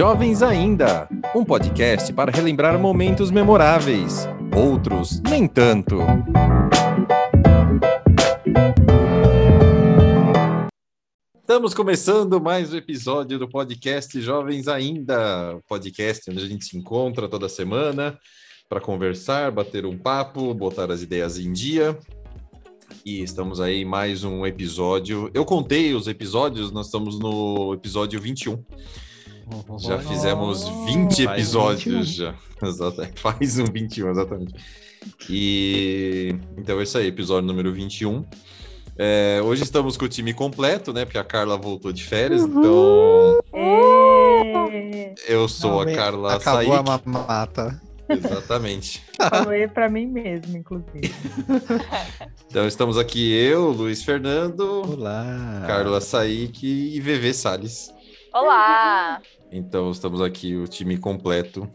Jovens 0.00 0.40
Ainda, 0.40 1.06
um 1.36 1.44
podcast 1.44 2.10
para 2.14 2.32
relembrar 2.32 2.78
momentos 2.78 3.30
memoráveis, 3.30 4.26
outros 4.56 5.20
nem 5.28 5.46
tanto. 5.46 5.98
Estamos 11.38 11.74
começando 11.74 12.40
mais 12.40 12.72
um 12.72 12.78
episódio 12.78 13.38
do 13.38 13.46
podcast 13.46 14.18
Jovens 14.22 14.68
Ainda, 14.68 15.60
podcast 15.68 16.30
onde 16.30 16.44
a 16.44 16.48
gente 16.48 16.64
se 16.64 16.78
encontra 16.78 17.28
toda 17.28 17.46
semana 17.46 18.18
para 18.70 18.80
conversar, 18.80 19.50
bater 19.50 19.84
um 19.84 19.98
papo, 19.98 20.54
botar 20.54 20.90
as 20.90 21.02
ideias 21.02 21.38
em 21.38 21.52
dia. 21.52 21.98
E 23.04 23.22
estamos 23.22 23.60
aí 23.60 23.84
mais 23.84 24.24
um 24.24 24.46
episódio. 24.46 25.30
Eu 25.34 25.44
contei 25.44 25.92
os 25.92 26.08
episódios, 26.08 26.72
nós 26.72 26.86
estamos 26.86 27.18
no 27.18 27.74
episódio 27.74 28.18
21. 28.18 28.64
Já 29.78 29.98
fizemos 29.98 30.68
20 30.86 31.22
episódios 31.24 32.08
já. 32.14 32.34
Exato, 32.62 33.06
faz 33.16 33.58
um 33.58 33.64
21, 33.64 34.10
exatamente. 34.10 34.54
E 35.30 36.34
então 36.58 36.78
é 36.78 36.82
isso 36.82 36.98
aí, 36.98 37.06
episódio 37.06 37.46
número 37.46 37.72
21. 37.72 38.24
É, 38.98 39.40
hoje 39.42 39.62
estamos 39.62 39.96
com 39.96 40.04
o 40.04 40.08
time 40.08 40.34
completo, 40.34 40.92
né? 40.92 41.06
Porque 41.06 41.16
a 41.16 41.24
Carla 41.24 41.56
voltou 41.56 41.90
de 41.90 42.04
férias, 42.04 42.42
Uhum. 42.42 42.58
então 42.60 43.40
Ê! 43.54 45.14
eu 45.26 45.48
sou 45.48 45.70
Não, 45.84 45.92
a 45.92 45.94
Carla 45.96 46.34
Acabou 46.34 46.74
a 46.74 46.84
Saik. 46.84 47.08
mamata. 47.08 47.80
Exatamente. 48.10 49.02
Falei 49.30 49.68
pra 49.68 49.88
mim 49.88 50.04
mesmo, 50.06 50.56
inclusive. 50.56 51.00
Então 52.50 52.66
estamos 52.66 52.98
aqui 52.98 53.32
eu, 53.32 53.70
Luiz 53.70 54.02
Fernando, 54.02 54.82
Olá. 54.84 55.62
Carla 55.68 56.00
Saik 56.00 56.66
e 56.66 57.00
VV 57.00 57.32
Salles. 57.32 57.94
Olá! 58.34 59.20
Então 59.52 59.90
estamos 59.90 60.20
aqui 60.20 60.54
o 60.54 60.68
time 60.68 60.96
completo 60.96 61.68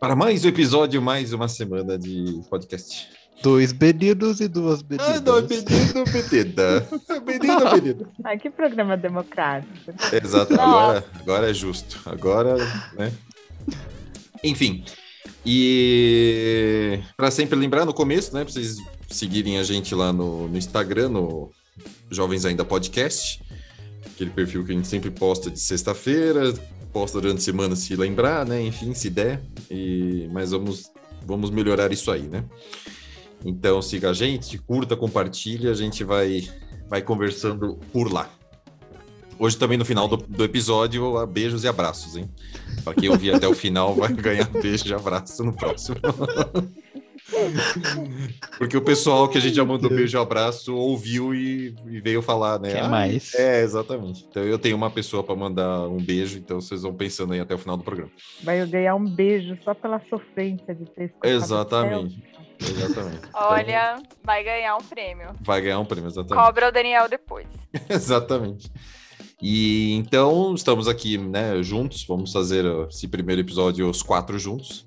para 0.00 0.16
mais 0.16 0.44
um 0.46 0.48
episódio, 0.48 1.02
mais 1.02 1.34
uma 1.34 1.46
semana 1.46 1.98
de 1.98 2.40
podcast. 2.48 3.06
Dois 3.42 3.70
bebidos 3.70 4.40
e 4.40 4.48
duas 4.48 4.80
bebidas. 4.80 5.16
Ah, 5.16 5.20
não, 5.20 5.42
menino, 5.42 6.04
menina. 6.06 6.86
Menino, 7.26 7.74
menina. 7.74 8.10
Ai, 8.24 8.38
que 8.38 8.50
programa 8.50 8.96
democrático. 8.96 9.72
Exato, 10.12 10.54
agora, 10.54 11.04
agora 11.20 11.50
é 11.50 11.54
justo. 11.54 12.00
Agora, 12.06 12.56
né? 12.94 13.12
Enfim. 14.42 14.84
E 15.44 17.00
para 17.16 17.30
sempre 17.30 17.58
lembrar 17.58 17.84
no 17.84 17.92
começo, 17.94 18.34
né? 18.34 18.44
Pra 18.44 18.52
vocês 18.52 18.76
seguirem 19.08 19.58
a 19.58 19.62
gente 19.62 19.94
lá 19.94 20.12
no, 20.12 20.48
no 20.48 20.56
Instagram, 20.56 21.10
no 21.10 21.50
Jovens 22.10 22.44
Ainda 22.44 22.64
Podcast. 22.64 23.42
Aquele 24.20 24.32
perfil 24.32 24.62
que 24.66 24.72
a 24.72 24.74
gente 24.74 24.86
sempre 24.86 25.10
posta 25.10 25.50
de 25.50 25.58
sexta-feira, 25.58 26.52
posta 26.92 27.18
durante 27.18 27.38
a 27.38 27.40
semana 27.40 27.74
se 27.74 27.96
lembrar, 27.96 28.44
né? 28.44 28.60
Enfim, 28.60 28.92
se 28.92 29.08
der. 29.08 29.40
E, 29.70 30.28
mas 30.30 30.50
vamos, 30.50 30.90
vamos 31.24 31.50
melhorar 31.50 31.90
isso 31.90 32.10
aí, 32.10 32.24
né? 32.24 32.44
Então 33.42 33.80
siga 33.80 34.10
a 34.10 34.12
gente, 34.12 34.58
curta, 34.58 34.94
compartilha, 34.94 35.70
a 35.70 35.74
gente 35.74 36.04
vai, 36.04 36.46
vai 36.86 37.00
conversando 37.00 37.78
por 37.94 38.12
lá. 38.12 38.28
Hoje 39.38 39.56
também 39.56 39.78
no 39.78 39.86
final 39.86 40.06
do, 40.06 40.18
do 40.18 40.44
episódio, 40.44 41.26
beijos 41.26 41.64
e 41.64 41.68
abraços, 41.68 42.14
hein? 42.14 42.28
Pra 42.84 42.92
quem 42.92 43.08
ouvir 43.08 43.34
até 43.34 43.48
o 43.48 43.54
final 43.54 43.94
vai 43.94 44.12
ganhar 44.12 44.50
beijo 44.50 44.86
e 44.86 44.92
abraço 44.92 45.42
no 45.42 45.54
próximo. 45.54 45.96
Porque 48.58 48.76
o 48.76 48.82
pessoal 48.82 49.28
que 49.28 49.38
a 49.38 49.40
gente 49.40 49.54
já 49.54 49.64
mandou 49.64 49.88
beijo 49.90 50.16
e 50.16 50.20
abraço 50.20 50.74
ouviu 50.74 51.34
e, 51.34 51.74
e 51.88 52.00
veio 52.00 52.22
falar, 52.22 52.58
né? 52.58 52.72
Quer 52.72 52.84
"Ah, 52.84 52.88
mais? 52.88 53.34
É, 53.34 53.62
exatamente. 53.62 54.26
Então 54.28 54.42
eu 54.42 54.58
tenho 54.58 54.76
uma 54.76 54.90
pessoa 54.90 55.22
para 55.22 55.34
mandar 55.34 55.88
um 55.88 55.98
beijo, 55.98 56.38
então 56.38 56.60
vocês 56.60 56.82
vão 56.82 56.94
pensando 56.94 57.32
aí 57.32 57.40
até 57.40 57.54
o 57.54 57.58
final 57.58 57.76
do 57.76 57.84
programa. 57.84 58.10
Vai 58.42 58.64
ganhar 58.66 58.94
um 58.94 59.04
beijo 59.04 59.56
só 59.64 59.74
pela 59.74 60.00
sofrência 60.08 60.74
de 60.74 60.84
ter 60.86 61.04
escutado 61.04 61.30
Exatamente. 61.30 62.22
Exatamente. 62.60 63.16
Então, 63.28 63.30
Olha, 63.50 63.96
vai 64.22 64.44
ganhar 64.44 64.76
um 64.76 64.82
prêmio. 64.84 65.28
vai 65.40 65.60
ganhar 65.60 65.80
um 65.80 65.84
prêmio, 65.84 66.08
exatamente. 66.08 66.44
Cobra 66.44 66.68
o 66.68 66.72
Daniel 66.72 67.08
depois. 67.08 67.46
Exatamente. 67.88 68.70
E 69.42 69.94
então 69.94 70.54
estamos 70.54 70.86
aqui, 70.86 71.16
né, 71.16 71.62
juntos. 71.62 72.04
Vamos 72.06 72.30
fazer 72.32 72.64
esse 72.90 73.08
primeiro 73.08 73.40
episódio 73.40 73.88
os 73.88 74.02
quatro 74.02 74.38
juntos. 74.38 74.86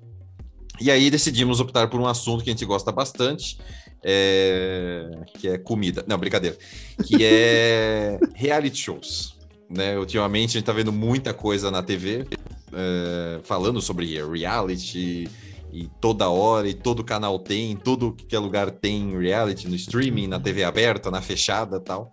E 0.80 0.90
aí 0.90 1.10
decidimos 1.10 1.60
optar 1.60 1.88
por 1.88 2.00
um 2.00 2.06
assunto 2.06 2.42
que 2.42 2.50
a 2.50 2.52
gente 2.52 2.64
gosta 2.64 2.90
bastante, 2.90 3.58
é, 4.02 5.08
que 5.38 5.48
é 5.48 5.58
comida. 5.58 6.04
Não, 6.06 6.18
brincadeira. 6.18 6.56
Que 7.04 7.24
é 7.24 8.18
reality 8.34 8.78
shows. 8.78 9.38
Né? 9.70 9.96
Ultimamente 9.98 10.50
a 10.50 10.52
gente 10.58 10.66
tá 10.66 10.72
vendo 10.72 10.92
muita 10.92 11.32
coisa 11.32 11.70
na 11.70 11.82
TV 11.82 12.26
é, 12.72 13.40
falando 13.44 13.80
sobre 13.80 14.20
reality 14.22 15.28
e 15.72 15.88
toda 16.00 16.28
hora 16.28 16.68
e 16.68 16.74
todo 16.74 17.02
canal 17.02 17.38
tem, 17.38 17.76
todo 17.76 18.12
que 18.12 18.36
é 18.36 18.38
lugar 18.38 18.70
tem 18.70 19.18
reality 19.18 19.68
no 19.68 19.74
streaming, 19.74 20.26
na 20.26 20.38
TV 20.38 20.62
aberta, 20.64 21.10
na 21.10 21.20
fechada, 21.20 21.80
tal. 21.80 22.12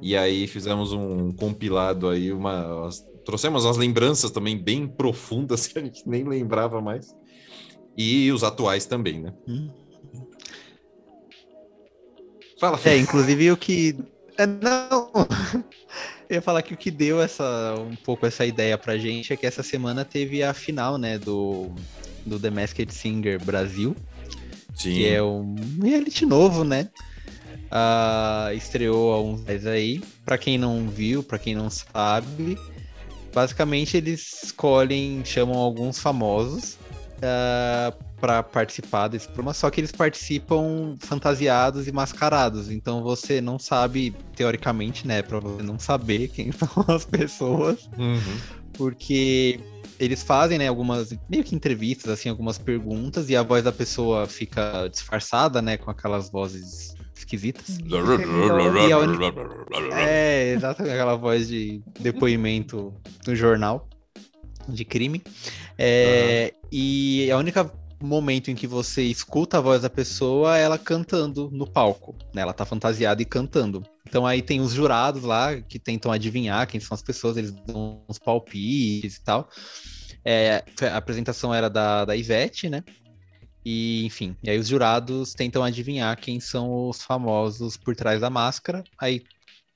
E 0.00 0.16
aí 0.16 0.46
fizemos 0.46 0.92
um 0.92 1.32
compilado 1.32 2.08
aí, 2.08 2.32
uma 2.32 2.88
trouxemos 3.24 3.66
as 3.66 3.76
lembranças 3.76 4.30
também 4.30 4.56
bem 4.56 4.86
profundas 4.86 5.66
que 5.68 5.78
a 5.78 5.82
gente 5.82 6.08
nem 6.08 6.24
lembrava 6.24 6.80
mais. 6.80 7.14
E 7.98 8.30
os 8.30 8.44
atuais 8.44 8.86
também, 8.86 9.20
né? 9.20 9.32
Hum. 9.48 9.68
Fala, 12.60 12.78
É, 12.84 12.96
inclusive 12.96 13.50
o 13.50 13.56
que. 13.56 13.96
É, 14.36 14.46
não. 14.46 15.10
Eu 16.30 16.36
ia 16.36 16.42
falar 16.42 16.62
que 16.62 16.74
o 16.74 16.76
que 16.76 16.90
deu 16.90 17.20
essa, 17.20 17.74
um 17.80 17.96
pouco 17.96 18.26
essa 18.26 18.44
ideia 18.44 18.76
pra 18.76 18.98
gente 18.98 19.32
é 19.32 19.36
que 19.36 19.46
essa 19.46 19.62
semana 19.62 20.04
teve 20.04 20.42
a 20.42 20.52
final, 20.52 20.98
né, 20.98 21.18
do, 21.18 21.70
do 22.24 22.38
The 22.38 22.50
Masked 22.50 22.92
Singer 22.92 23.42
Brasil, 23.42 23.96
Sim. 24.74 24.92
que 24.92 25.08
é 25.08 25.22
um 25.22 25.56
reality 25.82 26.26
novo, 26.26 26.64
né? 26.64 26.90
Ah, 27.70 28.50
estreou 28.54 29.14
há 29.14 29.22
uns 29.22 29.42
dias 29.42 29.64
aí. 29.66 30.02
Pra 30.24 30.36
quem 30.36 30.58
não 30.58 30.86
viu, 30.86 31.22
pra 31.22 31.38
quem 31.38 31.54
não 31.54 31.70
sabe, 31.70 32.58
basicamente 33.34 33.96
eles 33.96 34.42
escolhem, 34.44 35.24
chamam 35.24 35.56
alguns 35.56 35.98
famosos 35.98 36.76
ah, 37.22 37.92
pra 38.20 38.42
participar 38.42 39.08
desse 39.08 39.26
programa, 39.26 39.54
só 39.54 39.70
que 39.70 39.80
eles 39.80 39.92
participam 39.92 40.96
fantasiados 41.00 41.86
e 41.86 41.92
mascarados. 41.92 42.70
Então 42.70 43.02
você 43.02 43.40
não 43.40 43.58
sabe, 43.58 44.14
teoricamente, 44.34 45.06
né? 45.06 45.22
Pra 45.22 45.38
você 45.38 45.62
não 45.62 45.78
saber 45.78 46.28
quem 46.34 46.50
são 46.52 46.68
as 46.88 47.04
pessoas 47.04 47.88
Uhum. 47.98 48.38
porque 48.72 49.60
eles 50.00 50.22
fazem, 50.22 50.58
né, 50.58 50.68
algumas 50.68 51.12
meio 51.28 51.42
que 51.42 51.54
entrevistas, 51.56 52.12
assim, 52.12 52.28
algumas 52.28 52.56
perguntas, 52.56 53.28
e 53.28 53.34
a 53.36 53.42
voz 53.42 53.64
da 53.64 53.72
pessoa 53.72 54.26
fica 54.28 54.86
disfarçada, 54.88 55.60
né, 55.60 55.76
com 55.76 55.90
aquelas 55.90 56.30
vozes 56.30 56.94
esquisitas. 57.16 57.78
E 57.84 57.96
a 57.96 57.98
única- 58.98 59.24
É, 59.96 60.52
exatamente, 60.52 60.92
aquela 60.92 61.16
voz 61.16 61.48
de 61.48 61.82
depoimento 61.98 62.94
do 63.24 63.34
jornal 63.34 63.88
de 64.68 64.84
crime. 64.84 65.22
É, 65.78 66.52
E 66.70 67.30
a 67.30 67.36
única 67.36 67.70
momento 68.00 68.50
em 68.50 68.54
que 68.54 68.66
você 68.66 69.02
escuta 69.02 69.58
a 69.58 69.60
voz 69.60 69.82
da 69.82 69.90
pessoa 69.90 70.56
é 70.56 70.62
ela 70.62 70.78
cantando 70.78 71.50
no 71.50 71.66
palco, 71.66 72.14
né? 72.32 72.42
Ela 72.42 72.52
tá 72.52 72.64
fantasiada 72.64 73.20
e 73.20 73.24
cantando. 73.24 73.82
Então 74.06 74.26
aí 74.26 74.40
tem 74.40 74.60
os 74.60 74.72
jurados 74.72 75.24
lá 75.24 75.60
que 75.60 75.78
tentam 75.78 76.12
adivinhar 76.12 76.66
quem 76.66 76.80
são 76.80 76.94
as 76.94 77.02
pessoas, 77.02 77.36
eles 77.36 77.50
dão 77.50 78.02
uns 78.08 78.18
palpites 78.18 79.16
e 79.16 79.24
tal. 79.24 79.48
É, 80.24 80.62
a 80.82 80.96
apresentação 80.96 81.52
era 81.52 81.68
da, 81.68 82.04
da 82.04 82.16
Ivete, 82.16 82.68
né? 82.68 82.84
E, 83.64 84.04
enfim, 84.06 84.36
e 84.42 84.48
aí 84.48 84.58
os 84.58 84.68
jurados 84.68 85.34
tentam 85.34 85.62
adivinhar 85.62 86.16
quem 86.18 86.40
são 86.40 86.88
os 86.88 87.02
famosos 87.02 87.76
por 87.76 87.94
trás 87.96 88.20
da 88.20 88.30
máscara. 88.30 88.84
Aí 88.98 89.22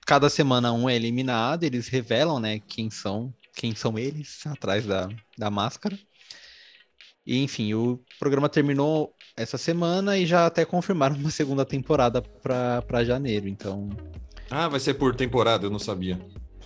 cada 0.06 0.30
semana 0.30 0.72
um 0.72 0.88
é 0.88 0.97
eliminado, 0.97 1.64
eles 1.64 1.88
revelam, 1.88 2.41
né, 2.41 2.60
quem 2.60 2.91
são, 2.91 3.34
quem 3.54 3.75
são 3.75 3.99
eles 3.99 4.47
atrás 4.47 4.87
da, 4.87 5.09
da 5.37 5.51
máscara. 5.51 5.99
E, 7.27 7.43
enfim, 7.43 7.72
o 7.75 8.01
programa 8.19 8.49
terminou 8.49 9.15
essa 9.37 9.57
semana 9.57 10.19
e 10.19 10.27
já 10.27 10.47
até 10.47 10.65
confirmaram 10.65 11.15
uma 11.16 11.31
segunda 11.31 11.65
temporada 11.65 12.21
para 12.21 13.04
janeiro. 13.04 13.47
Então, 13.49 13.89
Ah, 14.51 14.69
vai 14.69 14.81
ser 14.81 14.95
por 14.95 15.15
temporada, 15.15 15.66
eu 15.66 15.71
não 15.71 15.78
sabia. 15.78 16.19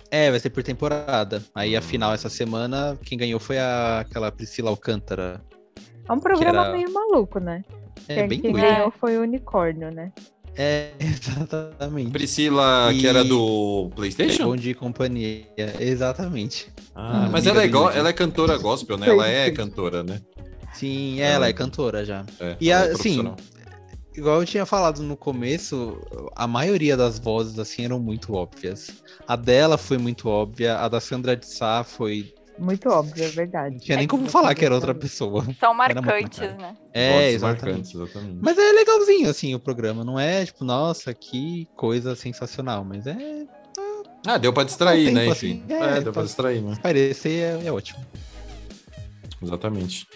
é, 0.09 0.31
vai 0.31 0.39
ser 0.39 0.49
por 0.49 0.63
temporada. 0.63 1.43
Aí 1.53 1.75
a 1.75 1.81
final 1.81 2.13
essa 2.13 2.29
semana, 2.29 2.97
quem 3.03 3.17
ganhou 3.17 3.39
foi 3.39 3.59
a, 3.59 3.99
aquela 3.99 4.31
Priscila 4.31 4.69
Alcântara. 4.69 5.41
É 6.09 6.11
um 6.11 6.19
programa 6.19 6.61
era- 6.61 6.71
meio 6.71 6.91
maluco, 6.91 7.39
né? 7.39 7.63
É 8.07 8.15
quem 8.15 8.27
bem 8.27 8.41
quem 8.41 8.53
ganhou 8.53 8.89
foi 8.91 9.17
o 9.17 9.21
unicórnio, 9.23 9.91
né? 9.91 10.11
É, 10.57 10.91
exatamente. 10.99 12.11
Priscila, 12.11 12.89
que 12.93 13.05
E- 13.05 13.07
era 13.07 13.23
do 13.23 13.91
PlayStation? 13.95 14.45
Bom 14.45 14.55
dia 14.55 14.71
e 14.71 14.75
companhia. 14.75 15.45
Exatamente. 15.79 16.71
Ah, 16.95 17.27
mas 17.31 17.45
ela 17.45 17.61
é, 17.63 17.67
go- 17.67 17.89
ela 17.89 18.09
é 18.09 18.13
cantora 18.13 18.57
gospel, 18.57 18.97
né? 18.97 19.07
Ela 19.09 19.27
é 19.27 19.51
cantora, 19.51 20.03
né? 20.03 20.21
Sim, 20.73 21.19
ela 21.19 21.47
é 21.47 21.53
cantora 21.53 22.03
já. 22.03 22.25
É, 22.39 22.55
E 22.59 22.69
ela 22.71 22.85
é 22.85 22.91
assim, 22.91 22.93
profissional. 23.23 23.35
igual 24.15 24.39
eu 24.41 24.45
tinha 24.45 24.65
falado 24.65 25.01
no 25.03 25.15
começo, 25.15 25.97
a 26.35 26.47
maioria 26.47 26.97
das 26.97 27.19
vozes 27.19 27.57
assim 27.59 27.85
eram 27.85 27.99
muito 27.99 28.33
óbvias. 28.33 28.87
A 29.27 29.35
dela 29.35 29.77
foi 29.77 29.97
muito 29.97 30.27
óbvia, 30.27 30.77
a 30.77 30.87
da 30.87 30.99
Sandra 30.99 31.35
de 31.35 31.45
Sá 31.47 31.83
foi 31.83 32.33
Muito 32.57 32.89
óbvio, 32.89 33.23
é 33.23 33.27
verdade. 33.29 33.75
Não 33.75 33.79
tinha 33.79 33.97
nem 33.97 34.07
como 34.07 34.27
falar 34.27 34.53
que 34.55 34.65
era 34.65 34.73
outra 34.73 34.93
pessoa. 34.95 35.45
São 35.59 35.73
marcantes, 35.73 36.39
marcante. 36.39 36.41
né? 36.61 36.75
É, 36.93 37.31
exatamente. 37.31 37.63
marcantes, 37.65 37.95
exatamente. 37.95 38.39
Mas 38.41 38.57
é 38.57 38.71
legalzinho, 38.71 39.29
assim, 39.29 39.53
o 39.55 39.59
programa. 39.59 40.03
Não 40.03 40.19
é, 40.19 40.45
tipo, 40.45 40.65
nossa, 40.65 41.13
que 41.13 41.67
coisa 41.75 42.15
sensacional. 42.15 42.83
Mas 42.83 43.05
é. 43.05 43.45
Ah, 44.25 44.37
deu 44.37 44.51
pra 44.51 44.63
distrair, 44.63 45.05
tempo, 45.05 45.15
né? 45.15 45.29
assim. 45.29 45.49
Enfim. 45.51 45.65
É, 45.69 45.73
É, 45.75 45.93
deu 45.95 46.03
tá- 46.05 46.11
pra 46.11 46.23
distrair, 46.23 46.61
né? 46.61 46.75
Parecer 46.81 47.59
é, 47.63 47.67
é 47.67 47.71
ótimo. 47.71 47.99
Exatamente. 49.41 50.07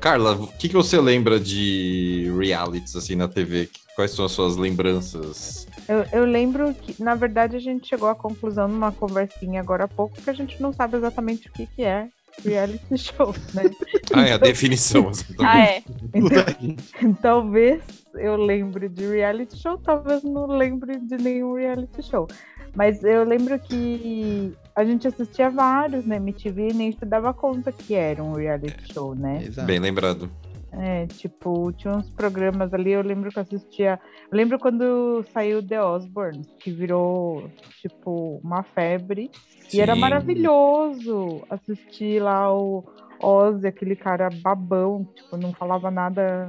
Carla, 0.00 0.32
o 0.32 0.46
que, 0.48 0.68
que 0.68 0.74
você 0.74 1.00
lembra 1.00 1.38
de 1.38 2.30
realities 2.36 2.96
assim 2.96 3.14
na 3.14 3.28
TV? 3.28 3.68
Quais 3.94 4.10
são 4.10 4.24
as 4.24 4.32
suas 4.32 4.56
lembranças? 4.56 5.66
Eu, 5.88 6.04
eu 6.12 6.24
lembro 6.24 6.74
que, 6.74 7.00
na 7.02 7.14
verdade, 7.14 7.56
a 7.56 7.60
gente 7.60 7.88
chegou 7.88 8.08
à 8.08 8.14
conclusão 8.14 8.66
numa 8.66 8.90
conversinha 8.90 9.60
agora 9.60 9.84
há 9.84 9.88
pouco 9.88 10.20
que 10.20 10.28
a 10.28 10.34
gente 10.34 10.60
não 10.60 10.72
sabe 10.72 10.96
exatamente 10.96 11.48
o 11.48 11.52
que, 11.52 11.66
que 11.66 11.82
é 11.82 12.08
reality 12.42 12.98
show, 12.98 13.34
né? 13.52 13.70
Ah, 14.12 14.26
é 14.26 14.32
a 14.32 14.38
definição. 14.38 15.08
assim, 15.08 15.32
tá 15.34 15.52
Ah, 15.52 15.60
é. 15.60 15.82
Então, 16.12 17.14
talvez 17.22 17.82
eu 18.14 18.36
lembre 18.36 18.88
de 18.88 19.06
reality 19.06 19.56
show, 19.56 19.78
talvez 19.78 20.22
não 20.22 20.46
lembre 20.46 20.98
de 20.98 21.16
nenhum 21.16 21.54
reality 21.54 22.02
show. 22.02 22.26
Mas 22.74 23.04
eu 23.04 23.24
lembro 23.24 23.58
que 23.58 24.52
a 24.74 24.84
gente 24.84 25.06
assistia 25.06 25.48
vários 25.48 26.04
na 26.04 26.16
MTV 26.16 26.68
e 26.70 26.74
nem 26.74 26.92
se 26.92 27.04
dava 27.04 27.32
conta 27.32 27.70
que 27.70 27.94
era 27.94 28.22
um 28.22 28.32
reality 28.32 28.92
show, 28.92 29.14
né? 29.14 29.44
Exato. 29.44 29.66
Bem 29.66 29.78
lembrado. 29.78 30.28
É, 30.72 31.06
tipo, 31.06 31.70
tinha 31.72 31.94
uns 31.94 32.10
programas 32.10 32.74
ali, 32.74 32.90
eu 32.90 33.02
lembro 33.02 33.30
que 33.30 33.38
eu 33.38 33.42
assistia. 33.42 34.00
Eu 34.30 34.36
lembro 34.36 34.58
quando 34.58 35.24
saiu 35.32 35.64
The 35.64 35.80
Osborne, 35.80 36.42
que 36.58 36.72
virou, 36.72 37.48
tipo, 37.80 38.40
uma 38.42 38.64
febre. 38.64 39.30
E 39.72 39.80
era 39.80 39.94
Sim. 39.94 40.00
maravilhoso 40.00 41.42
assistir 41.48 42.20
lá 42.20 42.52
o 42.52 42.84
Ozzy, 43.22 43.66
aquele 43.66 43.94
cara 43.94 44.28
babão, 44.42 45.04
tipo, 45.14 45.36
não 45.36 45.52
falava 45.52 45.90
nada 45.90 46.48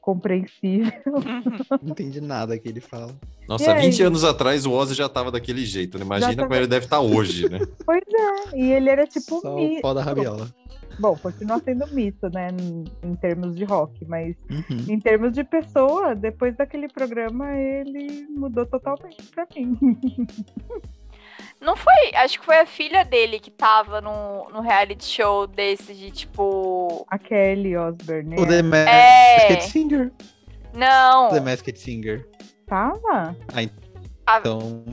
compreensível. 0.00 0.92
Não 1.82 1.90
entendi 1.90 2.20
nada 2.20 2.58
que 2.58 2.68
ele 2.68 2.80
fala. 2.80 3.14
Nossa, 3.48 3.64
E 3.64 3.68
aí? 3.74 3.86
20 3.90 4.02
anos 4.04 4.24
atrás 4.24 4.64
o 4.66 4.72
Ozzy 4.72 4.94
já 4.94 5.08
tava 5.08 5.30
daquele 5.30 5.64
jeito, 5.64 5.98
né? 5.98 6.04
Imagina 6.04 6.34
tava- 6.34 6.48
como 6.48 6.54
ele 6.60 6.66
deve 6.66 6.86
estar 6.86 7.00
hoje, 7.00 7.48
né? 7.48 7.58
Pois 7.84 8.02
é, 8.08 8.56
e 8.58 8.72
ele 8.72 8.88
era 8.88 9.06
tipo 9.06 9.40
Só 9.40 9.54
um 9.54 9.58
o 9.58 9.68
mito. 9.68 9.82
pó 9.82 9.92
da 9.94 10.02
rabiola. 10.02 10.48
Bom, 10.98 11.16
continua 11.16 11.58
sendo 11.60 11.86
mito, 11.94 12.28
né, 12.28 12.48
em, 12.50 12.84
em 13.08 13.14
termos 13.14 13.56
de 13.56 13.64
rock, 13.64 14.04
mas 14.06 14.36
Uhum. 14.50 14.84
em 14.88 15.00
termos 15.00 15.32
de 15.32 15.42
pessoa, 15.44 16.14
depois 16.14 16.54
daquele 16.56 16.88
programa, 16.88 17.56
ele 17.56 18.26
mudou 18.28 18.66
totalmente 18.66 19.22
pra 19.34 19.46
mim. 19.56 19.78
Não 21.60 21.76
foi, 21.76 22.14
acho 22.14 22.40
que 22.40 22.44
foi 22.46 22.58
a 22.58 22.66
filha 22.66 23.04
dele 23.04 23.38
que 23.38 23.50
tava 23.50 24.00
no, 24.00 24.48
no 24.48 24.60
reality 24.62 25.04
show 25.04 25.46
desse 25.46 25.92
de 25.94 26.10
tipo. 26.10 27.04
A 27.08 27.18
Kelly 27.18 27.76
Osbourne, 27.76 28.34
O 28.40 28.46
The 28.46 28.62
né? 28.62 28.84
Masked 28.84 29.52
É. 29.52 29.60
Singer. 29.60 30.12
Não, 30.72 31.28
The 31.28 31.40
Masked 31.40 31.78
Singer. 31.78 32.26
Tava? 32.66 33.36
Então. 34.38 34.84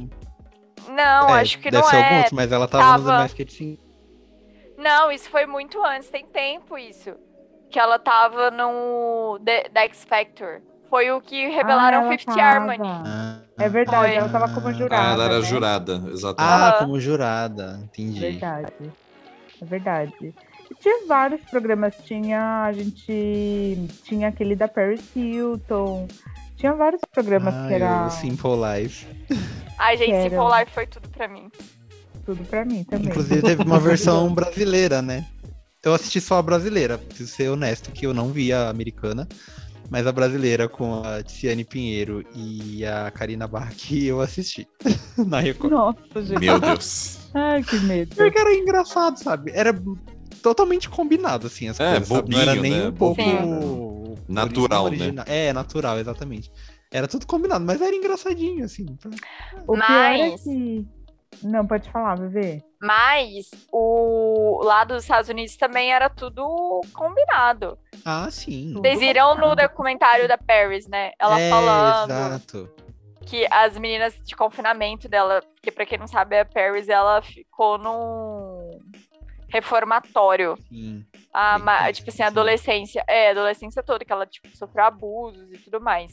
não, 0.90 1.36
é, 1.36 1.42
acho 1.42 1.60
que 1.60 1.70
deve 1.70 1.84
não 1.84 1.90
ser 1.90 1.98
algum 1.98 2.16
é. 2.16 2.18
outro, 2.20 2.36
mas 2.36 2.52
ela 2.52 2.68
tava, 2.68 2.98
no 2.98 3.04
The 3.04 3.10
Tava. 3.10 3.22
Masked 3.24 3.54
Singer. 3.54 3.80
Não, 4.78 5.12
isso 5.12 5.30
foi 5.30 5.46
muito 5.46 5.84
antes, 5.86 6.10
tem 6.10 6.26
tempo 6.26 6.78
isso. 6.78 7.16
Que 7.70 7.80
ela 7.80 7.98
tava 7.98 8.52
no 8.52 9.40
The, 9.44 9.70
The 9.70 9.82
X 9.86 10.06
Factor. 10.06 10.62
Foi 10.90 11.12
o 11.12 11.20
que 11.22 11.48
revelaram 11.50 12.06
Ah, 12.08 12.10
Fifth 12.12 12.26
tava. 12.26 12.42
Harmony. 12.42 12.80
Ah, 13.06 13.40
É 13.60 13.68
verdade, 13.70 14.14
ela 14.16 14.30
tava 14.30 14.48
como 14.50 14.68
Ah, 14.70 14.74
jurada. 14.74 15.14
ela 15.14 15.24
era 15.26 15.40
né? 15.40 15.46
jurada, 15.46 16.02
Ah, 16.06 16.10
exatamente. 16.12 16.54
Aham. 16.64 16.74
como 16.80 17.00
jurada. 17.00 17.80
Entendi. 17.84 18.20
Verdade. 18.20 18.74
É 19.62 19.66
verdade. 19.66 20.34
E 20.72 20.76
tinha 20.76 21.06
vários 21.08 21.42
programas. 21.50 21.96
Tinha. 22.06 22.64
A 22.66 22.72
gente. 22.74 23.88
Tinha 24.04 24.28
aquele 24.30 24.56
da 24.56 24.68
Paris 24.68 25.02
Hilton. 25.16 26.08
Tinha 26.56 26.74
vários 26.74 27.02
programas 27.12 27.54
Ah, 27.56 27.66
que 27.68 27.74
era 27.74 28.06
o 28.08 28.10
Simple 28.12 28.50
Life. 28.82 29.06
Ai, 29.78 29.98
gente, 29.98 30.12
Quero. 30.12 30.30
Simple 30.30 30.60
Life 30.60 30.72
foi 30.72 30.88
tudo 30.88 31.10
pra 31.10 31.28
mim. 31.28 31.52
tudo 32.26 32.44
pra 32.46 32.66
mim 32.66 32.84
também. 32.84 33.08
Inclusive 33.10 33.42
teve 33.42 33.64
uma 33.64 33.80
versão 33.80 34.34
brasileira, 34.34 35.02
né? 35.02 35.26
Eu 35.84 35.94
assisti 35.94 36.20
só 36.20 36.40
a 36.40 36.42
brasileira, 36.42 36.98
preciso 36.98 37.32
ser 37.32 37.50
honesto, 37.50 37.92
que 37.92 38.06
eu 38.06 38.14
não 38.14 38.30
vi 38.30 38.52
a 38.52 38.70
americana. 38.70 39.28
Mas 39.90 40.06
a 40.06 40.12
brasileira 40.12 40.68
com 40.68 41.02
a 41.02 41.24
Tiziane 41.24 41.64
Pinheiro 41.64 42.26
e 42.36 42.86
a 42.86 43.10
Karina 43.12 43.48
Bach 43.48 43.74
eu 43.92 44.20
assisti 44.22 44.68
na 45.18 45.40
Record. 45.40 45.72
Nossa, 45.72 46.24
gente. 46.26 46.40
Meu 46.40 46.60
Deus. 46.60 47.20
Ai, 47.34 47.64
que 47.64 47.78
medo. 47.80 48.16
Porque 48.16 48.38
era 48.38 48.54
engraçado, 48.54 49.18
sabe? 49.18 49.52
Era 49.54 49.74
totalmente 50.42 50.90
combinado, 50.90 51.48
assim, 51.48 51.70
as 51.70 51.80
É, 51.80 51.92
coisas, 51.92 52.08
sabe? 52.10 52.32
Não 52.32 52.40
era 52.42 52.56
bobinho, 52.56 52.62
nem 52.74 52.82
né? 52.84 52.88
um 52.90 52.94
pouco... 52.94 53.16
Bobinho, 53.24 54.16
Natural, 54.28 54.84
né? 54.84 54.90
original. 54.90 55.26
É, 55.28 55.54
natural, 55.54 56.00
exatamente. 56.00 56.52
Era 56.92 57.08
tudo 57.08 57.26
combinado, 57.26 57.64
mas 57.66 57.82
era 57.82 57.96
engraçadinho, 57.96 58.66
assim. 58.66 58.86
O 59.66 59.74
pior 59.74 59.78
é 59.78 60.30
Mas- 60.30 60.44
que. 60.44 60.86
Não, 61.44 61.66
pode 61.66 61.90
falar, 61.92 62.18
bebê. 62.18 62.64
Mas 62.82 63.50
o 63.72 64.62
lá 64.64 64.84
dos 64.84 65.04
Estados 65.04 65.30
Unidos 65.30 65.56
também 65.58 65.92
era 65.92 66.10
tudo 66.10 66.82
combinado. 66.94 67.78
Ah, 68.06 68.30
sim. 68.30 68.74
Vocês 68.74 69.00
viram 69.00 69.36
no 69.36 69.56
documentário 69.56 70.28
da 70.28 70.38
Paris, 70.38 70.88
né? 70.88 71.12
Ela 71.20 71.40
é, 71.40 71.50
falando 71.50 72.12
Exato. 72.12 72.76
que 73.26 73.48
as 73.52 73.78
meninas 73.78 74.14
de 74.24 74.36
confinamento 74.36 75.10
dela, 75.10 75.42
porque 75.56 75.72
pra 75.72 75.86
quem 75.86 75.98
não 75.98 76.08
sabe, 76.08 76.40
a 76.40 76.46
Paris 76.46 76.88
ela 76.88 77.22
ficou 77.22 77.78
num 77.78 78.80
reformatório. 79.50 80.56
Sim. 80.70 81.06
A, 81.34 81.92
tipo 81.92 82.10
assim, 82.10 82.24
a 82.24 82.28
adolescência, 82.28 83.04
é, 83.08 83.30
a 83.30 83.32
adolescência 83.32 83.82
toda, 83.82 84.06
que 84.06 84.12
ela 84.12 84.26
tipo, 84.26 84.56
sofreu 84.56 84.86
abusos 84.86 85.52
e 85.52 85.58
tudo 85.58 85.82
mais. 85.82 86.12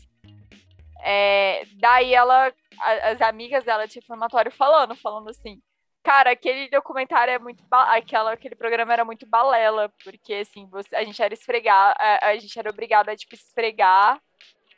É, 1.03 1.65
daí 1.79 2.15
ela, 2.15 2.53
a- 2.81 3.11
as 3.11 3.21
amigas 3.21 3.65
dela 3.65 3.87
de 3.87 3.97
reformatório 4.01 4.51
falando, 4.53 4.95
falando 4.97 5.29
assim, 5.31 5.61
cara, 6.03 6.31
aquele 6.33 6.69
documentário 6.71 7.33
é 7.33 7.39
muito, 7.39 7.63
aquela, 7.71 8.33
aquele 8.33 8.55
programa 8.55 8.93
era 8.93 9.05
muito 9.05 9.27
balela, 9.27 9.91
porque 10.03 10.35
assim, 10.35 10.67
você, 10.71 10.95
a 10.97 11.05
gente 11.05 11.23
era 11.23 11.35
esfregar, 11.35 11.95
a, 11.99 12.29
a 12.29 12.37
gente 12.37 12.59
era 12.59 12.71
obrigada 12.71 13.11
a 13.13 13.17
tipo 13.17 13.35
esfregar 13.35 14.21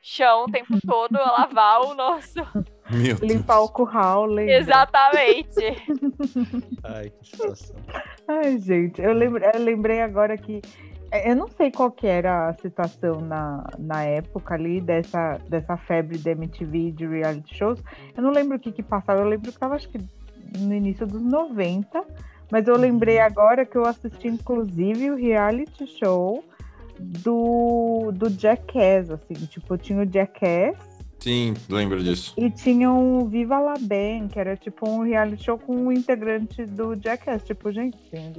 chão 0.02 0.44
o 0.44 0.50
tempo 0.50 0.78
todo, 0.86 1.16
a 1.16 1.32
lavar 1.40 1.80
o 1.82 1.94
nosso. 1.94 2.34
Meu 2.88 3.16
Deus. 3.16 3.20
Limpar 3.20 3.58
o 3.60 3.68
curral, 3.68 4.26
lembra? 4.26 4.54
Exatamente. 4.54 5.60
Ai, 6.84 7.10
que 7.10 7.26
situação. 7.26 7.74
Ai, 8.28 8.58
gente, 8.58 9.02
eu, 9.02 9.12
lembro, 9.12 9.44
eu 9.44 9.60
lembrei 9.60 10.00
agora 10.00 10.38
que. 10.38 10.62
É, 11.10 11.30
Eu 11.30 11.36
não 11.36 11.48
sei 11.48 11.70
qual 11.70 11.90
que 11.90 12.06
era 12.06 12.48
a 12.48 12.54
situação 12.54 13.20
na, 13.20 13.64
na 13.78 14.02
época 14.04 14.54
ali 14.54 14.80
dessa, 14.80 15.38
dessa 15.48 15.76
febre 15.76 16.18
da 16.18 16.30
MTV 16.32 16.92
de 16.92 17.06
reality 17.06 17.54
shows. 17.54 17.82
Eu 18.16 18.22
não 18.22 18.30
lembro 18.30 18.56
o 18.56 18.60
que 18.60 18.72
que 18.72 18.82
passava. 18.82 19.20
Eu 19.20 19.28
lembro 19.28 19.52
que 19.52 19.58
tava, 19.58 19.74
acho 19.74 19.88
que 19.88 19.98
no 20.58 20.74
início 20.74 21.06
dos 21.06 21.22
90. 21.22 22.02
Mas 22.50 22.68
eu 22.68 22.76
lembrei 22.76 23.18
agora 23.18 23.66
que 23.66 23.76
eu 23.76 23.84
assisti, 23.84 24.28
inclusive, 24.28 25.10
o 25.10 25.16
reality 25.16 25.86
show 25.86 26.44
do, 26.98 28.12
do 28.12 28.30
Jackass, 28.30 29.10
assim. 29.10 29.34
Tipo, 29.46 29.76
tinha 29.76 30.02
o 30.02 30.06
Jackass 30.06 30.95
Sim, 31.26 31.54
lembro 31.68 32.00
disso. 32.04 32.32
e 32.38 32.48
tinha 32.52 32.88
um 32.88 33.28
Viva 33.28 33.58
La 33.58 33.74
Bem, 33.80 34.28
que 34.28 34.38
era 34.38 34.56
tipo 34.56 34.88
um 34.88 35.02
reality 35.02 35.42
show 35.42 35.58
com 35.58 35.74
um 35.74 35.90
integrante 35.90 36.64
do 36.64 36.94
Jackass. 36.94 37.42
Tipo, 37.42 37.72
gente, 37.72 37.98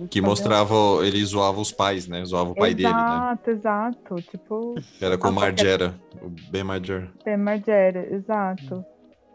Que 0.10 0.22
mostrava, 0.22 0.74
ele 1.06 1.22
zoava 1.26 1.60
os 1.60 1.70
pais, 1.70 2.08
né? 2.08 2.24
Zoava 2.24 2.52
o 2.52 2.56
pai 2.56 2.74
dele, 2.74 2.94
né? 2.94 3.02
Exato, 3.02 3.50
exato. 3.52 4.16
Tipo, 4.32 4.76
Era 5.02 5.18
com 5.18 5.28
o 5.28 5.34
Margera, 5.34 6.00
o 6.22 6.30
Ben 6.50 6.64
Margera. 6.64 7.12
Ben 7.26 7.36
Margera, 7.36 8.08
exato. 8.16 8.86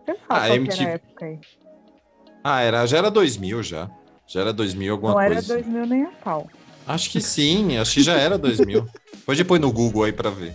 Você 0.06 0.12
Ah, 0.12 0.16
fala 0.26 0.47
que 0.49 0.54
MTV. 0.54 0.82
era 0.82 0.90
a 0.90 0.94
época 0.94 1.26
aí. 1.26 1.38
Ah, 2.42 2.61
era, 2.62 2.87
já 2.87 2.97
era 2.97 3.11
2000 3.11 3.62
já. 3.62 3.90
Já 4.26 4.40
era 4.40 4.52
2000 4.54 4.94
alguma 4.94 5.12
Não 5.12 5.21
era 5.21 5.35
coisa. 5.35 5.54
2000 5.61 5.87
nem 5.87 6.04
a 6.04 6.11
pau. 6.25 6.49
Acho 6.87 7.11
que 7.11 7.21
sim, 7.21 7.76
acho 7.76 7.92
que 7.92 8.02
já 8.02 8.14
era 8.14 8.38
2000. 8.38 8.87
Pode 9.26 9.44
pôr 9.44 9.61
no 9.61 9.71
Google 9.71 10.04
aí 10.04 10.12
pra 10.12 10.30
ver. 10.30 10.54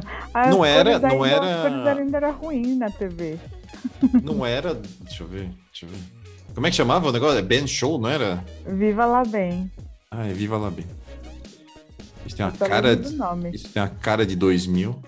Ah, 0.34 0.48
Não 0.50 0.62
as 0.62 0.68
era- 0.70 0.98
não 0.98 1.22
ainda- 1.22 1.36
era- 1.36 1.66
As 1.66 1.72
cores 1.84 1.98
ainda 1.98 2.16
era 2.16 2.30
ruim 2.30 2.76
na 2.76 2.90
TV. 2.90 3.38
Não 4.22 4.44
era. 4.46 4.74
Deixa 4.74 5.22
eu 5.24 5.26
ver, 5.28 5.48
deixa 5.70 5.86
eu 5.86 5.88
ver. 5.88 5.98
Como 6.54 6.66
é 6.66 6.70
que 6.70 6.76
chamava 6.76 7.08
o 7.08 7.12
negócio? 7.12 7.38
É 7.38 7.42
Ben 7.42 7.66
Show, 7.66 7.98
não 7.98 8.08
era? 8.10 8.44
Viva 8.66 9.06
La 9.06 9.24
Bem. 9.24 9.70
Ah, 10.10 10.26
é 10.26 10.32
Viva 10.32 10.58
La 10.58 10.70
Bem. 10.70 10.84
Isso 12.26 12.36
tem 12.36 12.44
uma 12.46 12.52
cara 12.52 12.94
de, 12.96 13.14
nome. 13.14 13.50
isso 13.54 13.68
tem 13.70 13.82
uma 13.82 13.88
cara 13.88 14.24
de 14.26 14.36
2000. 14.36 15.02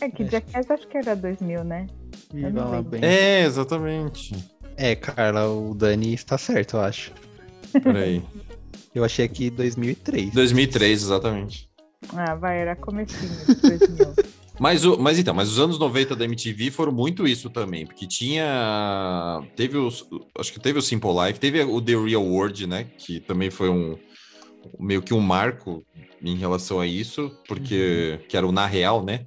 É 0.00 0.08
que 0.10 0.22
É. 0.22 0.26
Jackass 0.28 0.70
acho 0.70 0.86
que 0.86 0.96
era 0.98 1.16
2000, 1.16 1.64
né? 1.64 1.86
Viva 2.32 2.64
lá 2.64 2.80
bem. 2.82 3.00
É, 3.04 3.44
exatamente. 3.44 4.34
É, 4.76 4.94
Carla, 4.94 5.48
o 5.48 5.74
Dani 5.74 6.14
está 6.14 6.38
certo, 6.38 6.76
eu 6.76 6.82
acho. 6.82 7.12
Peraí. 7.82 8.22
Eu 8.92 9.04
achei 9.04 9.24
aqui 9.24 9.50
2003. 9.50 10.32
2003, 10.32 11.02
exatamente. 11.02 11.69
Ah, 12.08 12.34
vai, 12.34 12.58
era 12.58 12.74
comecinho 12.76 13.30
de 13.46 13.54
2000. 13.54 14.14
Mas, 14.60 14.84
o, 14.84 14.98
mas 14.98 15.18
então, 15.18 15.32
mas 15.32 15.48
os 15.48 15.58
anos 15.58 15.78
90 15.78 16.14
da 16.14 16.26
MTV 16.26 16.70
foram 16.70 16.92
muito 16.92 17.26
isso 17.26 17.48
também, 17.48 17.86
porque 17.86 18.06
tinha. 18.06 19.42
Teve 19.56 19.78
os. 19.78 20.06
Acho 20.38 20.52
que 20.52 20.60
teve 20.60 20.78
o 20.78 20.82
Simple 20.82 21.08
Life, 21.14 21.40
teve 21.40 21.62
o 21.62 21.80
The 21.80 21.96
Real 21.96 22.22
World, 22.22 22.66
né? 22.66 22.84
Que 22.98 23.20
também 23.20 23.48
foi 23.48 23.70
um 23.70 23.96
meio 24.78 25.00
que 25.00 25.14
um 25.14 25.20
marco 25.20 25.82
em 26.22 26.36
relação 26.36 26.78
a 26.78 26.86
isso, 26.86 27.34
porque 27.48 28.18
uhum. 28.20 28.28
que 28.28 28.36
era 28.36 28.46
o 28.46 28.52
Na 28.52 28.66
Real, 28.66 29.02
né? 29.02 29.24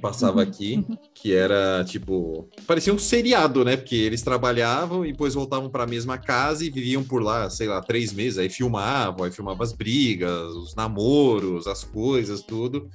Passava 0.00 0.36
uhum. 0.36 0.42
aqui, 0.42 0.86
que 1.14 1.34
era 1.34 1.84
tipo. 1.84 2.48
Parecia 2.66 2.94
um 2.94 2.98
seriado, 2.98 3.64
né? 3.64 3.76
Porque 3.76 3.94
eles 3.94 4.22
trabalhavam 4.22 5.04
e 5.04 5.12
depois 5.12 5.34
voltavam 5.34 5.68
para 5.68 5.84
a 5.84 5.86
mesma 5.86 6.16
casa 6.16 6.64
e 6.64 6.70
viviam 6.70 7.04
por 7.04 7.22
lá, 7.22 7.50
sei 7.50 7.68
lá, 7.68 7.80
três 7.80 8.12
meses. 8.12 8.38
Aí 8.38 8.48
filmavam, 8.48 9.24
aí 9.24 9.30
filmavam 9.30 9.62
as 9.62 9.72
brigas, 9.72 10.54
os 10.54 10.74
namoros, 10.74 11.66
as 11.66 11.84
coisas, 11.84 12.42
tudo. 12.42 12.88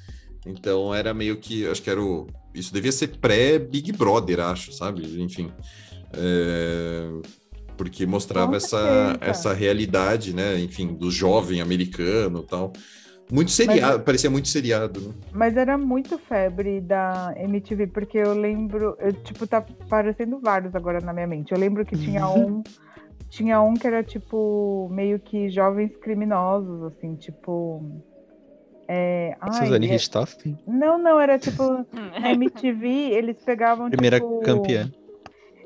Então 0.46 0.94
era 0.94 1.14
meio 1.14 1.38
que, 1.38 1.68
acho 1.68 1.82
que 1.82 1.90
era 1.90 2.02
o, 2.02 2.28
isso 2.54 2.74
devia 2.74 2.92
ser 2.92 3.18
pré-Big 3.20 3.92
Brother, 3.92 4.40
acho, 4.40 4.72
sabe? 4.72 5.22
Enfim, 5.22 5.52
é, 6.14 7.08
porque 7.78 8.06
mostrava 8.06 8.56
essa, 8.56 9.18
essa 9.22 9.54
realidade, 9.54 10.34
né? 10.34 10.60
Enfim, 10.60 10.88
do 10.88 11.12
jovem 11.12 11.62
americano, 11.62 12.42
tal. 12.42 12.74
Muito 13.32 13.52
seriado, 13.52 13.98
mas, 13.98 14.04
parecia 14.04 14.30
muito 14.30 14.48
seriado, 14.48 15.02
né? 15.02 15.14
Mas 15.34 15.58
era 15.58 15.78
muito 15.78 16.18
febre 16.18 16.80
da 16.80 17.34
MTV, 17.36 17.88
porque 17.88 18.18
eu 18.18 18.34
lembro, 18.34 18.96
eu, 19.00 19.12
tipo, 19.12 19.46
tá 19.46 19.58
aparecendo 19.58 20.40
vários 20.40 20.74
agora 20.76 21.02
na 21.02 21.12
minha 21.12 21.28
mente. 21.28 21.52
Eu 21.52 21.60
lembro 21.60 21.86
que 21.86 21.98
tinha 21.98 22.28
um, 22.30 22.64
tinha 23.30 23.62
um 23.62 23.74
que 23.74 23.86
era 23.86 24.02
tipo 24.02 24.88
meio 24.92 25.20
que 25.20 25.50
jovens 25.50 25.96
criminosos, 25.98 26.84
assim, 26.84 27.16
tipo 27.16 27.84
é, 28.88 29.36
Suzane 29.52 29.88
é, 29.88 29.92
Richthofen? 29.92 30.58
Não, 30.66 30.98
não, 30.98 31.20
era 31.20 31.38
tipo, 31.38 31.86
na 32.20 32.32
MTV, 32.32 32.88
eles 32.88 33.38
pegavam, 33.44 33.90
Primeira 33.90 34.20
tipo, 34.20 34.40
campeã. 34.40 34.90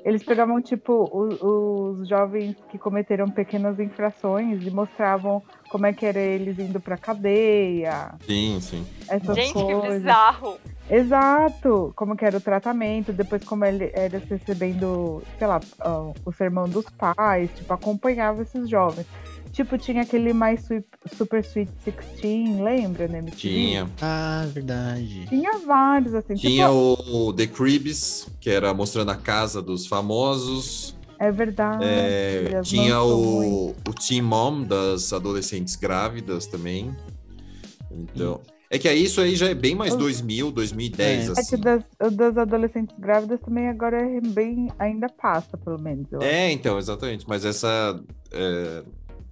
Eles 0.04 0.24
pegavam, 0.24 0.62
tipo, 0.62 1.10
os, 1.14 1.40
os, 1.42 2.08
jovens 2.08 2.56
que 2.72 2.78
cometeram 2.78 3.30
pequenas 3.30 3.80
infrações 3.80 4.66
e 4.66 4.72
mostravam 4.72 5.44
como 5.70 5.86
é 5.86 5.94
que 5.94 6.06
era 6.06 6.20
eles 6.20 6.58
indo 6.58 6.80
pra 6.80 6.98
cadeia. 6.98 8.16
Sim, 8.26 8.60
sim. 8.60 8.86
Essas 9.08 9.36
Gente, 9.36 9.54
coisas. 9.54 9.82
que 9.82 10.00
bizarro. 10.00 10.58
Exato, 10.90 11.94
como 11.96 12.18
que 12.18 12.26
era 12.26 12.38
o 12.38 12.42
tratamento, 12.42 13.14
depois 13.14 13.44
como 13.44 13.64
ele 13.64 13.92
era 13.94 14.18
recebendo, 14.18 15.24
sei 15.38 15.48
lá, 15.48 15.62
o 16.26 16.32
sermão 16.34 16.68
dos 16.68 16.86
pais, 16.90 17.50
tipo, 17.56 17.74
acompanhava 17.74 18.42
esses 18.42 18.68
jovens. 18.68 19.08
Tipo, 19.52 19.78
tinha 19.78 20.02
aquele 20.04 20.32
mais 20.32 20.68
Super 21.18 21.42
Sweet 21.44 21.70
16, 21.86 22.60
lembra, 22.60 23.08
né? 23.08 23.24
Tinha. 23.36 23.90
Ah, 24.02 24.48
verdade. 24.48 25.26
Tinha 25.28 25.60
vários, 25.60 26.14
assim. 26.14 26.36
Tinha 26.36 26.68
tipo... 26.68 27.28
o 27.28 27.34
The 27.34 27.48
Cribs, 27.48 28.30
que 28.40 28.50
era 28.50 28.74
mostrando 28.74 29.12
a 29.12 29.16
casa 29.16 29.62
dos 29.62 29.86
famosos. 29.86 30.96
É 31.20 31.30
verdade. 31.32 31.84
É, 31.84 32.62
tinha 32.64 33.02
o, 33.02 33.72
o 33.72 33.94
Team 33.94 34.26
Mom, 34.26 34.64
das 34.64 35.12
adolescentes 35.12 35.76
grávidas 35.76 36.48
também. 36.48 36.96
Então... 37.92 38.40
É 38.74 38.80
que 38.80 38.90
isso 38.94 39.20
aí 39.20 39.36
já 39.36 39.50
é 39.50 39.54
bem 39.54 39.76
mais 39.76 39.98
2000, 39.98 40.50
2010, 40.50 41.28
é. 41.28 41.32
assim. 41.34 41.42
É 41.42 41.44
que 41.44 41.62
das, 41.62 41.84
das 42.14 42.38
adolescentes 42.38 42.96
grávidas 42.98 43.42
também 43.42 43.68
agora 43.68 43.98
é 44.02 44.22
bem... 44.22 44.70
Ainda 44.80 45.10
passa, 45.10 45.58
pelo 45.58 45.78
menos. 45.78 46.08
É, 46.22 46.50
então, 46.54 46.80
exatamente. 46.80 47.26
Mas 47.28 47.44
essa... 47.44 48.02
É 48.32 48.82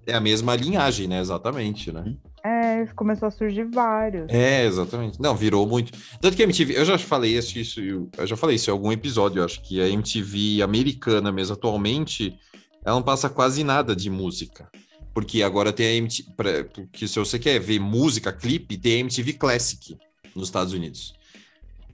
é 0.06 0.14
a 0.14 0.20
mesma 0.20 0.56
linhagem, 0.56 1.08
né? 1.08 1.20
Exatamente, 1.20 1.92
né? 1.92 2.16
É, 2.44 2.86
começou 2.96 3.28
a 3.28 3.32
surgir 3.32 3.66
vários. 3.66 4.30
É, 4.30 4.66
exatamente. 4.66 5.22
Não, 5.22 5.36
virou 5.36 5.68
muito. 5.68 5.92
Tanto 6.22 6.36
que 6.36 6.42
a 6.42 6.46
MTV, 6.46 6.78
eu 6.78 6.86
já 6.86 6.98
falei 6.98 7.38
isso, 7.38 7.80
eu 8.18 8.28
já 8.28 8.38
falei 8.38 8.56
isso 8.56 8.70
em 8.70 8.74
algum 8.74 8.92
episódio, 8.92 9.40
eu 9.40 9.46
acho 9.46 9.62
que 9.62 9.82
a 9.82 9.88
MTV 9.90 10.62
americana 10.62 11.32
mesmo 11.32 11.54
atualmente, 11.54 12.38
ela 12.84 12.96
não 12.96 13.04
passa 13.04 13.30
quase 13.30 13.64
nada 13.64 13.96
de 13.96 14.10
música. 14.10 14.70
Porque 15.14 15.44
agora 15.44 15.74
tem 15.74 15.86
a 15.88 15.94
MTV, 15.96 16.64
porque 16.74 17.08
se 17.08 17.20
você 17.20 17.38
quer 17.38 17.60
ver 17.60 17.80
música, 17.80 18.32
clipe, 18.32 18.78
tem 18.78 18.98
a 18.98 19.00
MTV 19.00 19.34
Classic 19.34 19.98
nos 20.36 20.48
Estados 20.48 20.74
Unidos. 20.74 21.14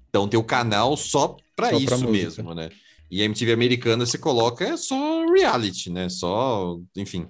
Então 0.10 0.28
tem 0.28 0.40
o 0.40 0.44
canal 0.44 0.96
só 0.96 1.36
para 1.56 1.74
isso 1.74 1.88
pra 1.88 1.98
mesmo, 1.98 2.54
né? 2.54 2.70
E 3.10 3.22
a 3.22 3.26
MTV 3.26 3.54
americana 3.54 4.06
você 4.06 4.18
coloca 4.18 4.64
é 4.64 4.78
só 4.78 5.26
reality, 5.32 5.90
né? 5.90 6.10
Só, 6.10 6.78
enfim 6.96 7.28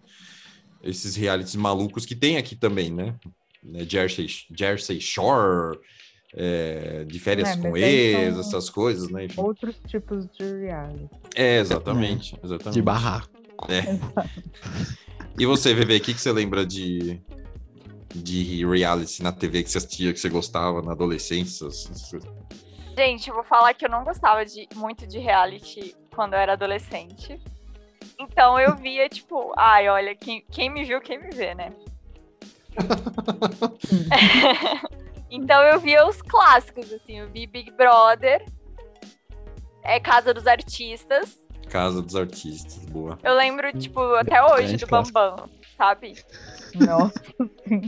esses 0.86 1.16
realities 1.16 1.56
malucos 1.56 2.06
que 2.06 2.16
tem 2.16 2.38
aqui 2.38 2.56
também, 2.56 2.92
né? 2.92 3.16
né 3.64 3.86
Jersey, 3.90 4.28
Jersey 4.56 5.02
Shore, 5.02 5.80
é, 6.34 7.04
de 7.06 7.20
férias 7.20 7.50
é, 7.50 7.58
com 7.58 7.76
ex, 7.76 8.38
essas 8.38 8.70
coisas, 8.70 9.10
né? 9.10 9.26
Enfim. 9.26 9.42
Outros 9.42 9.76
tipos 9.88 10.28
de 10.38 10.44
reality. 10.44 11.10
É, 11.36 11.60
exatamente, 11.60 12.38
exatamente. 12.44 12.74
De 12.74 12.82
barraco. 12.82 13.30
É. 13.70 13.84
e 15.40 15.46
você, 15.46 15.74
VV, 15.74 15.96
o 15.96 16.02
que, 16.02 16.14
que 16.14 16.22
você 16.22 16.32
lembra 16.32 16.66
de, 16.66 17.22
de 18.14 18.66
reality 18.66 19.24
na 19.24 19.32
TV 19.32 19.64
que 19.64 19.72
você 19.72 19.78
assistia, 19.78 20.14
que 20.14 20.20
você 20.20 20.30
gostava 20.30 20.82
na 20.82 20.92
adolescência? 20.92 21.68
Gente, 22.98 23.30
eu 23.30 23.36
vou 23.36 23.44
falar 23.44 23.74
que 23.74 23.86
eu 23.86 23.90
não 23.90 24.04
gostava 24.04 24.46
de, 24.46 24.68
muito 24.76 25.08
de 25.08 25.20
reality 25.20 25.96
quando 26.14 26.34
eu 26.34 26.40
era 26.40 26.54
adolescente. 26.54 27.40
Então 28.20 28.60
eu 28.60 28.76
via, 28.76 29.10
tipo, 29.10 29.54
ai, 29.58 29.90
olha, 29.90 30.16
quem, 30.16 30.46
quem 30.52 30.70
me 30.70 30.84
viu, 30.84 31.02
quem 31.02 31.20
me 31.20 31.30
vê, 31.30 31.56
né? 31.56 31.72
então 35.30 35.62
eu 35.64 35.80
via 35.80 36.08
os 36.08 36.22
clássicos, 36.22 36.92
assim, 36.92 37.20
eu 37.20 37.30
vi 37.30 37.48
Big 37.48 37.72
Brother, 37.72 38.46
é 39.84 40.00
Casa 40.00 40.34
dos 40.34 40.48
Artistas. 40.48 41.38
Casa 41.70 42.02
dos 42.02 42.16
Artistas, 42.16 42.86
boa. 42.86 43.18
Eu 43.24 43.36
lembro, 43.36 43.72
tipo, 43.78 44.00
até 44.16 44.44
hoje 44.44 44.78
do 44.78 44.88
Bambam, 44.88 45.50
sabe? 45.78 46.14
Nossa, 46.76 47.14
sim. 47.68 47.82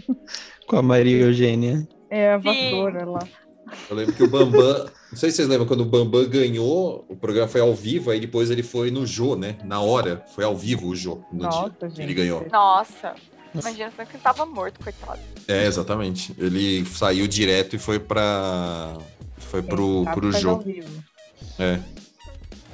Com 0.68 0.78
a 0.78 0.82
Maria 0.82 1.24
Eugênia. 1.24 1.88
É, 2.10 2.34
a 2.34 2.38
vassoura 2.38 3.06
lá. 3.06 3.20
Eu 3.90 3.96
lembro 3.96 4.14
que 4.14 4.24
o 4.24 4.30
Bambam. 4.30 4.90
Não 5.12 5.18
sei 5.18 5.30
se 5.30 5.38
vocês 5.38 5.48
lembram, 5.48 5.68
quando 5.68 5.82
o 5.82 5.86
Bambam 5.86 6.28
ganhou, 6.28 7.06
o 7.08 7.16
programa 7.16 7.48
foi 7.48 7.62
ao 7.62 7.74
vivo, 7.74 8.12
aí 8.12 8.20
depois 8.20 8.52
ele 8.52 8.64
foi 8.64 8.92
no 8.92 9.06
Jô, 9.06 9.36
né? 9.36 9.58
Na 9.64 9.80
hora, 9.80 10.24
foi 10.36 10.44
ao 10.44 10.56
vivo 10.56 10.88
o 10.88 10.96
Jô, 10.96 11.22
no 11.32 11.44
Nossa, 11.44 11.70
dia 11.80 11.90
gente. 11.90 12.02
ele 12.02 12.14
ganhou. 12.14 12.46
Nossa, 12.52 13.16
imagina 13.54 13.92
que 13.92 14.02
ele 14.02 14.24
tava 14.24 14.46
morto, 14.46 14.84
coitado. 14.84 15.20
É, 15.48 15.66
exatamente. 15.66 16.34
Ele 16.38 16.86
saiu 16.86 17.28
direto 17.28 17.76
e 17.76 17.80
foi 17.80 18.00
pra. 18.00 18.98
Foi 19.38 19.62
pro, 19.62 20.06
pro 20.14 20.32
Jô. 20.32 20.62
É. 21.58 21.80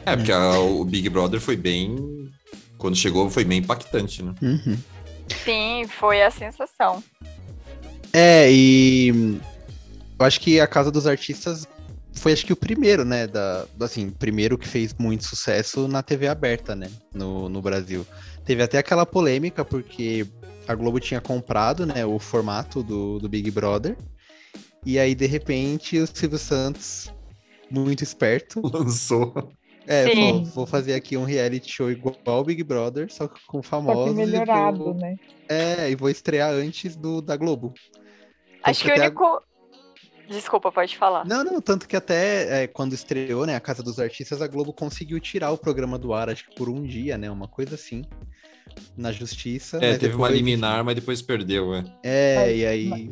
É, 0.06 0.16
porque 0.16 0.32
a, 0.32 0.60
o 0.60 0.84
Big 0.84 1.08
Brother 1.10 1.40
foi 1.40 1.56
bem. 1.56 2.30
Quando 2.78 2.96
chegou, 2.98 3.30
foi 3.30 3.46
bem 3.46 3.60
impactante, 3.60 4.22
né? 4.22 4.34
Uhum. 4.42 4.78
Sim, 5.46 5.86
foi 5.88 6.22
a 6.22 6.30
sensação. 6.30 7.02
É, 8.12 8.52
e 8.52 9.40
eu 10.24 10.28
acho 10.28 10.40
que 10.40 10.60
a 10.62 10.68
Casa 10.68 10.90
dos 10.90 11.06
Artistas 11.06 11.68
foi 12.14 12.32
acho 12.32 12.46
que 12.46 12.54
o 12.54 12.56
primeiro, 12.56 13.04
né, 13.04 13.28
da, 13.28 13.66
assim, 13.82 14.10
primeiro 14.10 14.58
que 14.58 14.68
fez 14.68 14.96
muito 14.98 15.26
sucesso 15.26 15.86
na 15.88 16.02
TV 16.02 16.28
aberta, 16.28 16.74
né, 16.76 16.90
no, 17.14 17.50
no 17.50 17.62
Brasil. 17.62 18.08
Teve 18.46 18.64
até 18.64 18.78
aquela 18.78 19.06
polêmica 19.06 19.66
porque 19.66 20.26
a 20.66 20.74
Globo 20.76 21.00
tinha 21.00 21.20
comprado, 21.20 21.86
né, 21.86 22.06
o 22.06 22.20
formato 22.20 22.82
do, 22.82 23.20
do 23.20 23.28
Big 23.28 23.52
Brother, 23.52 23.98
e 24.86 24.98
aí, 24.98 25.14
de 25.14 25.26
repente, 25.26 25.98
o 25.98 26.08
Silvio 26.08 26.38
Santos, 26.38 27.14
muito 27.70 28.02
esperto... 28.04 28.62
Lançou. 28.74 29.52
É, 29.86 30.16
vou, 30.16 30.46
vou, 30.46 30.66
fazer 30.66 30.94
aqui 30.94 31.18
um 31.18 31.26
reality 31.26 31.70
show 31.70 31.92
igual 31.92 32.16
ao 32.26 32.46
Big 32.46 32.64
Brother, 32.64 33.12
só 33.12 33.28
que 33.28 33.42
com 33.46 33.62
famosos. 33.62 34.04
Só 34.04 34.10
que 34.10 34.26
melhorado, 34.26 34.78
vou, 34.78 34.94
né? 34.94 35.18
É, 35.50 35.92
e 35.92 35.96
vou 35.96 36.10
estrear 36.10 36.54
antes 36.54 36.96
do 36.96 37.22
da 37.22 37.36
Globo. 37.36 37.74
Acho 38.64 38.86
que 38.86 38.92
o 38.92 38.96
único... 38.96 39.26
A 39.26 39.53
Desculpa, 40.28 40.72
pode 40.72 40.98
falar. 40.98 41.26
Não, 41.26 41.44
não, 41.44 41.62
tanto 41.62 41.88
que 41.88 41.96
até 41.96 42.64
é, 42.64 42.68
quando 42.68 42.94
estreou, 42.94 43.46
né, 43.46 43.56
a 43.56 43.60
Casa 43.60 43.84
dos 43.84 44.00
Artistas, 44.00 44.42
a 44.42 44.48
Globo 44.48 44.74
conseguiu 44.74 45.20
tirar 45.20 45.52
o 45.52 45.58
programa 45.58 45.98
do 45.98 46.14
ar, 46.14 46.30
acho 46.30 46.50
que 46.50 46.56
por 46.56 46.70
um 46.70 46.84
dia, 46.84 47.18
né, 47.18 47.30
uma 47.30 47.48
coisa 47.48 47.76
assim, 47.76 48.04
na 48.98 49.12
justiça. 49.12 49.78
É, 49.78 49.94
teve 49.94 50.10
depois... 50.10 50.16
uma 50.16 50.30
liminar, 50.30 50.84
mas 50.84 50.96
depois 50.96 51.22
perdeu, 51.22 51.74
é. 51.74 51.84
É, 52.04 52.36
mas, 52.36 52.58
e 52.58 52.66
aí... 52.66 52.90
Mas, 52.90 53.10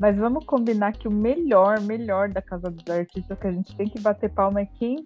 mas, 0.00 0.16
vamos 0.16 0.44
combinar 0.44 0.92
que 0.92 1.06
o 1.06 1.12
melhor, 1.12 1.80
melhor 1.80 2.28
da 2.28 2.42
Casa 2.42 2.70
dos 2.70 2.88
Artistas 2.92 3.38
que 3.38 3.46
a 3.46 3.52
gente 3.52 3.76
tem 3.76 3.88
que 3.88 4.00
bater 4.00 4.30
palma 4.30 4.60
é 4.60 4.66
quem 4.78 5.04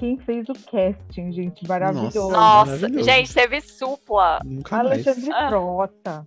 quem 0.00 0.16
fez 0.16 0.48
o 0.48 0.54
casting, 0.54 1.30
gente, 1.30 1.68
maravilhoso. 1.68 2.30
Nossa, 2.30 2.72
maravilhoso. 2.72 3.04
gente, 3.04 3.34
teve 3.34 3.60
supla. 3.60 4.40
Nunca 4.42 4.78
Alexandre 4.78 5.28
mais. 5.28 5.50
Frota. 5.50 6.26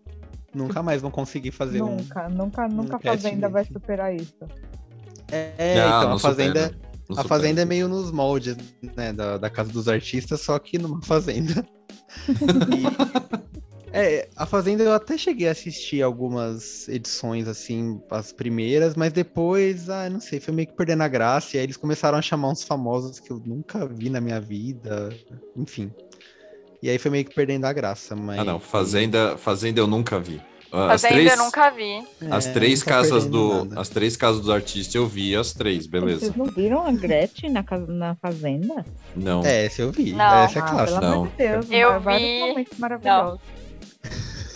Nunca 0.53 0.83
mais 0.83 1.01
vão 1.01 1.09
conseguir 1.09 1.51
fazer 1.51 1.79
nunca, 1.79 2.27
um. 2.27 2.29
Nunca, 2.29 2.67
nunca, 2.67 2.93
um 2.95 2.97
a 2.97 2.99
Fazenda 2.99 3.49
vai 3.49 3.65
superar 3.65 4.15
isso. 4.15 4.45
É, 5.31 5.75
não, 5.77 5.97
então, 5.97 6.13
a 6.13 6.19
Fazenda. 6.19 6.79
a 7.17 7.23
Fazenda 7.23 7.61
é 7.61 7.65
meio 7.65 7.87
nos 7.87 8.11
moldes, 8.11 8.55
né, 8.95 9.11
da, 9.11 9.37
da 9.37 9.49
Casa 9.49 9.71
dos 9.71 9.87
Artistas, 9.87 10.41
só 10.41 10.59
que 10.59 10.77
numa 10.77 11.01
fazenda. 11.01 11.65
É, 13.95 14.27
a 14.35 14.47
Fazenda 14.47 14.81
eu 14.81 14.91
até 14.91 15.15
cheguei 15.19 15.47
a 15.47 15.51
assistir 15.51 16.01
algumas 16.01 16.87
edições, 16.89 17.47
assim, 17.47 18.01
as 18.09 18.31
primeiras, 18.31 18.95
mas 18.95 19.13
depois, 19.13 19.87
ah, 19.87 20.09
não 20.09 20.19
sei, 20.19 20.39
foi 20.39 20.51
meio 20.51 20.67
que 20.67 20.73
perdendo 20.73 21.03
a 21.03 21.07
graça. 21.07 21.55
E 21.55 21.59
aí 21.59 21.65
eles 21.67 21.77
começaram 21.77 22.17
a 22.17 22.21
chamar 22.21 22.49
uns 22.49 22.63
famosos 22.63 23.19
que 23.19 23.29
eu 23.29 23.39
nunca 23.45 23.85
vi 23.85 24.09
na 24.09 24.19
minha 24.19 24.41
vida, 24.41 25.15
enfim. 25.55 25.93
E 26.83 26.89
aí 26.89 26.97
foi 26.97 27.09
meio 27.09 27.23
que 27.23 27.33
perdendo 27.33 27.63
a 27.63 27.71
graça, 27.71 28.13
mas... 28.13 28.37
Ah, 28.37 28.43
não, 28.43 28.59
Fazenda, 28.59 29.37
Fazenda 29.37 29.79
eu 29.79 29.87
nunca 29.87 30.19
vi. 30.19 30.41
As 30.69 31.01
Fazenda 31.01 31.13
três, 31.13 31.31
eu 31.31 31.37
nunca 31.37 31.69
vi. 31.69 32.03
As 32.29 32.45
é, 32.45 32.51
três 32.51 32.83
casas 32.83 33.25
do, 33.25 33.69
as 33.77 33.87
três 33.87 34.17
casas 34.17 34.41
dos 34.41 34.49
artistas 34.49 34.93
eu 34.93 35.07
vi 35.07 35.33
as 35.33 35.53
três, 35.53 35.87
beleza. 35.87 36.19
Vocês 36.19 36.35
não 36.35 36.47
viram 36.47 36.85
a 36.85 36.91
Gretchen 36.91 37.51
na, 37.51 37.63
casa, 37.63 37.87
na 37.87 38.15
fazenda? 38.15 38.85
Não. 39.15 39.45
É, 39.45 39.67
essa 39.67 39.81
eu 39.81 39.93
vi. 39.93 40.11
Não. 40.11 40.43
Essa 40.43 40.59
é 40.59 40.61
clássica. 40.61 40.99
Ah, 41.05 41.13
amor 41.13 41.29
de 41.29 41.37
Deus, 41.37 41.67
eu 41.71 42.01
vi. 42.01 42.67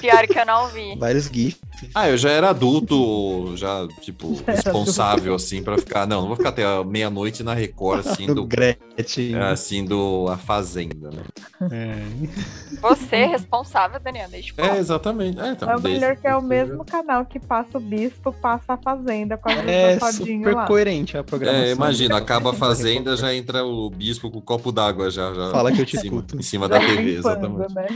Pior 0.02 0.28
que 0.28 0.38
eu 0.38 0.46
não 0.46 0.68
vi. 0.68 0.98
Vários 0.98 1.28
GIFs. 1.28 1.62
Ah, 1.94 2.10
eu 2.10 2.18
já 2.18 2.30
era 2.30 2.50
adulto, 2.50 3.56
já, 3.56 3.88
tipo, 4.02 4.42
responsável, 4.46 5.36
assim, 5.36 5.64
pra 5.64 5.78
ficar. 5.78 6.08
Não, 6.08 6.22
não 6.22 6.28
vou 6.28 6.36
ficar 6.36 6.50
até 6.50 6.64
meia-noite 6.84 7.44
na 7.44 7.54
Record, 7.54 8.06
assim, 8.06 8.28
do. 8.34 8.46
Gretchen. 8.46 9.36
Assim, 9.36 9.86
do 9.86 10.28
A 10.30 10.38
Fazenda, 10.38 11.10
né? 11.10 11.24
É. 11.72 12.78
Você 12.82 13.16
é 13.16 13.26
responsável, 13.26 14.00
Daniel, 14.00 14.30
desde 14.30 14.54
É, 14.58 14.78
exatamente. 14.78 15.40
É, 15.40 15.56
tá, 15.56 15.72
é 15.72 15.76
o 15.76 15.82
melhor 15.82 16.16
que 16.16 16.28
é 16.28 16.36
o 16.36 16.42
mesmo 16.42 16.84
canal 16.86 17.26
que 17.26 17.40
passa 17.40 17.78
o 17.78 17.82
bispo, 17.82 18.32
passa 18.34 18.74
a 18.74 18.78
Fazenda 18.78 19.38
com 19.38 19.50
a 19.50 19.54
É 19.54 20.00
super 20.00 20.56
lá. 20.56 20.66
coerente 20.66 21.18
a 21.18 21.24
programação. 21.24 21.64
É, 21.66 21.72
imagina, 21.72 22.18
acaba 22.18 22.52
a 22.52 22.54
Fazenda, 22.54 23.16
já 23.16 23.34
entra 23.34 23.64
o 23.66 23.90
bispo 23.90 24.30
com 24.32 24.40
o 24.40 24.42
copo 24.42 24.72
d'água 24.72 25.10
já, 25.10 25.34
já. 25.34 25.52
Fala 25.52 25.72
que 25.72 25.82
eu 25.82 25.86
te 25.86 25.96
em 25.98 26.00
cima, 26.00 26.16
escuto. 26.16 26.38
em 26.38 26.42
cima 26.42 26.68
da 26.68 26.80
TV, 26.80 27.16
exatamente. 27.18 27.74
Né? 27.74 27.88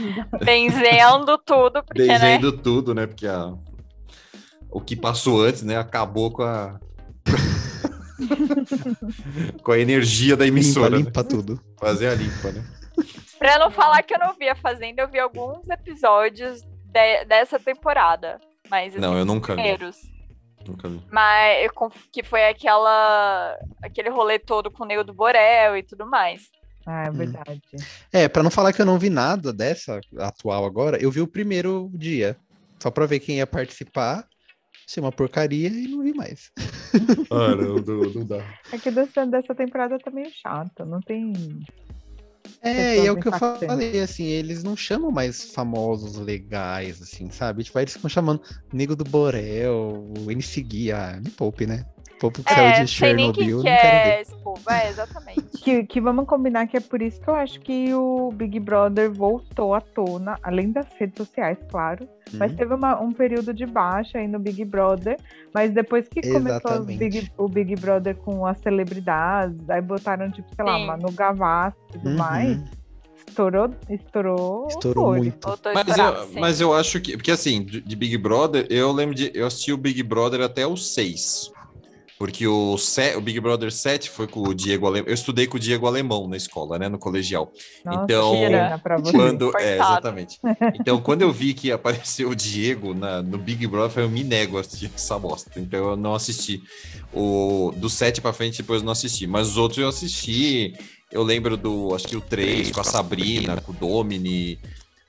Benzendo 0.44 1.38
tudo, 1.38 1.82
porque, 1.84 2.02
Benzendo 2.06 2.52
né? 2.52 2.58
tudo, 2.62 2.94
né? 2.94 3.06
Porque 3.06 3.26
a 3.26 3.52
o 4.72 4.80
que 4.80 4.96
passou 4.96 5.42
antes, 5.42 5.62
né? 5.62 5.76
Acabou 5.76 6.32
com 6.32 6.42
a. 6.42 6.80
com 9.62 9.72
a 9.72 9.78
energia 9.78 10.36
da 10.36 10.46
emissora. 10.46 10.96
Limpa, 10.96 11.08
limpa 11.08 11.22
né? 11.22 11.28
tudo. 11.28 11.60
Fazer 11.78 12.08
a 12.08 12.14
limpa, 12.14 12.50
né? 12.50 12.64
Pra 13.38 13.58
não 13.58 13.70
falar 13.70 14.02
que 14.02 14.14
eu 14.14 14.18
não 14.18 14.34
vi 14.34 14.48
a 14.48 14.54
Fazenda, 14.54 15.02
eu 15.02 15.08
vi 15.08 15.18
alguns 15.18 15.68
episódios 15.68 16.62
de, 16.62 17.24
dessa 17.26 17.58
temporada. 17.58 18.40
Mas, 18.70 18.92
assim, 18.92 19.00
não, 19.00 19.16
eu 19.16 19.24
nunca 19.24 19.52
primeiros. 19.54 19.96
vi. 20.02 20.12
Nunca 20.68 20.88
vi. 20.88 21.02
Mas 21.10 21.70
que 22.10 22.22
foi 22.22 22.48
aquela. 22.48 23.58
aquele 23.82 24.08
rolê 24.08 24.38
todo 24.38 24.70
com 24.70 24.84
o 24.84 24.86
Nego 24.86 25.04
do 25.04 25.12
Borel 25.12 25.76
e 25.76 25.82
tudo 25.82 26.06
mais. 26.06 26.50
Ah, 26.86 27.04
é 27.04 27.10
verdade. 27.10 27.62
É, 28.12 28.28
pra 28.28 28.42
não 28.42 28.50
falar 28.50 28.72
que 28.72 28.80
eu 28.80 28.86
não 28.86 28.98
vi 28.98 29.10
nada 29.10 29.52
dessa 29.52 30.00
atual 30.18 30.64
agora, 30.64 31.00
eu 31.00 31.10
vi 31.10 31.20
o 31.20 31.28
primeiro 31.28 31.90
dia. 31.94 32.36
Só 32.80 32.90
pra 32.90 33.06
ver 33.06 33.20
quem 33.20 33.36
ia 33.36 33.46
participar 33.46 34.26
ser 34.86 35.00
uma 35.00 35.12
porcaria 35.12 35.68
e 35.68 35.88
não 35.88 36.02
vi 36.02 36.14
mais. 36.14 36.50
Ah, 37.30 37.56
não, 37.56 37.76
não, 37.76 38.10
não 38.12 38.26
dá. 38.26 38.44
É 38.70 38.76
que 38.76 38.90
dessa, 38.90 39.24
dessa 39.26 39.54
temporada 39.54 39.98
tá 39.98 40.10
meio 40.10 40.30
chata, 40.30 40.84
não 40.84 41.00
tem. 41.00 41.32
É, 42.60 42.98
e 42.98 43.06
é 43.06 43.10
o 43.10 43.18
que 43.18 43.28
eu 43.28 43.32
falei, 43.32 44.00
assim, 44.00 44.24
eles 44.24 44.62
não 44.62 44.76
chamam 44.76 45.10
mais 45.10 45.52
famosos 45.52 46.18
legais, 46.18 47.00
assim, 47.00 47.30
sabe? 47.30 47.64
Tipo, 47.64 47.78
aí 47.78 47.84
eles 47.84 47.94
ficam 47.94 48.10
chamando 48.10 48.42
Nego 48.72 48.94
do 48.94 49.04
Borel, 49.04 50.04
o 50.06 50.60
Gui, 50.60 50.92
ah, 50.92 51.18
me 51.22 51.30
poupe, 51.30 51.66
né? 51.66 51.86
Poupe 52.22 52.40
que 52.44 52.52
é, 52.52 52.54
saiu 52.54 52.72
de 52.72 52.86
Chernobyl, 52.86 53.56
não 53.56 53.64
quero 53.64 54.00
ver. 54.04 54.20
Esse 54.20 54.34
povo, 54.36 54.70
é, 54.70 54.90
exatamente. 54.90 55.42
que, 55.60 55.82
que 55.84 56.00
vamos 56.00 56.24
combinar 56.24 56.68
que 56.68 56.76
é 56.76 56.80
por 56.80 57.02
isso 57.02 57.20
que 57.20 57.26
eu 57.28 57.34
acho 57.34 57.58
que 57.60 57.92
o 57.92 58.30
Big 58.32 58.60
Brother 58.60 59.10
voltou 59.12 59.74
à 59.74 59.80
tona, 59.80 60.38
além 60.40 60.70
das 60.70 60.86
redes 60.96 61.16
sociais, 61.16 61.58
claro, 61.68 62.08
mas 62.34 62.52
Uhum. 62.52 62.56
teve 62.56 62.74
uma- 62.74 63.00
um 63.00 63.10
período 63.10 63.52
de 63.52 63.66
baixa 63.66 64.18
aí 64.18 64.28
no 64.28 64.38
Big 64.38 64.64
Brother, 64.64 65.16
mas 65.52 65.72
depois 65.72 66.06
que 66.06 66.22
começou 66.22 66.70
o 66.70 66.74
Exatamente. 66.74 66.98
Big, 66.98 67.32
o 67.36 67.48
Big 67.48 67.74
Brother 67.74 68.14
com 68.14 68.46
as 68.46 68.56
celebridades, 68.58 69.68
aí 69.68 69.80
botaram, 69.80 70.30
tipo, 70.30 70.48
sei 70.54 70.64
lá, 70.64 70.78
Sim. 70.78 70.86
Manu 70.86 71.10
Gavassi 71.10 71.76
e 71.88 71.92
tudo 71.94 72.08
Uhum. 72.10 72.16
mais, 72.16 72.58
estourou, 73.26 73.70
estourou. 73.90 74.66
Estourou 74.68 75.14
muito. 75.16 75.58
Mas 75.74 75.98
eu, 75.98 76.40
mas 76.40 76.60
eu 76.60 76.72
acho 76.72 77.00
que. 77.00 77.16
Porque 77.16 77.32
assim, 77.32 77.64
de, 77.64 77.80
de 77.80 77.96
Big 77.96 78.16
Brother, 78.16 78.64
eu 78.70 78.92
lembro 78.92 79.12
de. 79.14 79.32
Eu 79.34 79.44
assisti 79.46 79.72
o 79.72 79.76
Big 79.76 80.02
Brother 80.04 80.40
até 80.40 80.64
o 80.66 80.76
6. 80.76 81.50
Porque 82.22 82.46
o, 82.46 82.78
se, 82.78 83.16
o 83.16 83.20
Big 83.20 83.40
Brother 83.40 83.72
7 83.72 84.08
foi 84.08 84.28
com 84.28 84.48
o 84.48 84.54
Diego 84.54 84.86
Alemão. 84.86 85.08
Eu 85.08 85.14
estudei 85.14 85.48
com 85.48 85.56
o 85.56 85.60
Diego 85.60 85.88
Alemão 85.88 86.28
na 86.28 86.36
escola, 86.36 86.78
né? 86.78 86.88
No 86.88 86.96
colegial. 86.96 87.52
Nossa, 87.84 88.04
Então. 88.04 88.32
Quando, 89.10 89.58
é, 89.58 89.74
exatamente. 89.74 90.38
Então, 90.78 91.00
quando 91.00 91.22
eu 91.22 91.32
vi 91.32 91.52
que 91.52 91.72
apareceu 91.72 92.30
o 92.30 92.36
Diego 92.36 92.94
na, 92.94 93.20
no 93.20 93.38
Big 93.38 93.66
Brother, 93.66 93.86
eu 93.86 93.90
falei, 93.90 94.08
eu 94.08 94.12
me 94.12 94.22
nego 94.22 94.56
a 94.56 94.60
assistir 94.60 94.88
essa 94.94 95.18
bosta. 95.18 95.50
Então, 95.56 95.90
eu 95.90 95.96
não 95.96 96.14
assisti. 96.14 96.62
O, 97.12 97.72
do 97.74 97.90
7 97.90 98.20
pra 98.20 98.32
frente, 98.32 98.62
depois 98.62 98.82
eu 98.82 98.86
não 98.86 98.92
assisti. 98.92 99.26
Mas 99.26 99.48
os 99.48 99.56
outros 99.56 99.78
eu 99.78 99.88
assisti. 99.88 100.74
Eu 101.10 101.24
lembro 101.24 101.56
do, 101.56 101.92
acho 101.92 102.06
que 102.06 102.16
o 102.16 102.20
3 102.20 102.70
com 102.70 102.80
a 102.80 102.84
Sabrina, 102.84 103.60
com 103.60 103.72
o 103.72 103.74
Domini. 103.74 104.60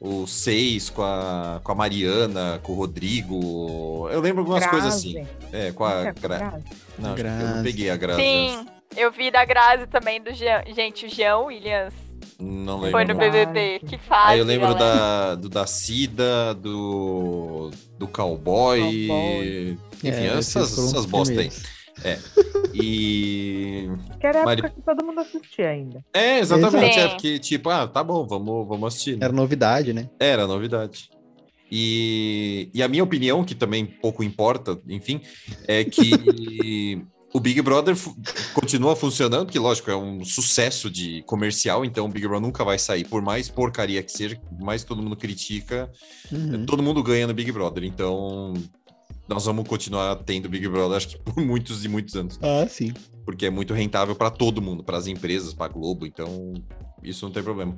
O 0.03 0.27
6 0.27 0.89
com 0.89 1.01
a, 1.01 1.61
com 1.63 1.71
a 1.71 1.75
Mariana, 1.75 2.59
com 2.61 2.73
o 2.73 2.75
Rodrigo. 2.75 4.09
Eu 4.11 4.19
lembro 4.19 4.41
algumas 4.41 4.67
coisas 4.67 4.93
assim. 4.95 5.13
Grazi. 5.13 5.29
É, 5.53 5.71
com 5.71 5.85
a. 5.85 6.03
Não, 6.03 6.13
Gra... 6.13 6.37
Grazi. 6.37 6.63
Não, 6.99 7.15
que 7.15 7.21
eu 7.21 7.25
não 7.25 7.37
Grazi. 7.39 7.63
peguei 7.63 7.89
a 7.89 7.95
Grazi. 7.95 8.21
Sim, 8.21 8.65
eu 8.97 9.11
vi 9.13 9.31
da 9.31 9.45
Grazi 9.45 9.87
também, 9.87 10.21
do 10.21 10.33
Jean. 10.33 10.61
Gente, 10.75 11.05
o 11.05 11.09
Jean 11.09 11.37
Williams 11.37 11.93
Não 12.37 12.75
lembro. 12.81 12.91
foi 12.91 13.05
no. 13.05 13.15
BBB. 13.15 13.79
Que 13.87 13.97
fase, 13.97 14.33
Aí 14.33 14.39
eu 14.39 14.45
lembro 14.45 14.73
galera. 14.75 14.95
da, 14.97 15.35
do 15.35 15.47
da 15.47 15.65
Cida, 15.65 16.53
do, 16.53 17.71
do 17.97 18.05
cowboy, 18.05 18.81
Cowboy. 19.07 19.77
enfim, 20.03 20.07
É, 20.09 20.37
essas, 20.37 20.77
essas 20.77 21.05
bosta 21.05 21.39
aí. 21.39 21.49
Primeiros. 21.93 22.31
E. 22.73 23.87
Que 24.19 24.27
era 24.27 24.41
a 24.41 24.45
Mari- 24.45 24.61
época 24.61 24.75
que 24.75 24.81
todo 24.85 25.05
mundo 25.05 25.19
assistia 25.19 25.69
ainda. 25.69 26.03
É, 26.13 26.39
exatamente. 26.39 26.93
Sim. 26.95 26.99
É 26.99 27.07
porque, 27.09 27.39
tipo, 27.39 27.69
ah, 27.69 27.87
tá 27.87 28.03
bom, 28.03 28.25
vamos, 28.27 28.67
vamos 28.67 28.87
assistir. 28.93 29.17
né? 29.17 29.25
Era 29.25 29.33
novidade, 29.33 29.93
né? 29.93 30.09
Era 30.19 30.47
novidade. 30.47 31.09
E, 31.71 32.69
e 32.73 32.83
a 32.83 32.87
minha 32.87 33.03
opinião, 33.03 33.43
que 33.43 33.55
também 33.55 33.85
pouco 33.85 34.23
importa, 34.23 34.79
enfim, 34.87 35.21
é 35.67 35.83
que 35.83 36.11
o 37.33 37.39
Big 37.39 37.59
Brother 37.63 37.95
fu- 37.95 38.15
continua 38.53 38.95
funcionando, 38.95 39.51
que 39.51 39.57
lógico, 39.57 39.89
é 39.89 39.95
um 39.97 40.23
sucesso 40.23 40.87
de 40.87 41.23
comercial, 41.23 41.83
então 41.83 42.05
o 42.05 42.09
Big 42.09 42.27
Brother 42.27 42.45
nunca 42.45 42.63
vai 42.63 42.77
sair, 42.77 43.05
por 43.07 43.23
mais 43.23 43.49
porcaria 43.49 44.03
que 44.03 44.11
seja, 44.11 44.35
por 44.35 44.63
mais 44.63 44.83
todo 44.83 45.01
mundo 45.01 45.15
critica, 45.15 45.91
Uhum. 46.31 46.63
todo 46.65 46.83
mundo 46.83 47.01
ganha 47.01 47.25
no 47.25 47.33
Big 47.33 47.51
Brother, 47.51 47.83
então 47.85 48.53
nós 49.27 49.45
vamos 49.45 49.67
continuar 49.67 50.15
tendo 50.17 50.49
Big 50.49 50.67
Brother, 50.67 50.97
acho 50.97 51.09
que 51.09 51.17
por 51.19 51.37
muitos 51.43 51.83
e 51.85 51.87
muitos 51.87 52.15
anos, 52.15 52.39
Ah, 52.41 52.67
sim. 52.67 52.93
porque 53.25 53.45
é 53.45 53.49
muito 53.49 53.73
rentável 53.73 54.15
para 54.15 54.29
todo 54.29 54.61
mundo, 54.61 54.83
para 54.83 54.97
as 54.97 55.07
empresas, 55.07 55.53
para 55.53 55.65
a 55.67 55.69
Globo, 55.69 56.05
então 56.05 56.53
isso 57.03 57.25
não 57.25 57.31
tem 57.31 57.43
problema. 57.43 57.75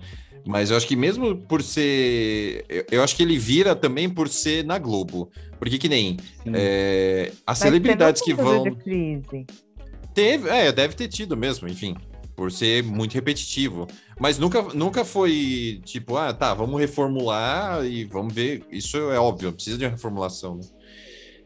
Mas 0.47 0.69
eu 0.69 0.77
acho 0.77 0.87
que 0.87 0.95
mesmo 0.95 1.35
por 1.35 1.63
ser. 1.63 2.63
Eu, 2.69 2.85
eu 2.91 3.03
acho 3.03 3.15
que 3.15 3.23
ele 3.23 3.35
vira 3.35 3.75
também 3.75 4.07
por 4.07 4.29
ser 4.29 4.63
na 4.63 4.77
Globo. 4.77 5.31
Porque 5.57 5.79
que 5.79 5.89
nem 5.89 6.17
é, 6.53 7.31
as 7.47 7.57
Mas 7.57 7.57
celebridades 7.57 8.21
que 8.21 8.31
vão. 8.33 8.61
de 8.63 8.75
crise. 8.75 9.45
Teve, 10.13 10.47
é, 10.49 10.71
deve 10.71 10.93
ter 10.93 11.07
tido 11.07 11.35
mesmo, 11.35 11.67
enfim. 11.67 11.95
Por 12.35 12.51
ser 12.51 12.83
muito 12.83 13.13
repetitivo. 13.13 13.87
Mas 14.19 14.37
nunca, 14.37 14.61
nunca 14.73 15.03
foi 15.03 15.81
tipo, 15.83 16.15
ah, 16.15 16.31
tá, 16.31 16.53
vamos 16.53 16.79
reformular 16.79 17.83
e 17.83 18.03
vamos 18.05 18.31
ver. 18.33 18.63
Isso 18.71 18.97
é 18.97 19.17
óbvio, 19.19 19.51
precisa 19.51 19.79
de 19.79 19.85
uma 19.85 19.91
reformulação, 19.91 20.57
né? 20.57 20.63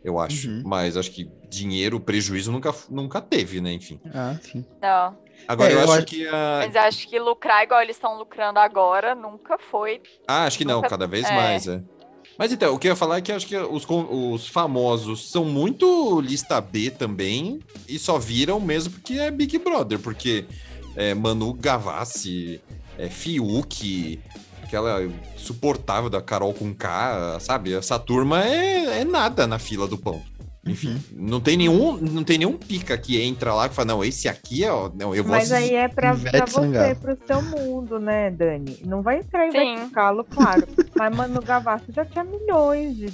Eu 0.04 0.18
acho. 0.20 0.48
Uhum. 0.48 0.62
Mas 0.66 0.96
acho 0.96 1.12
que 1.12 1.30
dinheiro, 1.50 2.00
prejuízo 2.00 2.52
nunca, 2.52 2.74
nunca 2.90 3.20
teve, 3.22 3.60
né? 3.60 3.74
Enfim. 3.74 4.00
Ah, 4.14 4.36
sim. 4.42 4.64
Não, 4.82 5.18
Agora 5.48 5.72
É, 5.72 5.76
eu, 5.76 5.78
eu 5.80 5.84
acho 5.86 5.94
acho- 5.94 6.06
que 6.06 6.28
a. 6.28 6.62
mas 6.66 6.76
acho 6.76 7.08
que 7.08 7.18
lucrar 7.20 7.64
igual 7.64 7.82
eles 7.82 7.96
estão 7.96 8.18
lucrando 8.18 8.60
agora 8.60 9.16
nunca 9.16 9.58
foi. 9.58 10.02
Ah, 10.28 10.44
acho 10.46 10.58
que 10.58 10.66
não, 10.66 10.76
Nunca- 10.78 10.90
cada 10.90 11.08
vez 11.08 11.26
é. 11.26 11.32
mais, 11.36 11.68
é. 11.68 11.82
Mas 12.38 12.52
então, 12.54 12.74
o 12.74 12.80
que 12.80 12.88
eu 12.88 12.92
ia 12.92 12.96
falar 12.96 13.18
é 13.18 13.22
que 13.22 13.32
acho 13.32 13.48
que 13.48 13.58
os, 13.58 13.86
os 13.90 14.48
famosos 14.48 15.30
são 15.32 15.44
muito 15.44 16.22
lista 16.22 16.60
B 16.62 16.90
também 16.92 17.60
e 17.88 17.98
só 18.00 18.18
viram 18.18 18.60
mesmo 18.62 18.94
porque 18.94 19.14
é 19.16 19.30
Big 19.32 19.58
Brother, 19.58 20.00
porque 20.00 20.46
é, 20.96 21.14
Manu 21.14 21.54
Gavassi, 21.54 22.62
é, 22.98 23.10
Fiuk, 23.10 24.20
aquela 24.70 25.00
suportável 25.36 26.10
da 26.10 26.22
Carol 26.22 26.54
com 26.54 26.74
K, 26.74 27.40
sabe? 27.40 27.74
Essa 27.74 27.98
turma 27.98 28.46
é, 28.46 29.02
é 29.02 29.04
nada 29.04 29.48
na 29.48 29.58
fila 29.58 29.88
do 29.88 29.98
pão. 29.98 30.22
Enfim, 30.66 30.90
Uhum. 30.92 31.00
não 31.14 31.40
tem 31.40 31.58
nenhum, 31.58 31.98
não 31.98 32.24
tem 32.24 32.38
nenhum 32.38 32.56
pica 32.58 32.96
que 32.98 33.20
entra 33.20 33.54
lá 33.54 33.66
e 33.66 33.70
fala, 33.70 33.88
não, 33.88 34.04
esse 34.04 34.28
aqui 34.28 34.64
é, 34.64 34.72
ó, 34.72 34.92
não, 34.94 35.16
eu 35.16 35.24
vou 35.24 35.32
Mas 35.32 35.52
aí 35.52 35.74
é 35.74 35.88
pra, 35.88 36.14
pra 36.16 36.46
você, 36.46 36.96
pro 36.96 37.18
seu 37.26 37.42
mundo, 37.42 37.98
né, 37.98 38.30
Dani? 38.30 38.78
Não 38.86 39.02
vai 39.02 39.20
entrar 39.20 39.50
Sim. 39.50 39.58
Ivete 39.58 39.80
Sangalo, 39.80 40.24
claro. 40.26 40.68
Mas 40.96 41.16
Manu 41.16 41.42
Gavassi 41.42 41.86
já 41.92 42.06
tinha 42.06 42.24
milhões 42.26 42.96
de 42.98 43.08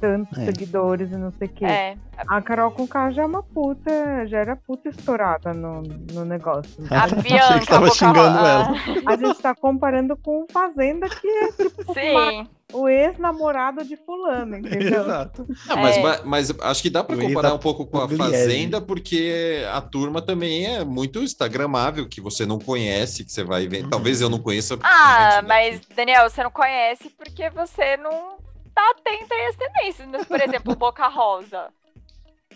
tantos 0.00 0.36
É. 0.38 0.46
seguidores 0.46 1.10
e 1.12 1.16
não 1.16 1.32
sei 1.38 1.46
o 1.48 1.50
quê. 1.50 1.64
É, 1.64 1.96
A 2.26 2.40
Carol 2.40 2.70
com 2.70 2.86
K 2.86 3.10
já 3.10 3.22
é 3.22 3.26
uma 3.26 3.42
puta, 3.42 4.26
já 4.26 4.38
era 4.38 4.56
puta 4.56 4.88
estourada 4.88 5.52
no, 5.52 5.82
no 5.82 6.24
negócio. 6.24 6.72
a 6.90 7.04
Achei 7.04 7.16
que 7.18 7.22
Bianca, 7.22 7.66
tava 7.66 7.90
xingando 7.90 8.38
ela. 8.38 8.72
A 9.06 9.16
gente 9.16 9.40
tá 9.40 9.54
comparando 9.54 10.16
com 10.16 10.46
Fazenda, 10.50 11.08
que 11.08 11.26
é 11.28 11.52
tipo, 11.52 11.84
Sim, 11.94 12.46
o 12.72 12.88
ex-namorado 12.88 13.84
de 13.84 13.96
fulano, 13.96 14.56
entendeu? 14.56 15.02
Exato. 15.02 15.46
Não, 15.66 15.76
mas, 15.76 15.96
É. 15.96 16.02
mas, 16.02 16.24
mas 16.24 16.60
acho 16.60 16.82
que 16.82 16.90
dá 16.90 17.02
para 17.02 17.16
comparar 17.16 17.52
um 17.52 17.58
pouco 17.58 17.84
com 17.86 17.98
a. 17.98 18.08
Fazenda, 18.08 18.80
porque 18.80 19.64
a 19.72 19.80
turma 19.80 20.20
também 20.22 20.66
é 20.66 20.84
muito 20.84 21.20
instagramável, 21.20 22.08
que 22.08 22.20
você 22.20 22.46
não 22.46 22.58
conhece, 22.58 23.24
que 23.24 23.32
você 23.32 23.42
vai 23.42 23.66
ver. 23.66 23.84
Uhum. 23.84 23.90
Talvez 23.90 24.20
eu 24.20 24.28
não 24.28 24.38
conheça. 24.38 24.78
Ah, 24.82 25.40
né? 25.42 25.48
mas, 25.48 25.80
Daniel, 25.96 26.28
você 26.30 26.42
não 26.44 26.50
conhece 26.50 27.10
porque 27.10 27.50
você 27.50 27.96
não 27.96 28.38
tá 28.80 28.90
atento 28.90 29.34
a 29.34 29.48
as 29.48 29.56
tendências. 29.56 30.08
Mas, 30.08 30.24
Por 30.26 30.40
exemplo, 30.40 30.74
Boca 30.76 31.06
Rosa. 31.08 31.68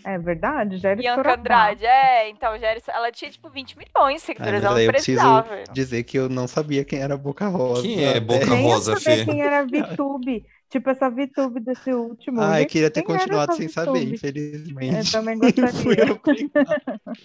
É 0.06 0.18
verdade, 0.18 0.76
já 0.76 0.90
era 0.90 0.98
Bianca. 1.00 1.34
Andrade. 1.34 1.86
É, 1.86 2.28
então, 2.28 2.58
já 2.58 2.66
era, 2.68 2.80
ela 2.88 3.10
tinha, 3.10 3.30
tipo, 3.30 3.48
20 3.48 3.78
milhões 3.78 4.16
de 4.16 4.22
Ah, 4.22 4.26
seguidores. 4.26 4.62
ela 4.62 4.74
não 4.74 4.80
eu 4.80 4.90
preciso 4.92 5.18
precisava. 5.18 5.64
dizer 5.72 6.02
que 6.02 6.18
eu 6.18 6.28
não 6.28 6.46
sabia 6.46 6.84
quem 6.84 6.98
era 7.00 7.16
Boca 7.16 7.48
Rosa. 7.48 7.80
Quem 7.82 8.04
é 8.04 8.10
até- 8.10 8.20
Boca 8.20 8.44
Nem 8.46 8.64
eu 8.64 8.68
Rosa, 8.68 8.96
sabia 9.00 9.24
Fê? 9.24 9.24
quem 9.24 9.40
era 9.40 9.60
a 9.60 9.64
VTube. 9.64 10.44
Tipo, 10.68 10.90
essa 10.90 11.08
VTube 11.08 11.60
desse 11.60 11.92
último. 11.94 12.42
Ah, 12.42 12.60
eu 12.60 12.66
queria 12.66 12.90
ter 12.90 13.02
continuado 13.02 13.54
sem 13.54 13.68
saber, 13.68 14.02
infelizmente. 14.12 15.06
Eu 15.14 15.20
também 15.22 15.38
gostaria. 15.38 16.20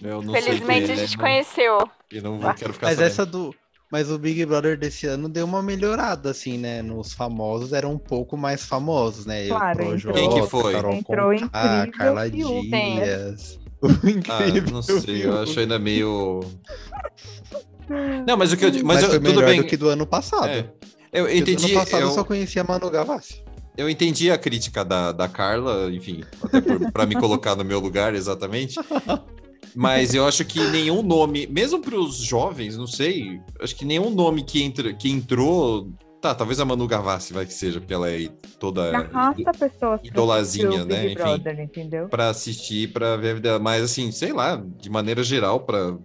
Eu 0.02 0.22
não 0.22 0.32
sei 0.34 0.42
Felizmente 0.42 0.86
quem 0.86 0.90
a 0.90 0.94
é, 0.94 0.96
gente 1.06 1.16
né? 1.18 1.22
conheceu. 1.24 1.90
E 2.12 2.20
não 2.20 2.38
vou, 2.38 2.54
quero 2.54 2.72
ficar 2.72 2.86
Mas 2.86 2.96
sabendo. 2.96 3.10
essa 3.12 3.26
do. 3.26 3.54
Mas 3.90 4.10
o 4.10 4.18
Big 4.18 4.44
Brother 4.46 4.78
desse 4.78 5.06
ano 5.06 5.28
deu 5.28 5.44
uma 5.44 5.60
melhorada, 5.62 6.30
assim, 6.30 6.56
né? 6.58 6.80
Nos 6.80 7.12
famosos 7.12 7.72
eram 7.72 7.92
um 7.92 7.98
pouco 7.98 8.36
mais 8.36 8.64
famosos, 8.64 9.26
né? 9.26 9.48
Claro, 9.48 9.82
Eu, 9.82 9.96
entrou- 9.96 10.14
Quem 10.14 10.30
que 10.30 10.42
foi? 10.46 10.72
Carol 10.72 10.92
Entrou 10.94 11.30
Conká, 11.40 11.86
incrível 11.88 12.14
Carla? 12.14 12.30
Dias. 12.30 13.58
O 13.82 13.86
Ah, 13.88 14.46
incrível. 14.46 14.72
não 14.72 14.82
sei, 14.82 15.24
eu 15.26 15.38
acho 15.40 15.58
ainda 15.58 15.78
meio. 15.78 16.40
Não, 18.24 18.36
mas 18.36 18.52
o 18.52 18.56
que 18.56 18.64
eu. 18.64 18.70
Mas, 18.72 18.82
Mas 18.82 19.02
eu- 19.02 19.08
foi 19.10 19.18
tudo 19.18 19.28
melhor 19.34 19.46
bem. 19.46 19.60
do 19.62 19.66
que 19.66 19.76
do 19.76 19.88
ano 19.88 20.06
passado. 20.06 20.46
É, 20.46 20.70
eu 21.12 21.24
Porque 21.24 21.38
entendi. 21.38 21.56
Do 21.56 21.64
ano 21.66 21.74
passado 21.80 22.00
eu... 22.02 22.08
eu- 22.08 22.14
só 22.14 22.22
conhecia 22.22 22.62
Manu 22.62 22.88
Gavassi. 22.90 23.42
Eu 23.76 23.88
entendi 23.90 24.30
a 24.30 24.36
crítica 24.38 24.84
da, 24.84 25.10
da 25.10 25.26
Carla, 25.26 25.90
enfim, 25.90 26.22
até 26.42 26.60
para 26.92 27.06
me 27.06 27.16
colocar 27.16 27.56
no 27.56 27.64
meu 27.64 27.80
lugar 27.80 28.14
exatamente. 28.14 28.76
Mas 29.74 30.14
eu 30.14 30.26
acho 30.26 30.44
que 30.44 30.60
nenhum 30.68 31.02
nome, 31.02 31.46
mesmo 31.46 31.80
para 31.80 31.98
os 31.98 32.16
jovens, 32.16 32.76
não 32.76 32.86
sei, 32.86 33.40
acho 33.60 33.74
que 33.76 33.84
nenhum 33.84 34.10
nome 34.10 34.42
que, 34.42 34.62
entra, 34.62 34.92
que 34.92 35.10
entrou. 35.10 35.92
Tá, 36.20 36.34
talvez 36.34 36.60
a 36.60 36.66
Manu 36.66 36.86
Gavassi 36.86 37.32
vai 37.32 37.46
que 37.46 37.54
seja, 37.54 37.80
porque 37.80 37.94
ela 37.94 38.10
é 38.10 38.28
toda 38.58 38.94
Arrasta 38.94 39.52
pessoas 39.52 40.00
pra 40.02 40.10
idolazinha, 40.10 40.84
né, 40.84 41.02
Big 41.02 41.12
enfim. 41.12 41.14
Brother, 41.14 41.60
entendeu? 41.60 42.08
para 42.08 42.28
assistir, 42.28 42.92
para 42.92 43.16
ver 43.16 43.30
a 43.30 43.34
vida. 43.34 43.58
Mas 43.58 43.82
assim, 43.82 44.12
sei 44.12 44.32
lá, 44.32 44.62
de 44.78 44.90
maneira 44.90 45.22
geral, 45.22 45.60
para 45.60 45.96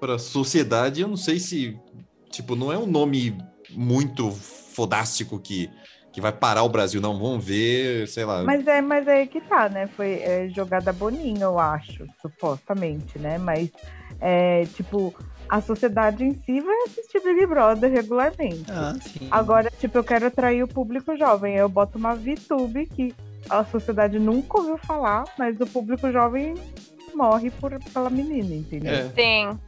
para 0.00 0.18
sociedade, 0.18 1.02
eu 1.02 1.08
não 1.08 1.16
sei 1.16 1.38
se 1.38 1.78
tipo 2.30 2.56
não 2.56 2.72
é 2.72 2.78
um 2.78 2.86
nome 2.86 3.36
muito 3.70 4.30
fodástico 4.30 5.38
que 5.38 5.70
que 6.20 6.22
vai 6.22 6.32
parar 6.32 6.62
o 6.62 6.68
Brasil, 6.68 7.00
não. 7.00 7.18
Vamos 7.18 7.44
ver, 7.44 8.06
sei 8.06 8.24
lá. 8.24 8.42
Mas 8.44 8.66
é, 8.66 8.80
mas 8.80 9.08
é 9.08 9.20
aí 9.20 9.26
que 9.26 9.40
tá, 9.40 9.68
né? 9.68 9.88
Foi 9.96 10.20
é, 10.20 10.48
jogada 10.50 10.92
boninha, 10.92 11.44
eu 11.44 11.58
acho, 11.58 12.04
supostamente, 12.20 13.18
né? 13.18 13.38
Mas, 13.38 13.70
é, 14.20 14.64
tipo, 14.74 15.14
a 15.48 15.60
sociedade 15.60 16.22
em 16.22 16.34
si 16.34 16.60
vai 16.60 16.76
assistir 16.86 17.20
Big 17.20 17.46
Brother 17.46 17.90
regularmente. 17.90 18.70
Ah, 18.70 18.94
sim. 19.00 19.26
Agora, 19.30 19.70
tipo, 19.78 19.98
eu 19.98 20.04
quero 20.04 20.26
atrair 20.26 20.62
o 20.62 20.68
público 20.68 21.16
jovem. 21.16 21.56
Eu 21.56 21.68
boto 21.68 21.98
uma 21.98 22.14
VTube 22.14 22.86
que 22.86 23.14
a 23.48 23.64
sociedade 23.64 24.18
nunca 24.18 24.58
ouviu 24.58 24.78
falar, 24.78 25.24
mas 25.38 25.58
o 25.60 25.66
público 25.66 26.12
jovem 26.12 26.54
morre 27.14 27.50
por, 27.50 27.72
pela 27.92 28.10
menina, 28.10 28.54
entendeu? 28.54 28.92
É. 28.92 29.08
Sim. 29.08 29.58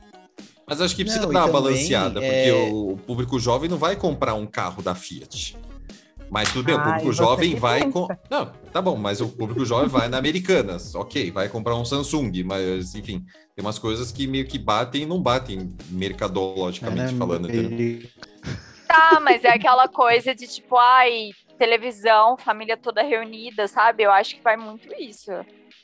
Mas 0.67 0.81
acho 0.81 0.95
que 0.95 1.05
precisa 1.05 1.27
Não, 1.27 1.33
dar 1.33 1.41
uma 1.41 1.49
também, 1.49 1.63
balanceada, 1.63 2.21
é- 2.23 2.27
porque 2.27 2.73
o 2.73 2.97
público 3.07 3.39
jovem 3.39 3.69
não 3.69 3.77
vai 3.77 3.97
comprar 3.97 4.35
um 4.35 4.47
carro 4.47 4.83
da 4.83 4.95
Fiat. 4.95 5.57
Mas 6.33 6.51
tudo 6.51 6.65
bem, 6.65 6.75
o 6.75 6.83
público 6.83 7.13
jovem 7.13 7.55
vai. 7.57 7.91
Com... 7.91 8.09
Não, 8.31 8.47
tá 8.73 8.81
bom, 8.81 8.97
mas 8.97 9.21
o 9.21 9.29
público 9.29 9.67
jovem 9.67 9.87
vai 9.89 10.09
na 10.09 10.17
Americanas, 10.17 10.95
ok, 10.97 11.31
vai 11.31 11.47
comprar 11.47 11.77
um 11.77 11.85
Samsung, 11.85 12.43
mas 12.43 12.95
enfim, 12.95 13.23
tem 13.55 13.63
umas 13.63 13.79
coisas 13.79 14.11
que 14.11 14.27
meio 14.27 14.47
que 14.47 14.59
batem 14.59 15.03
e 15.03 15.07
não 15.07 15.21
batem 15.21 15.77
mercadologicamente 15.91 17.15
É, 17.15 17.19
falando, 17.19 17.51
ele- 17.51 18.09
Tá, 18.89 19.21
mas 19.23 19.45
é 19.45 19.51
aquela 19.51 19.89
coisa 19.89 20.35
de 20.35 20.47
tipo, 20.47 20.77
ai, 20.79 21.31
televisão, 21.59 22.39
família 22.39 22.79
toda 22.79 23.03
reunida, 23.03 23.69
sabe? 23.69 24.03
Eu 24.03 24.11
acho 24.11 24.37
que 24.37 24.43
vai 24.43 24.57
muito 24.57 24.89
isso 24.99 25.33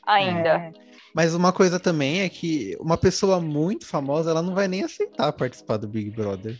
ainda. 0.05 0.49
É. 0.49 0.71
Mas 1.13 1.35
uma 1.35 1.53
coisa 1.53 1.79
também 1.79 2.21
é 2.21 2.29
que 2.29 2.75
uma 2.79 2.97
pessoa 2.97 3.39
muito 3.39 3.85
famosa, 3.85 4.31
ela 4.31 4.41
não 4.41 4.55
vai 4.55 4.67
nem 4.67 4.83
aceitar 4.83 5.31
participar 5.31 5.77
do 5.77 5.87
Big 5.87 6.09
Brother. 6.09 6.59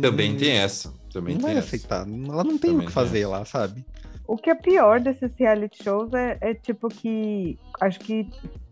Também 0.00 0.36
tem 0.36 0.52
essa. 0.58 0.92
Também 1.12 1.34
Não 1.34 1.40
tem 1.42 1.50
vai 1.54 1.58
essa. 1.58 1.66
aceitar. 1.76 2.06
Ela 2.08 2.44
não 2.44 2.58
tem 2.58 2.70
Também 2.70 2.86
o 2.86 2.88
que 2.88 2.92
fazer 2.92 3.26
lá, 3.26 3.44
sabe? 3.44 3.84
O 4.26 4.36
que 4.36 4.50
é 4.50 4.54
pior 4.54 5.00
desses 5.00 5.32
reality 5.36 5.82
shows 5.82 6.12
é, 6.12 6.38
é, 6.40 6.54
tipo 6.54 6.88
que 6.88 7.58
acho 7.80 7.98
que 8.00 8.28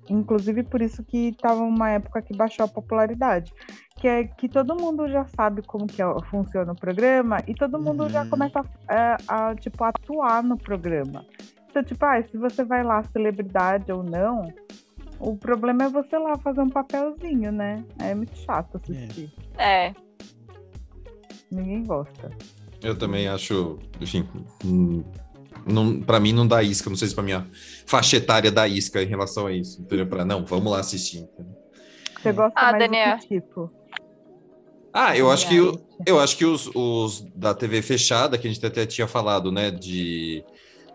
inclusive 0.08 0.62
por 0.62 0.80
isso 0.80 1.02
que 1.04 1.32
tava 1.40 1.60
uma 1.62 1.90
época 1.90 2.22
que 2.22 2.34
baixou 2.34 2.64
a 2.64 2.68
popularidade, 2.68 3.52
que 3.98 4.06
é 4.06 4.24
que 4.24 4.48
todo 4.48 4.76
mundo 4.80 5.08
já 5.08 5.24
sabe 5.26 5.60
como 5.62 5.86
que 5.88 6.00
é- 6.00 6.20
funciona 6.30 6.72
o 6.72 6.76
programa 6.76 7.42
e 7.46 7.54
todo 7.54 7.78
mundo 7.80 8.08
já 8.08 8.22
Uhum. 8.22 8.30
começa 8.30 8.64
a, 8.88 9.48
a, 9.50 9.54
tipo 9.56 9.82
atuar 9.84 10.42
no 10.44 10.56
programa. 10.56 11.26
Então, 11.68 11.82
tipo, 11.82 12.02
ah, 12.06 12.22
se 12.22 12.38
você 12.38 12.64
vai 12.64 12.82
lá 12.84 13.02
celebridade 13.02 13.90
ou 13.92 14.02
não, 14.02 14.50
o 15.18 15.36
problema 15.36 15.84
é 15.84 15.88
você 15.88 16.16
lá 16.16 16.38
fazer 16.38 16.60
um 16.60 16.70
papelzinho, 16.70 17.50
né? 17.52 17.84
É 17.98 18.14
muito 18.14 18.36
chato 18.38 18.76
assistir. 18.76 19.30
É. 19.58 19.92
Ninguém 21.50 21.84
gosta. 21.84 22.30
Eu 22.82 22.96
também 22.96 23.26
acho, 23.28 23.78
enfim, 24.00 24.26
hum, 24.64 25.02
não, 25.66 26.00
para 26.00 26.20
mim 26.20 26.32
não 26.32 26.46
dá 26.46 26.62
isca, 26.62 26.88
não 26.88 26.96
sei 26.96 27.08
se 27.08 27.14
pra 27.14 27.24
minha 27.24 27.46
faixa 27.86 28.16
etária 28.16 28.50
dá 28.52 28.68
isca 28.68 29.02
em 29.02 29.06
relação 29.06 29.46
a 29.46 29.52
isso, 29.52 29.80
entendeu? 29.82 30.06
Pra, 30.06 30.24
não, 30.24 30.44
vamos 30.44 30.70
lá 30.72 30.80
assistir. 30.80 31.18
entendeu? 31.18 31.56
Você 32.22 32.32
gosta 32.32 32.52
Ah, 32.56 32.70
mais 32.72 32.78
Daniel. 32.84 33.16
do 33.16 33.22
que 33.22 33.28
tipo? 33.40 33.70
Ah, 34.92 35.16
eu 35.16 35.30
acho 35.30 35.48
que, 35.48 35.54
Reality. 35.54 35.82
eu 36.06 36.18
acho 36.20 36.36
que 36.36 36.44
os, 36.44 36.70
os 36.74 37.20
da 37.34 37.54
TV 37.54 37.82
fechada, 37.82 38.38
que 38.38 38.46
a 38.48 38.52
gente 38.52 38.64
até 38.64 38.86
tinha 38.86 39.06
falado, 39.06 39.52
né, 39.52 39.70
de... 39.70 40.42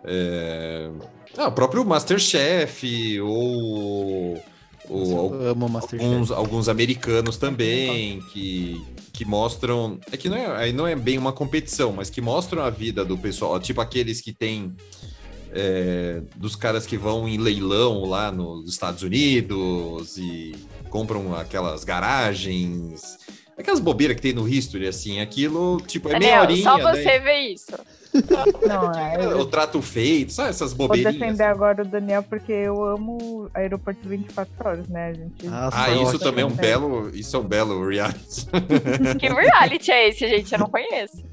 é, 0.06 0.90
ah, 1.38 1.48
o 1.48 1.52
próprio 1.52 1.86
Masterchef, 1.86 3.20
ou... 3.22 4.42
ou 4.90 5.34
alguns, 5.94 6.32
alguns 6.32 6.70
americanos 6.70 7.38
também 7.38 8.20
que, 8.32 8.82
que 9.12 9.26
mostram. 9.26 10.00
É 10.12 10.18
que 10.18 10.30
não 10.30 10.38
é, 10.38 10.46
aí 10.58 10.74
não 10.74 10.86
é 10.88 10.96
bem 10.96 11.18
uma 11.18 11.32
competição, 11.32 11.94
mas 11.94 12.10
que 12.10 12.22
mostram 12.22 12.64
a 12.64 12.70
vida 12.70 13.06
do 13.06 13.18
pessoal, 13.18 13.60
tipo 13.60 13.82
aqueles 13.82 14.22
que 14.22 14.34
tem. 14.34 14.76
é, 15.54 16.22
dos 16.36 16.56
caras 16.56 16.86
que 16.86 16.98
vão 16.98 17.28
em 17.28 17.38
leilão 17.38 18.06
lá 18.06 18.32
nos 18.32 18.70
Estados 18.70 19.04
Unidos 19.04 20.18
e 20.18 20.56
compram 20.90 21.36
aquelas 21.36 21.84
garagens, 21.84 23.18
aquelas 23.58 23.80
bobeiras 23.80 24.16
que 24.16 24.22
tem 24.22 24.34
no 24.34 24.48
History, 24.48 24.88
assim, 24.88 25.20
aquilo, 25.20 25.82
tipo, 25.88 26.10
é 26.10 26.20
meia 26.20 26.20
Daniel, 26.20 26.42
horinha, 26.44 26.64
só 26.64 26.78
né? 26.78 26.92
você 26.96 27.20
vê 27.20 27.40
isso. 27.50 27.72
Não, 28.68 28.92
é, 28.98 29.26
eu, 29.26 29.40
O 29.40 29.46
trato 29.46 29.82
feito, 29.82 30.32
sabe 30.34 30.50
essas 30.50 30.72
Vou 30.74 30.88
bobeirinhas? 30.88 31.16
defender 31.16 31.44
agora 31.44 31.82
o 31.82 31.86
Daniel 31.86 32.22
porque 32.24 32.52
eu 32.52 32.84
amo 32.84 33.50
aeroporto 33.54 34.08
24 34.08 34.52
horas, 34.68 34.88
né? 34.88 35.08
A 35.10 35.14
gente. 35.14 35.48
Nossa, 35.48 35.78
Ah, 35.84 35.90
isso 35.92 36.10
acho 36.10 36.20
também 36.20 36.44
é 36.44 36.48
um 36.48 36.52
belo, 36.52 37.10
isso 37.14 37.36
é 37.36 37.40
um 37.40 37.44
belo 37.44 37.88
reality. 37.88 38.46
Que 39.20 39.28
reality 39.30 39.92
é 39.92 40.10
esse, 40.10 40.28
gente? 40.28 40.54
Eu 40.54 40.60
não 40.60 40.68
conheço. 40.70 41.24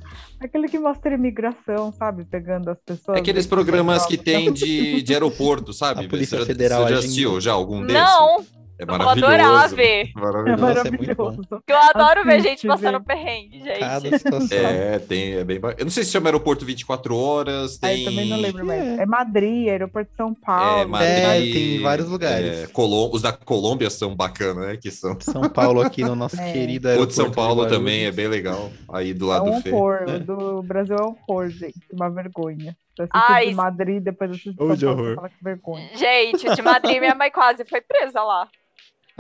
Aquele 0.41 0.69
que 0.69 0.79
mostra 0.79 1.13
imigração, 1.15 1.93
sabe? 1.93 2.25
Pegando 2.25 2.71
as 2.71 2.79
pessoas. 2.81 3.19
É 3.19 3.21
aqueles 3.21 3.47
programas 3.47 4.07
que 4.07 4.17
tem 4.17 4.51
de, 4.51 5.03
de 5.03 5.13
aeroporto, 5.13 5.75
sabe? 5.75 6.07
A 6.07 6.09
Polícia 6.09 6.39
você 6.39 6.45
já, 6.45 6.47
Federal 6.47 6.83
Você 6.85 6.89
já 6.95 6.99
assistiu 6.99 7.41
já 7.43 7.53
algum 7.53 7.85
desses? 7.85 8.03
Não, 8.03 8.43
É 8.81 8.83
eu 8.83 8.87
vou 8.87 8.99
maravilhoso. 8.99 9.35
adorar 9.35 9.69
ver. 9.69 10.11
É 10.17 10.21
Maravilhoso. 10.21 10.65
É 10.65 10.91
muito 10.91 11.17
maravilhoso. 11.17 11.47
Porque 11.49 11.73
eu 11.73 11.77
adoro 11.79 12.25
ver 12.25 12.41
gente 12.41 12.67
passando 12.67 12.93
gente. 12.99 13.05
perrengue, 13.05 13.63
Cada 13.79 14.01
gente. 14.01 14.19
situação. 14.19 14.59
É, 14.59 14.99
tem, 14.99 15.35
é 15.35 15.45
bem 15.45 15.61
Eu 15.79 15.85
não 15.85 15.91
sei 15.91 16.03
se 16.05 16.11
chama 16.11 16.29
Aeroporto 16.29 16.65
24 16.65 17.15
Horas, 17.15 17.79
Aí 17.83 17.97
tem... 17.97 18.05
eu 18.05 18.11
também 18.11 18.29
não 18.29 18.37
lembro 18.41 18.65
mais. 18.65 18.99
É. 18.99 19.03
É 19.03 19.07
Madrid, 19.07 19.69
aeroporto 19.69 20.11
de 20.11 20.17
São 20.17 20.35
Paulo. 20.35 20.81
É, 20.81 20.85
Madrid, 20.87 21.11
É, 21.11 21.53
tem 21.53 21.81
vários 21.83 22.09
lugares. 22.09 22.65
é, 22.65 22.67
Colom- 22.69 23.11
Os 23.13 23.23
da 23.23 23.33
Colômbia 23.33 23.91
são 23.91 24.17
bacanas, 24.17 24.67
né? 24.67 24.77
Que 24.77 24.91
são... 24.91 25.17
São 25.21 25.43
Paulo 25.51 25.81
aqui 25.83 26.03
no 26.03 26.15
nosso 26.17 26.37
É. 26.41 26.53
querido 26.53 26.89
O 26.89 26.91
aeroporto 26.91 27.11
de 27.11 27.17
São 27.17 27.31
Paulo 27.31 27.67
também 27.67 28.07
é 28.07 28.13
bem 28.13 28.29
legal. 28.29 28.71
Aí 28.93 29.13
do 29.13 29.27
É 29.27 29.29
lado 29.29 29.45
um 29.51 29.57
do 29.57 29.61
Fê. 29.63 29.71
horror. 29.73 30.05
O 30.09 30.19
do 30.21 30.63
Brasil 30.63 30.97
é 30.97 31.03
um 31.05 31.15
horror, 31.29 31.49
gente. 31.51 31.75
Uma 31.93 32.09
vergonha. 32.09 32.75
Ai, 33.13 33.49
de 33.49 33.55
Madrid, 33.55 34.03
depois 34.03 34.31
assiste 34.31 34.51
de 34.51 34.57
São 34.57 34.75
de 34.75 34.85
Paulo, 34.85 35.15
fala 35.15 35.29
que 35.31 35.43
vergonha. 35.43 35.89
Gente, 35.95 36.47
o 36.49 36.55
de 36.55 36.61
Madrid, 36.61 36.99
minha 36.99 37.15
mãe 37.15 37.31
quase 37.31 37.65
foi 37.65 37.81
presa 37.81 38.23
lá. 38.23 38.47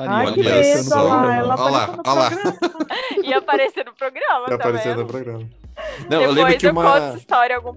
Ai, 0.08 0.26
ó, 0.26 0.32
que 0.32 0.40
Olha 0.40 0.54
olha 0.94 1.02
lá, 1.02 1.36
ela 1.36 1.54
Olha 1.58 1.70
lá, 1.70 1.84
apareceu 1.84 1.96
no 1.96 2.02
olha 2.10 2.20
lá. 2.20 2.30
programa. 2.30 2.86
Ia 3.24 3.38
aparecer 3.38 3.84
no 3.84 3.94
programa, 3.94 4.40
Já 4.40 4.46
tá 4.48 4.54
apareceu 4.54 4.90
vendo? 4.92 5.00
no 5.02 5.06
programa. 5.06 5.48
Não, 6.10 6.20
eu 6.22 6.34
Depois 6.34 6.34
lembro 6.34 6.58
que 6.58 6.66
eu 6.66 6.74
conto 6.74 6.88
essa 6.88 7.06
uma... 7.10 7.16
história 7.16 7.54
em 7.54 7.56
algum, 7.56 7.72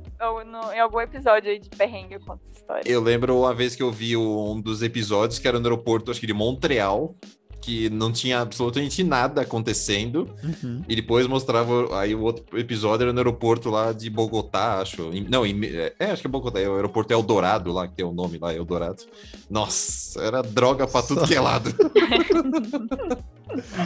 no- 0.46 0.74
em 0.74 0.80
algum 0.80 1.00
episódio 1.02 1.50
aí 1.52 1.60
de 1.60 1.70
perrengue, 1.70 2.16
eu 2.16 2.20
conto 2.20 2.42
essa 2.46 2.60
história. 2.60 2.84
Eu 2.92 3.02
lembro 3.02 3.38
uma 3.40 3.54
vez 3.54 3.76
que 3.76 3.84
eu 3.84 3.92
vi 3.92 4.18
um 4.18 4.60
dos 4.60 4.82
episódios 4.82 5.40
que 5.40 5.48
era 5.48 5.58
no 5.60 5.66
aeroporto, 5.66 6.12
acho 6.12 6.20
que 6.20 6.28
de 6.28 6.34
Montreal. 6.34 7.16
Que 7.64 7.90
não 7.90 8.12
tinha 8.12 8.42
absolutamente 8.42 9.04
nada 9.04 9.42
acontecendo. 9.42 10.30
Uhum. 10.44 10.84
E 10.88 10.96
depois 10.96 11.26
mostrava. 11.28 11.98
Aí 12.00 12.14
o 12.14 12.22
outro 12.22 12.60
episódio 12.60 13.04
era 13.06 13.14
no 13.14 13.20
aeroporto 13.20 13.70
lá 13.70 13.94
de 13.94 14.10
Bogotá, 14.10 14.82
acho. 14.82 15.10
Não, 15.30 15.46
em- 15.46 15.64
é, 15.66 15.94
acho 16.12 16.22
que 16.22 16.28
é 16.28 16.30
Bogotá. 16.30 16.60
É 16.60 16.68
o 16.68 16.76
aeroporto 16.76 17.14
Eldorado 17.14 17.72
lá, 17.72 17.88
que 17.88 17.96
tem 17.96 18.06
o 18.06 18.12
nome 18.12 18.38
lá, 18.38 18.54
Eldorado. 18.54 19.04
Nossa, 19.50 20.22
era 20.22 20.44
droga 20.44 20.86
pra 20.86 21.02
tudo 21.02 21.22
Só. 21.22 21.28
que 21.28 21.36
é 21.36 21.40
lado. 21.40 21.74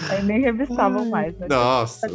Aí 0.10 0.24
nem 0.24 0.42
revistavam 0.42 1.04
Ai, 1.04 1.10
mais, 1.10 1.38
né? 1.38 1.48
Nossa. 1.50 2.08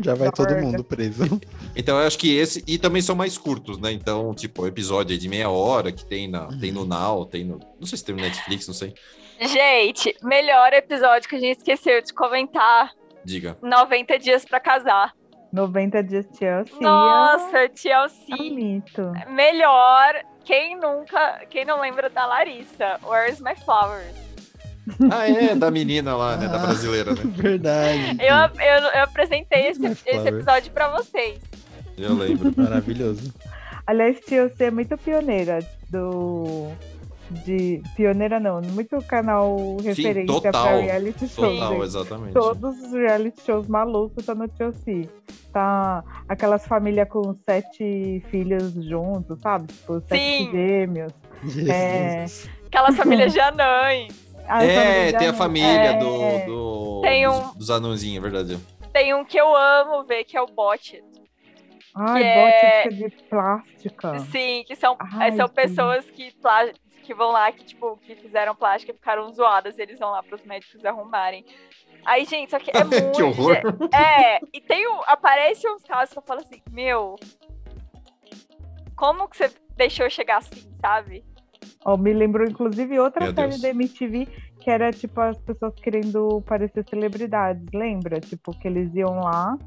Já 0.00 0.14
vai 0.14 0.32
todo 0.32 0.56
mundo 0.56 0.82
preso. 0.82 1.40
Então 1.76 1.98
eu 2.00 2.06
acho 2.06 2.16
que 2.18 2.32
esse. 2.36 2.62
E 2.68 2.78
também 2.78 3.02
são 3.02 3.16
mais 3.16 3.36
curtos, 3.36 3.78
né? 3.78 3.90
Então, 3.90 4.32
tipo, 4.32 4.62
o 4.62 4.66
episódio 4.66 5.12
é 5.12 5.18
de 5.18 5.28
meia 5.28 5.50
hora 5.50 5.90
que 5.90 6.06
tem, 6.06 6.28
na, 6.28 6.46
tem 6.58 6.70
no 6.70 6.84
Now, 6.84 7.26
tem 7.26 7.44
no. 7.44 7.58
Não 7.80 7.86
sei 7.86 7.98
se 7.98 8.04
tem 8.04 8.14
no 8.14 8.22
Netflix, 8.22 8.68
não 8.68 8.74
sei. 8.74 8.94
Gente, 9.40 10.14
melhor 10.22 10.72
episódio 10.72 11.28
que 11.28 11.36
a 11.36 11.40
gente 11.40 11.58
esqueceu 11.58 12.00
de 12.02 12.12
comentar: 12.12 12.90
Diga. 13.24 13.56
90 13.62 14.18
dias 14.18 14.44
pra 14.44 14.60
casar. 14.60 15.12
90 15.52 16.02
dias 16.02 16.26
Chelsea. 16.36 16.74
Nossa, 16.80 17.58
É 17.58 17.66
um 17.66 17.68
TLC. 17.68 18.50
mito. 18.50 19.12
Melhor. 19.30 20.14
Quem 20.44 20.76
nunca. 20.78 21.42
Quem 21.48 21.64
não 21.64 21.80
lembra 21.80 22.10
da 22.10 22.26
Larissa? 22.26 22.98
Where's 23.04 23.40
My 23.40 23.54
Flowers? 23.64 24.14
Ah, 25.10 25.26
é, 25.28 25.54
da 25.54 25.70
menina 25.70 26.14
lá, 26.16 26.36
né? 26.36 26.46
Da 26.48 26.56
Ah. 26.56 26.66
brasileira, 26.66 27.12
né? 27.14 27.22
Verdade. 27.34 28.18
Eu, 28.20 28.62
eu, 28.62 28.82
eu 28.90 29.02
apresentei 29.04 29.68
esse, 29.68 29.86
esse 29.86 30.28
episódio 30.28 30.70
pra 30.72 30.88
vocês. 30.88 31.38
Eu 31.96 32.14
lembro. 32.14 32.52
Maravilhoso. 32.56 33.32
Aliás, 33.86 34.18
TLC 34.20 34.64
é 34.64 34.70
muito 34.70 34.98
pioneira 34.98 35.60
do. 35.88 36.70
De. 37.30 37.82
Pioneira 37.96 38.38
não, 38.38 38.60
muito 38.60 38.98
canal 39.04 39.56
referência 39.82 40.26
total, 40.26 40.52
pra 40.52 40.76
reality 40.76 41.26
shows. 41.28 41.58
Total, 41.58 41.84
exatamente. 41.84 42.32
Todos 42.34 42.82
os 42.82 42.92
reality 42.92 43.40
shows 43.42 43.66
malucos 43.66 44.24
tá 44.26 44.34
no 44.34 44.46
TLC. 44.48 45.08
Tá 45.52 46.04
aquelas 46.28 46.66
famílias 46.66 47.08
com 47.08 47.34
sete 47.44 48.22
filhos 48.30 48.72
juntos, 48.84 49.38
sabe? 49.40 49.72
Tipo, 49.72 50.00
sete 50.08 50.20
Sim. 50.44 50.50
gêmeos. 50.52 51.12
É. 51.68 52.24
Aquelas 52.66 52.96
famílias 52.96 53.32
de 53.32 53.40
anões. 53.40 54.24
A 54.46 54.62
É, 54.62 55.10
tem 55.12 55.28
a 55.28 55.32
família 55.32 55.66
é, 55.66 55.98
do, 55.98 56.44
do- 56.46 57.00
Tem 57.00 57.24
dos, 57.26 57.34
um- 57.34 57.54
dos 57.58 57.70
anãozinhos, 57.70 58.18
é 58.18 58.20
verdade. 58.20 58.58
Tem 58.92 59.14
um 59.14 59.24
que 59.24 59.38
eu 59.40 59.56
amo 59.56 60.04
ver, 60.04 60.24
que 60.24 60.36
é 60.36 60.42
o 60.42 60.46
Bot. 60.46 61.02
Ai, 61.94 62.22
que 62.22 62.28
é- 62.28 62.88
de 62.88 63.10
plástica. 63.30 64.18
Sim, 64.18 64.64
que 64.66 64.74
são, 64.74 64.96
Ai, 64.98 65.32
são 65.32 65.46
sim. 65.48 65.54
pessoas 65.54 66.04
que, 66.10 66.32
plá- 66.42 66.72
que 67.02 67.14
vão 67.14 67.30
lá, 67.30 67.50
que, 67.52 67.64
tipo, 67.64 67.96
que 67.98 68.16
fizeram 68.16 68.54
plástica 68.54 68.92
e 68.92 68.96
ficaram 68.96 69.30
zoadas, 69.32 69.78
eles 69.78 69.98
vão 69.98 70.10
lá 70.10 70.22
pros 70.22 70.42
médicos 70.44 70.84
arrumarem. 70.84 71.44
Aí, 72.04 72.24
gente, 72.24 72.50
só 72.50 72.58
que 72.58 72.70
é 72.76 72.82
muito. 72.84 73.12
que 73.16 73.22
horror. 73.22 73.56
É, 73.94 74.38
e 74.52 74.60
tem 74.60 74.86
um, 74.88 75.00
aparece 75.06 75.68
uns 75.68 75.82
casos 75.84 76.12
que 76.12 76.18
eu 76.18 76.22
falo 76.22 76.40
assim, 76.40 76.60
meu, 76.70 77.16
como 78.96 79.28
que 79.28 79.36
você 79.36 79.50
deixou 79.76 80.08
chegar 80.10 80.38
assim, 80.38 80.70
sabe? 80.80 81.24
Ó, 81.84 81.96
me 81.96 82.12
lembrou, 82.12 82.46
inclusive, 82.46 82.98
outra 82.98 83.26
Meu 83.26 83.34
série 83.34 83.48
Deus. 83.50 83.60
da 83.62 83.68
MTV 83.70 84.26
que 84.60 84.70
era, 84.70 84.90
tipo, 84.90 85.20
as 85.20 85.36
pessoas 85.42 85.74
querendo 85.76 86.40
parecer 86.46 86.84
celebridades, 86.88 87.66
lembra? 87.74 88.18
Tipo, 88.18 88.58
que 88.58 88.66
eles 88.66 88.94
iam 88.94 89.20
lá 89.20 89.58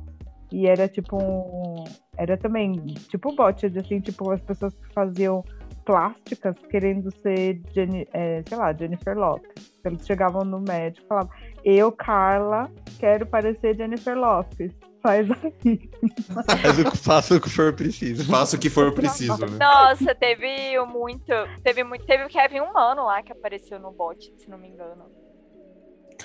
e 0.51 0.67
era, 0.67 0.88
tipo, 0.88 1.17
um... 1.17 1.83
Era 2.17 2.38
também, 2.38 2.73
tipo, 3.10 3.36
bot, 3.36 3.65
assim, 3.65 3.99
tipo, 3.99 4.31
as 4.31 4.41
pessoas 4.41 4.73
que 4.73 4.93
faziam 4.93 5.43
plásticas 5.86 6.55
querendo 6.69 7.10
ser, 7.21 7.62
Jenni- 7.73 8.07
é, 8.13 8.43
sei 8.47 8.57
lá, 8.57 8.73
Jennifer 8.73 9.17
Lopez. 9.17 9.71
Eles 9.86 10.05
chegavam 10.05 10.43
no 10.43 10.60
médico 10.60 11.05
e 11.05 11.07
falavam, 11.07 11.31
eu, 11.63 11.91
Carla, 11.91 12.69
quero 12.99 13.25
parecer 13.25 13.75
Jennifer 13.77 14.17
Lopez. 14.17 14.73
Faz 15.01 15.29
aí. 15.31 15.89
Faz 16.62 16.79
o 16.79 16.91
que 16.91 16.97
faça 16.97 17.36
o 17.36 17.39
que 17.39 17.49
for 17.49 17.71
preciso. 17.73 18.29
Faça 18.29 18.57
o 18.57 18.60
que 18.60 18.69
for 18.69 18.91
preciso, 18.93 19.45
né? 19.45 19.57
Nossa, 19.60 20.13
teve 20.15 20.77
muito. 20.88 21.31
Teve 21.63 21.83
muito. 21.83 22.05
Teve 22.05 22.25
o 22.25 22.27
Kevin 22.27 22.60
Humano 22.62 23.05
lá 23.05 23.21
que 23.21 23.31
apareceu 23.31 23.79
no 23.79 23.91
bot, 23.91 24.19
se 24.38 24.49
não 24.49 24.57
me 24.57 24.67
engano. 24.67 25.05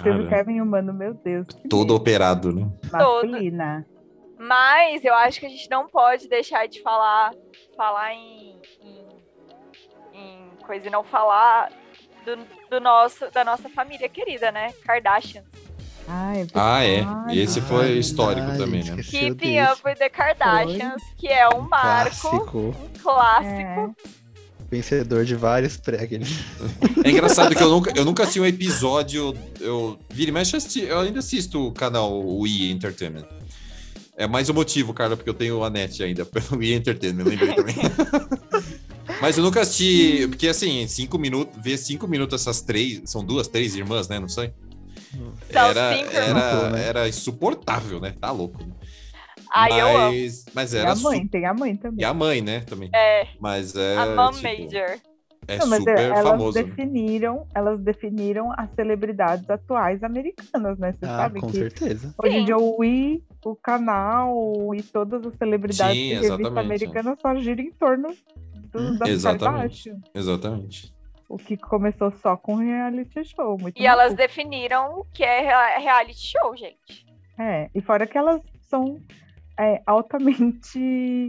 Teve 0.03 0.23
o 0.23 0.29
Cara, 0.29 0.45
Kevin 0.45 0.61
Humano, 0.63 0.93
meu 0.93 1.15
Deus. 1.15 1.47
todo 1.69 1.95
operado, 1.95 2.53
né? 2.53 2.69
Masculina. 2.91 3.87
Mas 4.43 5.05
eu 5.05 5.15
acho 5.15 5.39
que 5.39 5.47
a 5.47 5.49
gente 5.49 5.71
não 5.71 5.87
pode 5.89 6.29
deixar 6.29 6.67
de 6.67 6.83
falar, 6.83 7.33
falar 7.77 8.13
em, 8.13 8.61
em, 8.83 9.07
em 10.13 10.49
coisa 10.67 10.89
e 10.89 10.91
não 10.91 11.05
falar 11.05 11.71
do, 12.25 12.37
do 12.69 12.81
nosso, 12.81 13.31
da 13.31 13.45
nossa 13.45 13.69
família 13.69 14.09
querida, 14.09 14.51
né? 14.51 14.73
Kardashians. 14.85 15.45
Ah, 16.09 16.37
é 16.37 16.47
Ah, 16.55 16.85
é. 16.85 17.37
Esse 17.37 17.61
foi 17.61 17.85
Ah, 17.85 17.93
histórico 17.93 18.49
verdade, 18.49 18.65
também, 18.65 18.83
né? 18.83 19.01
Keeping. 19.05 19.61
Up 19.63 19.81
with 19.85 19.95
the 19.95 20.09
Kardashians, 20.09 21.03
que 21.17 21.29
é 21.29 21.49
um 21.49 21.61
marco, 21.61 22.29
Clássico. 22.29 22.59
um 22.59 23.01
clássico. 23.01 23.97
Vencedor 24.69 25.25
de 25.25 25.37
vários 25.37 25.77
prêmios. 25.77 26.31
É 27.05 27.11
engraçado 27.11 27.55
que 27.55 27.63
eu 27.63 27.69
nunca, 27.71 27.93
eu 27.95 28.05
nunca 28.05 28.25
assisti 28.25 28.41
um 28.41 28.47
episódio. 28.47 29.37
Eu 29.61 29.99
vira 30.11 30.31
e 30.31 30.33
mexe, 30.33 30.57
eu 30.57 30.89
eu 30.89 31.01
ainda 31.01 31.21
assisto 31.21 31.69
o 31.69 31.73
canal 31.73 32.19
Wii 32.19 32.73
Entertainment. 32.73 33.42
É 34.17 34.27
mais 34.27 34.49
um 34.51 34.55
motivo, 34.55 34.93
Carla, 34.93 35.17
porque 35.17 35.31
eu 35.31 35.35
tenho 35.35 35.63
a 35.65 35.71
net 35.71 36.03
ainda 36.03 36.25
pelo 36.27 36.59
Wii 36.59 36.75
Entertainment, 36.75 37.25
lembrei 37.25 37.55
também. 37.55 37.75
Mas 39.21 39.37
eu 39.39 39.45
nunca 39.45 39.61
assisti, 39.61 40.27
porque 40.29 40.49
assim, 40.49 40.87
cinco 40.87 41.19
minutos, 41.19 41.55
ver 41.63 41.77
cinco 41.77 42.07
minutos 42.09 42.41
essas 42.41 42.61
três, 42.61 43.03
são 43.07 43.25
duas, 43.25 43.49
três 43.49 43.75
irmãs, 43.75 44.09
né? 44.09 44.19
Não 44.19 44.29
sei. 44.29 44.53
São 45.51 45.63
Era, 45.67 45.97
cinco 45.97 46.11
era, 46.13 46.27
irmãs, 46.29 46.73
né? 46.73 46.87
era 46.89 47.09
insuportável, 47.09 48.01
né? 48.01 48.15
Tá 48.21 48.31
louco. 48.31 48.59
Ai, 49.55 49.81
eu 49.81 49.87
amo. 49.87 50.13
mas, 50.13 50.45
mas 50.55 50.73
E 50.73 50.79
era 50.79 50.93
a 50.93 50.95
mãe, 50.97 51.23
su- 51.23 51.29
tem 51.29 51.45
a 51.47 51.53
mãe 51.55 51.73
E 51.73 51.77
também. 51.77 52.05
a 52.07 52.15
mãe, 52.15 52.41
né? 52.41 52.61
Também. 52.61 52.91
É, 52.95 53.29
Mas 53.41 53.75
é. 53.77 53.97
a 53.99 54.07
Mom 54.17 54.31
tipo, 54.33 54.43
Major. 54.43 54.99
É 55.49 55.59
Não, 55.59 55.67
mas 55.67 55.79
super 55.81 55.99
elas 55.99 56.23
famoso. 56.23 56.57
né? 56.59 56.63
definiram, 56.65 57.47
elas 57.55 57.81
definiram 57.81 58.53
as 58.57 58.71
celebridades 58.75 59.49
atuais 59.51 60.03
americanas, 60.03 60.79
né? 60.79 60.93
Você 60.93 61.05
Ah, 61.07 61.17
sabe 61.17 61.41
com 61.41 61.49
que 61.49 61.59
certeza. 61.59 62.15
hoje 62.23 62.37
em 62.39 62.45
dia 62.45 62.57
o 62.57 62.77
Wii, 62.79 63.25
o 63.45 63.57
canal 63.57 64.73
e 64.75 64.83
todas 64.83 65.25
as 65.27 65.35
celebridades 65.37 65.97
Sim, 65.97 66.09
de 66.09 66.15
revista 66.15 66.35
exatamente, 66.35 66.61
americana 66.61 67.17
só 67.21 67.35
giram 67.37 67.65
em 67.65 67.73
torno 67.73 68.09
do, 68.73 68.79
Hum, 68.79 68.97
das 68.99 69.09
exatamente. 69.09 69.93
Exatamente. 70.15 70.95
O 71.29 71.37
que 71.37 71.57
começou 71.57 72.13
só 72.13 72.37
com 72.37 72.55
reality 72.57 73.25
show. 73.25 73.59
Muito 73.59 73.81
E 73.81 73.87
elas 73.87 74.13
maluco. 74.13 74.19
definiram 74.23 75.01
o 75.01 75.05
que 75.13 75.25
é 75.25 75.41
rea- 75.41 75.79
reality 75.79 76.27
show, 76.39 76.57
gente. 76.57 77.05
É, 77.39 77.69
e 77.75 77.81
fora 77.81 78.07
que 78.07 78.17
elas 78.17 78.41
são 78.69 79.01
é, 79.59 79.83
altamente 79.87 81.29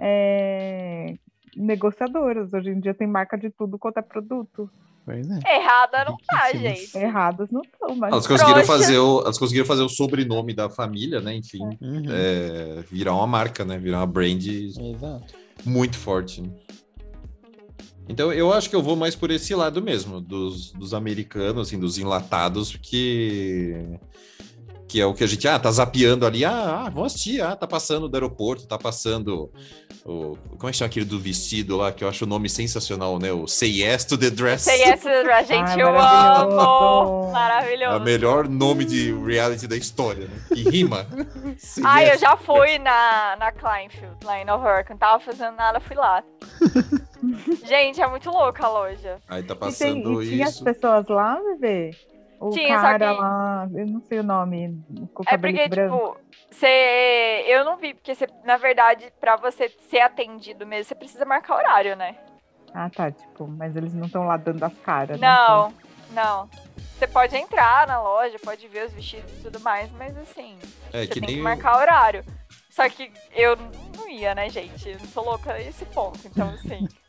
é, 0.00 1.14
negociadoras. 1.56 2.52
Hoje 2.52 2.70
em 2.70 2.80
dia 2.80 2.94
tem 2.94 3.06
marca 3.06 3.36
de 3.36 3.50
tudo 3.50 3.78
quanto 3.78 3.98
é 3.98 4.02
produto. 4.02 4.70
Pois 5.04 5.28
é. 5.28 5.56
Errada 5.56 6.04
não 6.04 6.16
tá, 6.26 6.52
gente. 6.54 6.96
Erradas 6.96 7.50
não 7.50 7.62
são, 7.78 7.96
mas 7.96 8.12
Elas 8.12 8.26
conseguiram, 8.26 8.64
fazer 8.64 8.98
o, 8.98 9.20
elas 9.22 9.36
conseguiram 9.38 9.66
fazer 9.66 9.82
o 9.82 9.88
sobrenome 9.88 10.54
da 10.54 10.70
família, 10.70 11.20
né? 11.20 11.34
Enfim, 11.34 11.62
Uhum. 11.80 12.04
é, 12.08 12.84
virar 12.90 13.14
uma 13.14 13.26
marca, 13.26 13.64
né? 13.64 13.78
Virar 13.78 13.98
uma 13.98 14.06
brand 14.06 14.46
Exato. 14.46 15.34
muito 15.64 15.98
forte. 15.98 16.40
né? 16.42 16.50
Então 18.08 18.32
eu 18.32 18.52
acho 18.52 18.68
que 18.68 18.76
eu 18.76 18.82
vou 18.82 18.94
mais 18.96 19.14
por 19.16 19.30
esse 19.30 19.54
lado 19.54 19.80
mesmo, 19.82 20.20
dos, 20.20 20.72
dos 20.72 20.92
americanos, 20.94 21.68
assim, 21.68 21.78
dos 21.78 21.98
enlatados, 21.98 22.72
porque 22.72 23.98
que 24.92 25.00
é 25.00 25.06
o 25.06 25.14
que 25.14 25.24
a 25.24 25.26
gente, 25.26 25.48
ah, 25.48 25.58
tá 25.58 25.70
zapeando 25.70 26.26
ali, 26.26 26.44
ah, 26.44 26.82
ah 26.84 26.90
vamos 26.90 27.14
assistir, 27.14 27.40
ah, 27.40 27.56
tá 27.56 27.66
passando 27.66 28.10
do 28.10 28.14
aeroporto, 28.14 28.66
tá 28.66 28.76
passando 28.76 29.50
o, 30.04 30.36
como 30.58 30.68
é 30.68 30.70
que 30.70 30.76
chama 30.76 30.88
aquele 30.88 31.06
do 31.06 31.18
vestido 31.18 31.78
lá, 31.78 31.90
que 31.90 32.04
eu 32.04 32.08
acho 32.10 32.26
o 32.26 32.28
nome 32.28 32.46
sensacional, 32.50 33.18
né, 33.18 33.32
o 33.32 33.46
Say 33.46 33.80
Yes 33.82 34.04
to 34.04 34.18
the 34.18 34.28
Dress. 34.28 34.64
Say 34.64 34.82
yes, 34.82 35.06
a 35.06 35.42
gente, 35.44 35.70
Ai, 35.70 35.80
eu 35.80 35.92
maravilhoso. 35.92 36.60
amo. 36.60 37.22
É 37.22 37.28
o 37.28 37.32
Maravilhoso. 37.32 38.00
melhor 38.00 38.48
nome 38.48 38.84
de 38.84 39.14
reality 39.14 39.66
da 39.66 39.76
história, 39.76 40.26
né? 40.26 40.38
E 40.54 40.62
rima. 40.62 41.06
Say 41.56 41.82
Ai, 41.86 42.10
eu 42.10 42.12
yes 42.12 42.20
já 42.20 42.36
to 42.36 42.36
the 42.38 42.44
fui 42.44 42.78
na, 42.78 43.36
na 43.36 43.50
Kleinfield, 43.50 44.16
lá 44.24 44.38
em 44.40 44.44
Nova 44.44 44.68
York. 44.68 44.90
Não 44.90 44.98
tava 44.98 45.20
fazendo 45.20 45.56
nada, 45.56 45.80
fui 45.80 45.96
lá. 45.96 46.22
gente, 47.66 47.98
é 48.00 48.06
muito 48.06 48.28
louca 48.30 48.66
a 48.66 48.68
loja. 48.68 49.18
Aí 49.26 49.42
tá 49.42 49.54
E, 49.54 49.56
tem, 49.56 50.02
passando 50.02 50.22
e 50.22 50.28
tinha 50.28 50.44
as 50.46 50.54
isso. 50.54 50.64
pessoas 50.64 51.06
lá, 51.08 51.40
bebê? 51.40 51.92
O 52.44 52.50
Tinha, 52.50 52.76
só 52.76 52.82
cara 52.82 53.14
que- 53.14 53.20
lá, 53.20 53.68
eu 53.72 53.86
não 53.86 54.00
sei 54.00 54.18
o 54.18 54.22
nome, 54.24 54.82
com 55.14 55.22
o 55.22 55.26
É 55.26 55.30
cabelo 55.30 55.54
porque, 55.54 55.68
branco. 55.68 55.96
tipo, 56.18 56.20
você. 56.50 57.44
Eu 57.46 57.64
não 57.64 57.76
vi, 57.76 57.94
porque 57.94 58.14
você, 58.14 58.26
na 58.44 58.56
verdade, 58.56 59.12
pra 59.20 59.36
você 59.36 59.68
ser 59.88 60.00
atendido 60.00 60.66
mesmo, 60.66 60.84
você 60.88 60.94
precisa 60.96 61.24
marcar 61.24 61.56
horário, 61.56 61.94
né? 61.94 62.16
Ah, 62.74 62.90
tá, 62.90 63.10
tipo, 63.12 63.46
mas 63.46 63.76
eles 63.76 63.94
não 63.94 64.06
estão 64.06 64.26
lá 64.26 64.36
dando 64.36 64.64
as 64.64 64.74
caras. 64.78 65.20
né? 65.20 65.26
Não, 65.28 65.72
não. 66.10 66.48
Você 66.98 67.06
pode 67.06 67.36
entrar 67.36 67.86
na 67.86 68.00
loja, 68.02 68.36
pode 68.42 68.66
ver 68.68 68.86
os 68.86 68.92
vestidos 68.92 69.32
e 69.38 69.42
tudo 69.42 69.60
mais, 69.60 69.90
mas 69.92 70.16
assim, 70.18 70.58
É 70.92 71.02
você 71.02 71.06
que 71.08 71.20
tem 71.20 71.28
que 71.28 71.34
nem 71.34 71.42
marcar 71.42 71.76
horário. 71.78 72.24
Só 72.70 72.88
que 72.88 73.12
eu 73.32 73.56
não 73.96 74.08
ia, 74.08 74.34
né, 74.34 74.48
gente? 74.48 74.88
Eu 74.88 74.98
não 74.98 75.06
sou 75.06 75.24
louca 75.24 75.52
a 75.52 75.60
esse 75.60 75.84
ponto. 75.86 76.18
Então, 76.26 76.48
assim. 76.50 76.88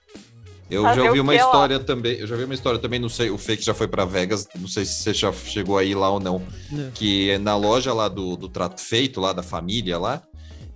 Eu 0.69 0.83
já 0.83 1.03
ouvi 1.03 1.19
uma 1.19 1.35
história 1.35 1.77
lá? 1.77 1.83
também, 1.83 2.17
eu 2.17 2.27
já 2.27 2.35
vi 2.35 2.45
uma 2.45 2.53
história 2.53 2.79
também, 2.79 2.99
não 2.99 3.09
sei, 3.09 3.29
o 3.29 3.37
Fake 3.37 3.63
já 3.63 3.73
foi 3.73 3.87
para 3.87 4.05
Vegas, 4.05 4.47
não 4.59 4.67
sei 4.67 4.85
se 4.85 5.03
você 5.03 5.13
já 5.13 5.31
chegou 5.31 5.77
aí 5.77 5.93
lá 5.93 6.09
ou 6.09 6.19
não, 6.19 6.41
é. 6.71 6.89
que 6.93 7.37
na 7.39 7.55
loja 7.55 7.93
lá 7.93 8.07
do, 8.07 8.35
do 8.35 8.49
Trato 8.49 8.81
Feito, 8.81 9.19
lá 9.21 9.33
da 9.33 9.43
família 9.43 9.97
lá, 9.97 10.23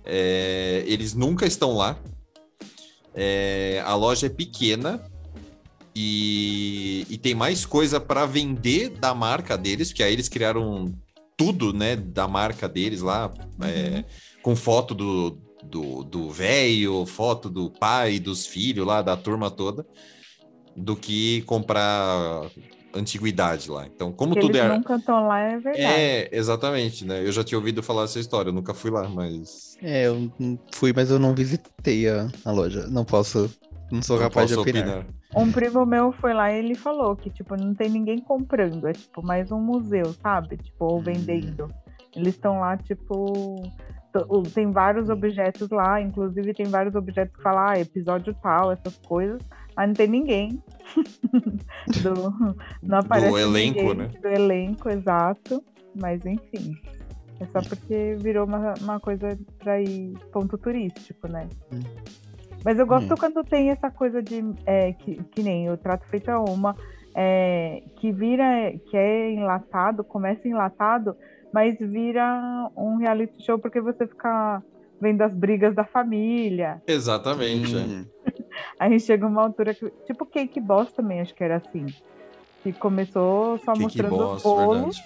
é, 0.04 0.84
eles 0.86 1.14
nunca 1.14 1.46
estão 1.46 1.74
lá, 1.76 1.98
é, 3.14 3.82
a 3.84 3.94
loja 3.94 4.26
é 4.26 4.30
pequena 4.30 5.02
e, 5.94 7.06
e 7.10 7.18
tem 7.18 7.34
mais 7.34 7.66
coisa 7.66 7.98
para 7.98 8.24
vender 8.26 8.90
da 8.90 9.14
marca 9.14 9.56
deles, 9.56 9.88
porque 9.88 10.02
aí 10.02 10.12
eles 10.12 10.28
criaram 10.28 10.94
tudo, 11.36 11.72
né, 11.72 11.96
da 11.96 12.28
marca 12.28 12.68
deles 12.68 13.00
lá, 13.00 13.32
é, 13.62 13.96
uhum. 13.96 14.04
com 14.42 14.56
foto 14.56 14.94
do, 14.94 15.38
do, 15.62 16.02
do 16.04 16.30
velho, 16.30 17.04
foto 17.06 17.48
do 17.48 17.70
pai, 17.70 18.18
dos 18.18 18.46
filhos 18.46 18.86
lá, 18.86 19.02
da 19.02 19.16
turma 19.16 19.50
toda, 19.50 19.86
do 20.76 20.96
que 20.96 21.42
comprar 21.42 22.50
antiguidade 22.94 23.70
lá. 23.70 23.86
Então, 23.86 24.12
como 24.12 24.34
que 24.34 24.40
tudo 24.40 24.56
eles 24.56 24.70
é. 24.70 24.76
nunca 24.76 24.96
estão 24.96 25.26
lá, 25.26 25.40
é 25.40 25.58
verdade. 25.58 25.80
É, 25.80 26.28
exatamente, 26.32 27.04
né? 27.04 27.24
Eu 27.24 27.32
já 27.32 27.44
tinha 27.44 27.58
ouvido 27.58 27.82
falar 27.82 28.04
essa 28.04 28.18
história, 28.18 28.50
eu 28.50 28.54
nunca 28.54 28.74
fui 28.74 28.90
lá, 28.90 29.08
mas. 29.08 29.76
É, 29.82 30.06
eu 30.06 30.30
fui, 30.72 30.92
mas 30.94 31.10
eu 31.10 31.18
não 31.18 31.34
visitei 31.34 32.08
a, 32.08 32.28
a 32.44 32.50
loja. 32.50 32.86
Não 32.88 33.04
posso. 33.04 33.50
Não 33.90 34.02
sou 34.02 34.16
não 34.16 34.24
capaz 34.24 34.48
de 34.48 34.56
opinar. 34.56 34.82
opinar. 34.82 35.06
Um 35.36 35.52
primo 35.52 35.84
meu 35.84 36.12
foi 36.12 36.32
lá 36.32 36.50
e 36.52 36.58
ele 36.58 36.74
falou 36.74 37.14
que, 37.14 37.30
tipo, 37.30 37.54
não 37.56 37.74
tem 37.74 37.90
ninguém 37.90 38.18
comprando, 38.18 38.86
é 38.86 38.92
tipo 38.92 39.22
mais 39.22 39.50
um 39.50 39.60
museu, 39.60 40.14
sabe? 40.22 40.56
Tipo, 40.56 40.86
ou 40.86 40.98
hum. 40.98 41.02
vendendo. 41.02 41.66
Hum. 41.66 41.88
Eles 42.16 42.34
estão 42.34 42.60
lá, 42.60 42.76
tipo, 42.76 43.62
tem 44.54 44.70
vários 44.70 45.08
objetos 45.08 45.68
lá, 45.70 46.00
inclusive 46.00 46.54
tem 46.54 46.66
vários 46.66 46.94
objetos 46.94 47.36
que 47.36 47.42
falam 47.42 47.68
ah, 47.68 47.78
episódio 47.78 48.34
tal, 48.42 48.72
essas 48.72 48.96
coisas, 48.98 49.40
mas 49.76 49.88
não 49.88 49.94
tem 49.94 50.08
ninguém. 50.08 50.62
do, 52.02 52.56
não 52.82 52.98
aparece 52.98 53.30
do 53.30 53.38
elenco, 53.38 53.78
ninguém, 53.80 53.94
né? 53.94 54.10
Do 54.20 54.28
elenco, 54.28 54.88
exato. 54.88 55.62
Mas 55.94 56.24
enfim. 56.24 56.76
É 57.40 57.44
só 57.46 57.60
porque 57.60 58.16
virou 58.18 58.46
uma, 58.46 58.74
uma 58.80 59.00
coisa 59.00 59.38
para 59.58 59.80
ir 59.80 60.16
ponto 60.32 60.58
turístico, 60.58 61.28
né? 61.28 61.48
Hum. 61.72 61.80
Mas 62.64 62.78
eu 62.78 62.86
gosto 62.86 63.14
hum. 63.14 63.16
quando 63.16 63.44
tem 63.44 63.70
essa 63.70 63.90
coisa 63.90 64.20
de 64.22 64.42
é, 64.66 64.92
que, 64.92 65.22
que 65.24 65.42
nem 65.42 65.70
o 65.70 65.76
trato 65.76 66.04
feito 66.08 66.28
a 66.28 66.40
uma, 66.40 66.74
é, 67.14 67.82
que 67.96 68.10
vira, 68.12 68.72
que 68.90 68.96
é 68.96 69.32
enlatado, 69.32 70.02
começa 70.02 70.48
enlatado, 70.48 71.16
mas 71.52 71.76
vira 71.78 72.70
um 72.76 72.96
reality 72.96 73.42
show 73.42 73.58
porque 73.58 73.80
você 73.80 74.06
fica 74.06 74.62
vendo 75.00 75.22
as 75.22 75.32
brigas 75.32 75.74
da 75.74 75.84
família. 75.84 76.82
Exatamente. 76.86 77.74
Hum. 77.74 78.04
Aí 78.78 78.98
chega 78.98 79.26
uma 79.26 79.42
altura 79.42 79.74
que. 79.74 79.90
Tipo 80.06 80.26
Cake 80.26 80.60
Boss 80.60 80.92
também, 80.92 81.20
acho 81.20 81.34
que 81.34 81.44
era 81.44 81.56
assim. 81.56 81.86
Que 82.62 82.72
começou 82.72 83.58
só 83.58 83.72
Cake 83.72 83.82
mostrando 83.82 84.16
Boss, 84.16 84.44
o 84.44 84.54
bolo. 84.54 84.74
Verdade. 84.74 85.04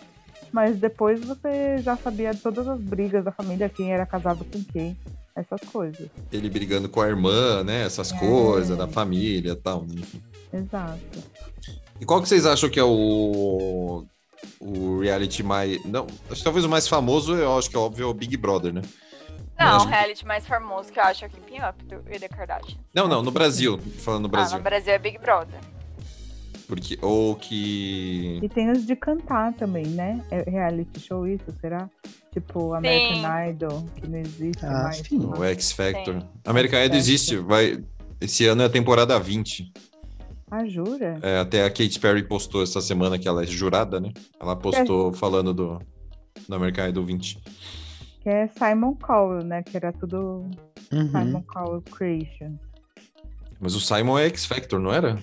Mas 0.50 0.78
depois 0.78 1.24
você 1.24 1.78
já 1.78 1.96
sabia 1.96 2.32
de 2.32 2.40
todas 2.40 2.68
as 2.68 2.78
brigas 2.78 3.24
da 3.24 3.32
família, 3.32 3.70
quem 3.70 3.92
era 3.92 4.04
casado 4.04 4.44
com 4.44 4.62
quem, 4.64 4.96
essas 5.34 5.60
coisas. 5.62 6.08
Ele 6.30 6.50
brigando 6.50 6.90
com 6.90 7.00
a 7.00 7.08
irmã, 7.08 7.64
né? 7.64 7.84
Essas 7.84 8.12
é. 8.12 8.18
coisas, 8.18 8.76
da 8.76 8.86
família 8.86 9.52
e 9.52 9.56
tal. 9.56 9.86
Né? 9.86 10.02
Exato. 10.52 11.00
E 11.98 12.04
qual 12.04 12.20
que 12.20 12.28
vocês 12.28 12.44
acham 12.44 12.68
que 12.68 12.78
é 12.78 12.84
o 12.84 14.04
o 14.60 15.00
reality 15.00 15.42
mais. 15.42 15.84
Não, 15.84 16.06
acho 16.30 16.36
que 16.36 16.44
talvez 16.44 16.64
o 16.64 16.68
mais 16.68 16.88
famoso, 16.88 17.34
eu 17.34 17.58
acho 17.58 17.68
que 17.70 17.76
é 17.76 17.78
óbvio, 17.78 18.04
é 18.04 18.06
o 18.06 18.14
Big 18.14 18.36
Brother, 18.36 18.72
né? 18.72 18.82
Não, 19.58 19.84
o 19.84 19.86
reality 19.86 20.26
mais 20.26 20.46
famoso 20.46 20.92
que 20.92 20.98
eu 20.98 21.04
acho 21.04 21.24
é 21.24 21.28
o 21.28 21.30
Keeping 21.30 21.60
Up 21.60 21.84
do 21.84 22.02
The 22.02 22.28
Kardashians. 22.28 22.78
Não, 22.94 23.06
não, 23.06 23.22
no 23.22 23.30
Brasil. 23.30 23.78
Falando 23.98 24.22
no 24.22 24.28
Brasil. 24.28 24.56
Ah, 24.56 24.58
no 24.58 24.64
Brasil 24.64 24.92
é 24.92 24.98
Big 24.98 25.18
Brother. 25.18 25.60
Porque, 26.66 26.98
ou 27.02 27.36
que. 27.36 28.40
E 28.42 28.48
tem 28.48 28.70
os 28.70 28.86
de 28.86 28.96
cantar 28.96 29.52
também, 29.52 29.86
né? 29.86 30.24
É 30.30 30.48
reality 30.48 31.00
show 31.00 31.26
isso, 31.26 31.44
será? 31.60 31.88
Tipo, 32.32 32.72
American 32.72 33.16
sim. 33.16 33.50
Idol, 33.50 33.86
que 33.96 34.08
não 34.08 34.18
existe 34.18 34.64
ah, 34.64 34.84
mais. 34.84 34.96
Sim. 34.96 35.26
O 35.36 35.44
X 35.44 35.72
Factor. 35.72 36.20
Sim. 36.20 36.28
American 36.46 36.82
Idol 36.82 36.96
existe. 36.96 37.36
Vai... 37.36 37.84
Esse 38.20 38.46
ano 38.46 38.62
é 38.62 38.66
a 38.66 38.70
temporada 38.70 39.18
20. 39.18 39.70
Ah, 40.54 40.66
jura? 40.66 41.18
É, 41.22 41.38
até 41.38 41.64
a 41.64 41.70
Kate 41.70 41.98
Perry 41.98 42.22
postou 42.22 42.62
essa 42.62 42.82
semana 42.82 43.18
que 43.18 43.26
ela 43.26 43.42
é 43.42 43.46
jurada, 43.46 43.98
né? 43.98 44.12
Ela 44.38 44.54
postou 44.54 45.10
é. 45.10 45.14
falando 45.14 45.54
do, 45.54 45.80
do 46.46 46.54
American 46.54 46.88
Idol 46.88 47.06
20. 47.06 47.38
Que 48.20 48.28
é 48.28 48.46
Simon 48.48 48.94
Cowell, 48.96 49.42
né? 49.42 49.62
Que 49.62 49.78
era 49.78 49.94
tudo 49.94 50.44
uhum. 50.92 51.10
Simon 51.10 51.42
Cowell 51.44 51.80
Creation. 51.80 52.58
Mas 53.58 53.74
o 53.74 53.80
Simon 53.80 54.18
é 54.18 54.26
X 54.26 54.44
Factor, 54.44 54.78
não 54.78 54.92
era? 54.92 55.18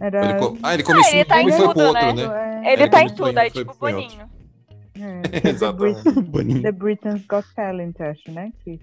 Era... 0.00 0.30
Ele 0.30 0.38
co... 0.38 0.56
Ah, 0.62 0.72
ele 0.72 0.82
começou 0.82 1.12
ah, 1.12 1.16
ele 1.16 1.24
tá 1.26 1.42
em 1.42 1.52
foi 1.52 1.74
pro 1.74 1.82
outro, 1.82 1.92
né? 1.92 2.12
né? 2.14 2.62
É. 2.64 2.72
Ele, 2.72 2.82
ele 2.82 2.90
tá 2.90 3.02
em 3.02 3.14
tudo, 3.14 3.38
é 3.38 3.50
tipo 3.50 3.76
Boninho. 3.78 4.30
É, 5.02 5.48
Exatamente. 5.48 6.02
The, 6.12 6.20
Brit 6.20 6.62
The 6.62 6.72
Britain's 6.72 7.26
Got 7.26 7.46
Talent, 7.54 8.00
acho, 8.00 8.30
né? 8.32 8.50
Que... 8.64 8.80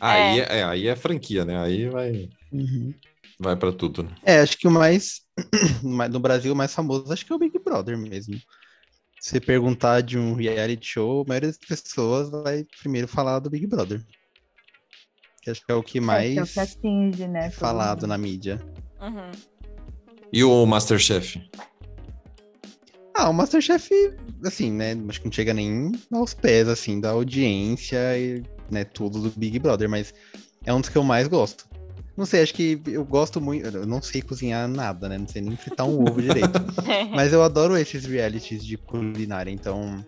Aí 0.00 0.40
é. 0.40 0.58
é. 0.58 0.64
aí 0.64 0.86
é 0.88 0.94
franquia, 0.94 1.44
né? 1.44 1.58
Aí 1.58 1.88
vai. 1.88 2.28
Uhum. 2.52 2.92
Vai 3.38 3.56
para 3.56 3.72
tudo, 3.72 4.02
né? 4.02 4.10
É, 4.24 4.40
acho 4.40 4.58
que 4.58 4.66
o 4.66 4.70
mais. 4.70 5.22
no 6.10 6.18
Brasil, 6.18 6.52
o 6.52 6.56
mais 6.56 6.74
famoso, 6.74 7.12
acho 7.12 7.24
que 7.24 7.32
é 7.32 7.36
o 7.36 7.38
Big 7.38 7.56
Brother 7.58 7.96
mesmo. 7.96 8.40
Se 9.20 9.40
perguntar 9.40 10.00
de 10.00 10.18
um 10.18 10.34
reality 10.34 10.86
show, 10.86 11.22
a 11.22 11.28
maioria 11.28 11.48
das 11.48 11.58
pessoas 11.58 12.30
vai 12.30 12.64
primeiro 12.80 13.06
falar 13.06 13.38
do 13.38 13.50
Big 13.50 13.66
Brother. 13.66 14.04
Que 15.42 15.50
acho 15.50 15.64
que 15.64 15.70
é 15.70 15.74
o 15.74 15.82
que 15.82 16.00
mais 16.00 16.30
é, 16.30 16.34
que 16.34 16.38
é 16.38 16.42
o 16.42 16.46
que 16.46 16.60
atinge, 16.60 17.28
né, 17.28 17.50
falado 17.50 18.06
na 18.06 18.18
mídia. 18.18 18.60
Uhum. 19.00 19.30
E 20.32 20.44
o 20.44 20.66
Masterchef? 20.66 21.40
Ah, 23.14 23.30
o 23.30 23.32
Masterchef, 23.32 23.90
assim, 24.44 24.70
né? 24.70 24.96
Acho 25.08 25.20
que 25.20 25.26
não 25.26 25.32
chega 25.32 25.52
nem 25.52 25.92
aos 26.12 26.34
pés, 26.34 26.68
assim, 26.68 27.00
da 27.00 27.10
audiência 27.10 28.16
e 28.18 28.42
né, 28.70 28.84
tudo 28.84 29.20
do 29.20 29.30
Big 29.30 29.58
Brother, 29.58 29.88
mas 29.88 30.14
é 30.64 30.72
um 30.72 30.80
dos 30.80 30.90
que 30.90 30.98
eu 30.98 31.02
mais 31.02 31.26
gosto. 31.26 31.67
Não 32.18 32.26
sei, 32.26 32.42
acho 32.42 32.52
que 32.52 32.82
eu 32.84 33.04
gosto 33.04 33.40
muito. 33.40 33.68
Eu 33.68 33.86
não 33.86 34.02
sei 34.02 34.20
cozinhar 34.20 34.66
nada, 34.66 35.08
né? 35.08 35.16
Não 35.16 35.28
sei 35.28 35.40
nem 35.40 35.56
fritar 35.56 35.86
um 35.86 36.02
ovo 36.02 36.20
direito. 36.20 36.58
Mas 37.14 37.32
eu 37.32 37.40
adoro 37.44 37.76
esses 37.76 38.04
realities 38.04 38.66
de 38.66 38.76
culinária, 38.76 39.52
então. 39.52 40.04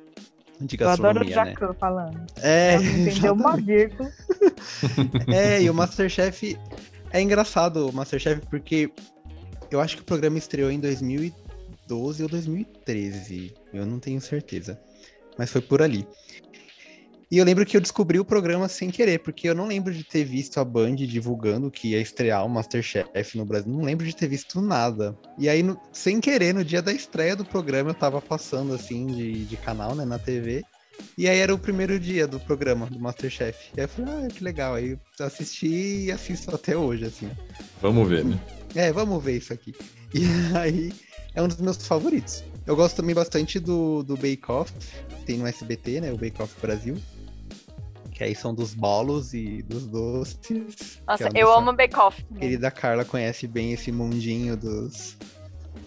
De 0.60 0.76
gastronomia, 0.76 1.32
eu 1.36 1.40
adoro 1.40 1.50
o 1.50 1.52
Jacan 1.52 1.68
né? 1.68 1.76
falando. 1.78 2.26
É. 2.42 2.74
Entendeu 2.74 3.32
uma 3.32 3.56
vírgula. 3.56 4.10
é, 5.32 5.62
e 5.62 5.70
o 5.70 5.74
Masterchef. 5.74 6.58
É 7.12 7.22
engraçado 7.22 7.88
o 7.88 7.92
Masterchef, 7.92 8.44
porque 8.50 8.90
eu 9.70 9.80
acho 9.80 9.94
que 9.94 10.02
o 10.02 10.04
programa 10.04 10.36
estreou 10.36 10.68
em 10.68 10.80
2012 10.80 12.24
ou 12.24 12.28
2013. 12.28 13.54
Eu 13.72 13.86
não 13.86 14.00
tenho 14.00 14.20
certeza. 14.20 14.80
Mas 15.38 15.52
foi 15.52 15.60
por 15.60 15.80
ali. 15.80 16.04
E 17.30 17.38
eu 17.38 17.44
lembro 17.44 17.64
que 17.64 17.76
eu 17.76 17.80
descobri 17.80 18.18
o 18.18 18.24
programa 18.24 18.68
sem 18.68 18.90
querer, 18.90 19.20
porque 19.20 19.48
eu 19.48 19.54
não 19.54 19.68
lembro 19.68 19.94
de 19.94 20.02
ter 20.02 20.24
visto 20.24 20.58
a 20.58 20.64
Band 20.64 20.96
divulgando 20.96 21.70
que 21.70 21.90
ia 21.90 22.00
estrear 22.00 22.44
o 22.44 22.48
Masterchef 22.48 23.38
no 23.38 23.44
Brasil. 23.44 23.72
Não 23.72 23.84
lembro 23.84 24.04
de 24.04 24.16
ter 24.16 24.26
visto 24.26 24.60
nada. 24.60 25.16
E 25.38 25.48
aí, 25.48 25.62
no, 25.62 25.80
sem 25.92 26.20
querer, 26.20 26.52
no 26.52 26.64
dia 26.64 26.82
da 26.82 26.92
estreia 26.92 27.36
do 27.36 27.44
programa, 27.44 27.90
eu 27.90 27.94
tava 27.94 28.20
passando 28.20 28.74
assim 28.74 29.06
de, 29.06 29.44
de 29.44 29.56
canal, 29.56 29.94
né, 29.94 30.04
na 30.04 30.18
TV. 30.18 30.64
E 31.16 31.28
aí 31.28 31.38
era 31.38 31.54
o 31.54 31.58
primeiro 31.58 32.00
dia 32.00 32.26
do 32.26 32.40
programa 32.40 32.86
do 32.86 32.98
Masterchef. 32.98 33.70
E 33.76 33.80
aí 33.80 33.84
eu 33.84 33.88
falei, 33.88 34.12
ah, 34.12 34.28
que 34.28 34.42
legal. 34.42 34.74
Aí 34.74 34.98
assisti 35.20 36.06
e 36.06 36.10
assisto 36.10 36.52
até 36.52 36.76
hoje, 36.76 37.04
assim. 37.04 37.30
Vamos 37.80 38.08
ver, 38.08 38.24
né? 38.24 38.40
É, 38.74 38.92
vamos 38.92 39.22
ver 39.22 39.36
isso 39.36 39.52
aqui. 39.52 39.72
E 40.12 40.24
aí 40.56 40.92
é 41.32 41.40
um 41.40 41.46
dos 41.46 41.60
meus 41.60 41.76
favoritos. 41.86 42.42
Eu 42.66 42.74
gosto 42.74 42.96
também 42.96 43.14
bastante 43.14 43.60
do, 43.60 44.02
do 44.02 44.16
Bake 44.16 44.42
Off, 44.48 44.72
tem 45.24 45.38
no 45.38 45.46
SBT, 45.46 46.00
né? 46.00 46.12
O 46.12 46.16
Bake 46.16 46.42
Off 46.42 46.52
Brasil 46.60 46.96
que 48.20 48.24
aí 48.24 48.35
são 48.35 48.54
dos 48.54 48.74
bolos 48.74 49.33
e 49.33 49.62
dos 49.62 49.87
doces. 49.87 51.00
Nossa, 51.09 51.28
é 51.28 51.30
eu 51.42 51.50
amo 51.50 51.72
Bake 51.72 51.96
Off. 51.96 52.22
Querida 52.38 52.70
Carla 52.70 53.02
conhece 53.02 53.46
bem 53.46 53.72
esse 53.72 53.90
mundinho 53.90 54.59
dos, 54.59 55.16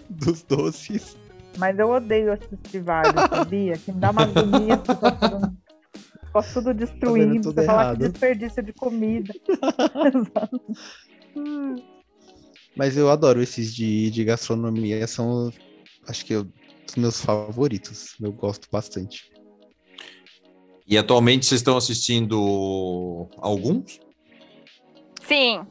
dos 0.10 0.42
doces. 0.42 1.16
Mas 1.60 1.78
eu 1.78 1.92
odeio 1.92 2.34
assistir 2.34 2.80
vários, 2.82 3.14
sabia? 3.30 3.78
Que 3.78 3.92
me 3.92 4.00
dá 4.00 4.10
uma 4.10 4.24
agonia 4.24 4.78
tá 4.78 4.96
tudo, 4.96 5.56
posso 6.34 6.54
tudo 6.56 6.74
destruindo, 6.74 7.54
tá 7.54 7.62
tudo 7.62 7.66
falar 7.68 7.96
que 7.98 8.10
desperdício 8.10 8.64
de 8.64 8.74
comida. 8.74 9.32
Mas 12.76 12.98
eu 12.98 13.12
adoro 13.12 13.44
esses 13.44 13.76
de, 13.76 14.10
de 14.10 14.24
gastronomia, 14.24 15.06
são, 15.06 15.54
acho 16.08 16.26
que, 16.26 16.34
eu, 16.34 16.52
os 16.90 16.96
meus 16.96 17.22
favoritos. 17.22 18.16
Eu 18.20 18.32
gosto 18.34 18.68
bastante. 18.72 19.32
E 20.88 20.98
atualmente 20.98 21.46
vocês 21.46 21.62
estão 21.62 21.78
assistindo 21.78 23.30
alguns? 23.38 24.00
Sim. 25.22 25.66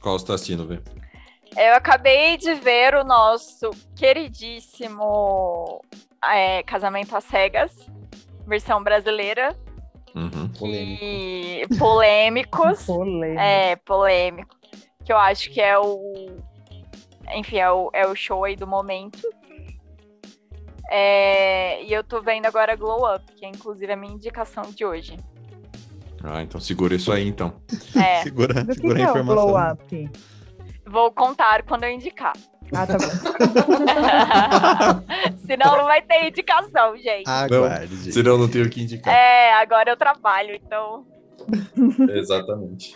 Qual 0.00 0.18
você 0.18 0.24
está 0.24 0.34
assistindo, 0.34 0.66
Vê? 0.66 0.80
Eu 1.56 1.74
acabei 1.74 2.36
de 2.36 2.54
ver 2.54 2.94
o 2.94 3.02
nosso 3.02 3.70
queridíssimo 3.96 5.82
é, 6.24 6.62
Casamento 6.62 7.16
às 7.16 7.24
Cegas, 7.24 7.72
versão 8.46 8.82
brasileira. 8.82 9.56
Uhum. 10.14 10.50
E 10.68 11.66
polêmicos. 11.78 12.86
Polêmico. 12.86 13.40
É, 13.40 13.76
polêmico. 13.76 14.56
Que 15.04 15.12
eu 15.12 15.16
acho 15.16 15.50
que 15.50 15.60
é 15.60 15.78
o. 15.78 16.38
enfim, 17.34 17.58
é 17.58 17.70
o, 17.70 17.90
é 17.92 18.06
o 18.06 18.14
show 18.14 18.44
aí 18.44 18.54
do 18.54 18.66
momento. 18.66 19.18
É, 20.90 21.84
e 21.84 21.92
eu 21.92 22.02
tô 22.02 22.22
vendo 22.22 22.46
agora 22.46 22.74
Glow 22.74 23.14
Up, 23.14 23.22
que 23.36 23.44
é 23.44 23.48
inclusive 23.48 23.92
a 23.92 23.96
minha 23.96 24.14
indicação 24.14 24.62
de 24.64 24.84
hoje. 24.84 25.16
Ah, 26.24 26.42
então 26.42 26.60
segura 26.60 26.94
isso 26.94 27.12
aí, 27.12 27.28
então. 27.28 27.60
É, 27.96 28.20
Segura, 28.24 28.64
Do 28.64 28.74
segura 28.74 28.94
que 28.96 29.02
a 29.02 29.04
é 29.04 29.08
informação. 29.10 29.46
glow 29.46 29.56
up? 29.72 30.10
vou 30.86 31.12
contar 31.12 31.62
quando 31.64 31.84
eu 31.84 31.90
indicar. 31.90 32.32
Ah, 32.74 32.86
tá 32.86 32.98
bom. 32.98 33.06
Senão 35.46 35.76
não 35.76 35.84
vai 35.84 36.02
ter 36.02 36.28
indicação, 36.28 36.96
gente. 36.96 37.28
Aguarde. 37.28 38.12
Senão 38.12 38.38
não 38.38 38.48
tenho 38.48 38.66
o 38.66 38.70
que 38.70 38.82
indicar. 38.82 39.14
É, 39.14 39.52
agora 39.54 39.90
eu 39.90 39.96
trabalho, 39.96 40.54
então. 40.54 41.06
Exatamente. 42.10 42.94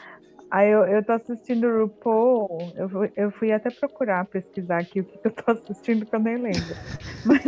Aí 0.51 0.69
eu, 0.71 0.85
eu 0.85 1.03
tô 1.05 1.13
assistindo 1.13 1.67
o 1.67 1.83
RuPaul, 1.85 2.73
eu, 2.77 2.89
fui- 2.91 3.13
eu 3.17 3.31
fui 3.33 3.53
até 3.53 3.71
procurar, 3.71 4.27
pesquisar 4.27 4.81
aqui 4.81 5.01
o 5.01 5.05
que, 5.05 5.19
que 5.19 5.27
eu 5.29 5.33
tô 5.33 5.51
assistindo 5.53 6.05
que 6.05 6.15
eu 6.15 6.21
nem 6.21 6.37
lembro. 6.37 6.75
Mas 7.25 7.43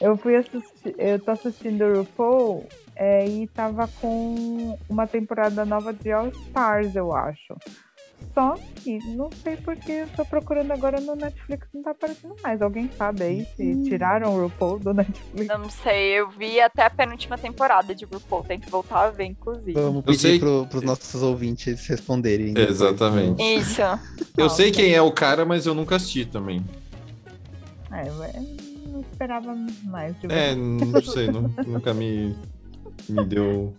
eu 0.00 0.16
fui 0.16 0.36
assistir, 0.36 0.94
eu 0.98 1.18
tô 1.18 1.30
assistindo 1.32 1.82
o 1.84 1.98
RuPaul 1.98 2.66
é, 2.96 3.26
e 3.28 3.46
tava 3.48 3.88
com 4.00 4.76
uma 4.88 5.06
temporada 5.06 5.64
nova 5.64 5.92
de 5.92 6.10
All 6.12 6.28
Stars, 6.28 6.94
eu 6.96 7.14
acho. 7.14 7.54
Só 8.34 8.56
que 8.82 8.98
não 9.16 9.30
sei 9.42 9.56
porque 9.56 9.90
eu 9.90 10.08
tô 10.08 10.24
procurando 10.24 10.72
agora 10.72 11.00
no 11.00 11.14
Netflix, 11.16 11.66
não 11.72 11.82
tá 11.82 11.90
aparecendo 11.92 12.34
mais. 12.42 12.60
Alguém 12.60 12.88
sabe 12.96 13.22
aí 13.22 13.46
se 13.56 13.84
tiraram 13.84 14.34
o 14.34 14.42
RuPaul 14.42 14.78
do 14.80 14.92
Netflix? 14.94 15.48
Eu 15.48 15.58
não 15.58 15.70
sei, 15.70 16.18
eu 16.20 16.28
vi 16.30 16.60
até 16.60 16.82
a 16.84 16.90
penúltima 16.90 17.38
temporada 17.38 17.94
de 17.94 18.04
RuPaul, 18.04 18.44
tem 18.44 18.58
que 18.60 18.68
voltar 18.70 19.06
a 19.06 19.10
ver, 19.10 19.24
inclusive. 19.24 19.72
Vamos 19.72 20.04
Eu 20.06 20.14
sei- 20.14 20.32
pedir 20.32 20.40
pro, 20.40 20.66
pros 20.68 20.82
nossos 20.82 21.20
ouvintes 21.22 21.86
responderem. 21.86 22.54
depois. 22.54 22.70
Exatamente. 22.70 23.42
Isso. 23.42 23.82
Eu 24.36 24.50
sei 24.50 24.70
quem 24.70 24.92
é 24.94 25.02
o 25.02 25.10
cara, 25.12 25.44
mas 25.44 25.66
eu 25.66 25.74
nunca 25.74 25.96
assisti 25.96 26.24
também. 26.24 26.64
É, 27.90 28.08
eu 28.08 28.14
não 28.98 29.10
esperava 29.10 29.54
mais 29.84 30.18
de 30.20 30.26
É, 30.26 30.54
você. 30.54 30.56
não 30.56 31.02
sei, 31.02 31.28
nu- 31.28 31.54
nunca 31.66 31.94
me, 31.94 32.36
me 33.08 33.24
deu 33.24 33.74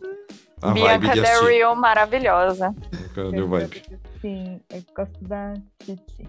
a 0.62 0.70
vibe 0.74 1.00
Bianca 1.00 1.14
de 1.14 1.22
Del. 1.22 1.48
Rio, 1.48 1.76
maravilhosa. 1.76 2.76
Nunca 2.92 3.32
deu 3.32 3.48
vibe. 3.48 3.84
Sim, 4.22 4.60
eu 4.72 4.84
gosto 4.96 5.24
da 5.26 5.54
Titi. 5.80 6.28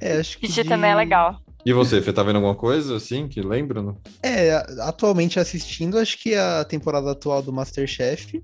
É, 0.00 0.18
acho 0.18 0.38
que 0.38 0.46
Titi 0.48 0.62
de- 0.62 0.68
também 0.68 0.90
é 0.90 0.94
legal. 0.94 1.40
E 1.66 1.72
você, 1.72 2.02
Fê, 2.02 2.12
tá 2.12 2.22
vendo 2.22 2.36
alguma 2.36 2.54
coisa 2.54 2.96
assim 2.96 3.26
que 3.26 3.40
lembra? 3.40 3.80
Não? 3.82 3.96
É, 4.22 4.52
atualmente 4.82 5.40
assistindo, 5.40 5.98
acho 5.98 6.18
que 6.18 6.34
a 6.34 6.62
temporada 6.64 7.10
atual 7.10 7.40
do 7.42 7.52
Masterchef, 7.52 8.42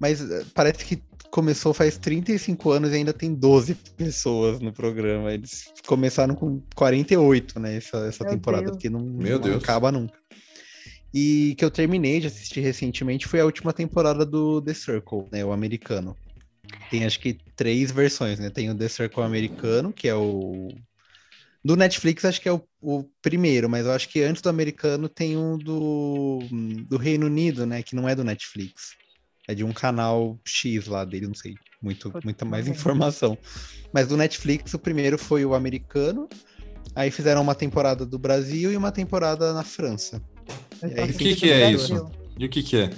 mas 0.00 0.20
eh, 0.30 0.44
parece 0.54 0.82
que 0.84 1.02
começou 1.30 1.74
faz 1.74 1.98
35 1.98 2.70
anos 2.70 2.92
e 2.92 2.96
ainda 2.96 3.12
tem 3.12 3.34
12 3.34 3.74
pessoas 3.96 4.60
no 4.60 4.72
programa. 4.72 5.32
Eles 5.32 5.72
começaram 5.86 6.34
com 6.34 6.60
48, 6.74 7.60
né, 7.60 7.76
essa, 7.76 7.98
essa 8.06 8.24
Meu 8.24 8.32
temporada, 8.32 8.64
Deus. 8.64 8.76
porque 8.76 8.90
não, 8.90 9.00
Meu 9.00 9.38
não 9.38 9.48
Deus. 9.48 9.62
acaba 9.62 9.92
nunca. 9.92 10.18
E 11.12 11.54
que 11.56 11.64
eu 11.64 11.70
terminei 11.70 12.20
de 12.20 12.26
assistir 12.26 12.60
recentemente 12.60 13.26
foi 13.26 13.40
a 13.40 13.44
última 13.44 13.72
temporada 13.72 14.26
do 14.26 14.60
The 14.60 14.74
Circle, 14.74 15.26
né, 15.32 15.44
o 15.44 15.52
americano. 15.52 16.16
Tem 16.90 17.04
acho 17.04 17.18
que 17.20 17.38
três 17.56 17.90
versões, 17.90 18.38
né? 18.38 18.50
Tem 18.50 18.70
o 18.70 18.74
The 18.74 18.88
Circle 18.88 19.22
americano, 19.22 19.90
que 19.92 20.06
é 20.06 20.14
o 20.14 20.68
do 21.64 21.76
Netflix 21.76 22.24
acho 22.24 22.40
que 22.40 22.48
é 22.48 22.52
o, 22.52 22.62
o 22.80 23.04
primeiro, 23.20 23.68
mas 23.68 23.84
eu 23.84 23.92
acho 23.92 24.08
que 24.08 24.22
antes 24.22 24.40
do 24.40 24.48
americano 24.48 25.08
tem 25.08 25.36
um 25.36 25.58
do, 25.58 26.38
do 26.86 26.96
Reino 26.96 27.26
Unido, 27.26 27.66
né? 27.66 27.82
Que 27.82 27.96
não 27.96 28.08
é 28.08 28.14
do 28.14 28.24
Netflix. 28.24 28.96
É 29.48 29.54
de 29.54 29.64
um 29.64 29.72
canal 29.72 30.38
X 30.44 30.86
lá 30.86 31.04
dele, 31.04 31.26
não 31.26 31.34
sei 31.34 31.54
muito, 31.82 32.12
muita 32.22 32.44
mais 32.44 32.68
informação. 32.68 33.36
Mas 33.92 34.06
do 34.06 34.16
Netflix, 34.16 34.74
o 34.74 34.78
primeiro 34.78 35.16
foi 35.16 35.44
o 35.44 35.54
americano. 35.54 36.28
Aí 36.94 37.10
fizeram 37.10 37.42
uma 37.42 37.54
temporada 37.54 38.04
do 38.04 38.18
Brasil 38.18 38.70
e 38.72 38.76
uma 38.76 38.92
temporada 38.92 39.52
na 39.52 39.62
França. 39.62 40.22
E 40.82 41.00
aí, 41.00 41.10
o 41.10 41.14
que 41.14 41.34
que 41.34 41.50
é 41.50 41.70
isso? 41.70 42.10
E 42.38 42.44
o 42.44 42.48
que 42.48 42.62
que 42.62 42.76
é? 42.76 42.90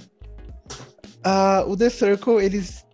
Ah, 1.23 1.65
o 1.67 1.77
The 1.77 1.91
Circle, 1.91 2.45
eles. 2.45 2.85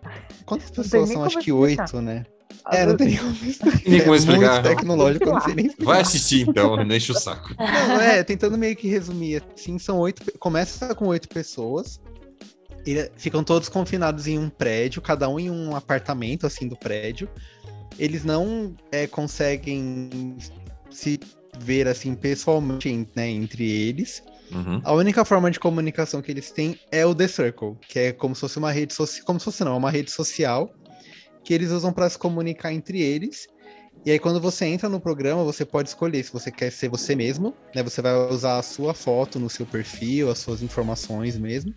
Quantas 0.45 0.71
pessoas 0.71 1.09
são? 1.09 1.25
Acho 1.25 1.39
que 1.39 1.51
oito, 1.51 2.01
né? 2.01 2.25
É, 2.73 2.85
não 2.85 2.97
tem 2.97 3.09
nem 3.09 3.19
como 3.19 3.33
explicar. 3.33 3.83
Nem 3.87 4.01
como 4.03 4.15
É 4.15 4.19
muito 4.19 4.63
tecnológico, 4.63 5.29
eu 5.29 5.33
não 5.35 5.41
sei 5.41 5.55
nem 5.55 5.67
explicar. 5.67 5.93
Vai 5.93 6.01
assistir 6.01 6.49
então, 6.49 6.77
não 6.85 6.97
enche 6.97 7.13
o 7.13 7.15
saco. 7.15 7.55
Não, 7.59 8.01
é, 8.01 8.25
tentando 8.25 8.59
meio 8.59 8.75
que 8.75 8.89
resumir, 8.89 9.43
assim, 9.55 9.79
são 9.79 9.99
oito. 9.99 10.23
Começa 10.39 10.95
com 10.95 11.07
oito 11.07 11.29
pessoas. 11.29 12.01
E 12.87 13.11
ficam 13.17 13.43
todos 13.43 13.69
confinados 13.69 14.27
em 14.27 14.39
um 14.39 14.49
prédio, 14.49 15.03
cada 15.03 15.29
um 15.29 15.41
em 15.41 15.51
um 15.51 15.75
apartamento, 15.75 16.47
assim, 16.47 16.69
do 16.69 16.77
prédio. 16.77 17.29
Eles 17.99 18.25
não 18.25 18.75
é, 18.93 19.07
conseguem 19.07 20.37
se 20.91 21.19
ver, 21.59 21.89
assim, 21.89 22.15
pessoalmente, 22.15 22.89
en- 22.89 23.07
né, 23.17 23.29
entre 23.29 23.69
eles. 23.69 24.23
Uhum. 24.53 24.81
A 24.85 24.93
única 24.93 25.25
forma 25.25 25.51
de 25.51 25.59
comunicação 25.59 26.23
que 26.23 26.31
eles 26.31 26.51
têm 26.53 26.79
é 26.93 27.05
o 27.05 27.15
The 27.15 27.27
Circle, 27.27 27.77
que 27.89 27.99
é 27.99 28.13
como 28.13 28.35
se 28.35 28.43
fosse 28.43 28.59
uma 28.59 28.71
rede 28.71 28.95
social, 28.95 29.25
como 29.27 29.41
se 29.41 29.45
fosse 29.47 29.65
não, 29.65 29.75
é 29.75 29.77
uma 29.79 29.91
rede 29.91 30.11
social 30.11 30.73
que 31.43 31.55
eles 31.55 31.71
usam 31.71 31.93
para 31.93 32.09
se 32.09 32.19
comunicar 32.19 32.73
entre 32.73 33.01
eles. 33.01 33.49
E 34.05 34.11
aí 34.13 34.19
quando 34.21 34.41
você 34.41 34.67
entra 34.67 34.89
no 34.89 35.01
programa, 35.01 35.43
você 35.43 35.65
pode 35.65 35.89
escolher 35.89 36.23
se 36.23 36.33
você 36.33 36.51
quer 36.51 36.71
ser 36.71 36.89
você 36.89 37.17
mesmo, 37.17 37.55
né? 37.75 37.83
Você 37.83 38.01
vai 38.01 38.15
usar 38.31 38.59
a 38.59 38.63
sua 38.63 38.95
foto 38.95 39.41
no 39.41 39.51
seu 39.51 39.67
perfil, 39.67 40.31
as 40.31 40.39
suas 40.39 40.63
informações 40.63 41.37
mesmo, 41.37 41.73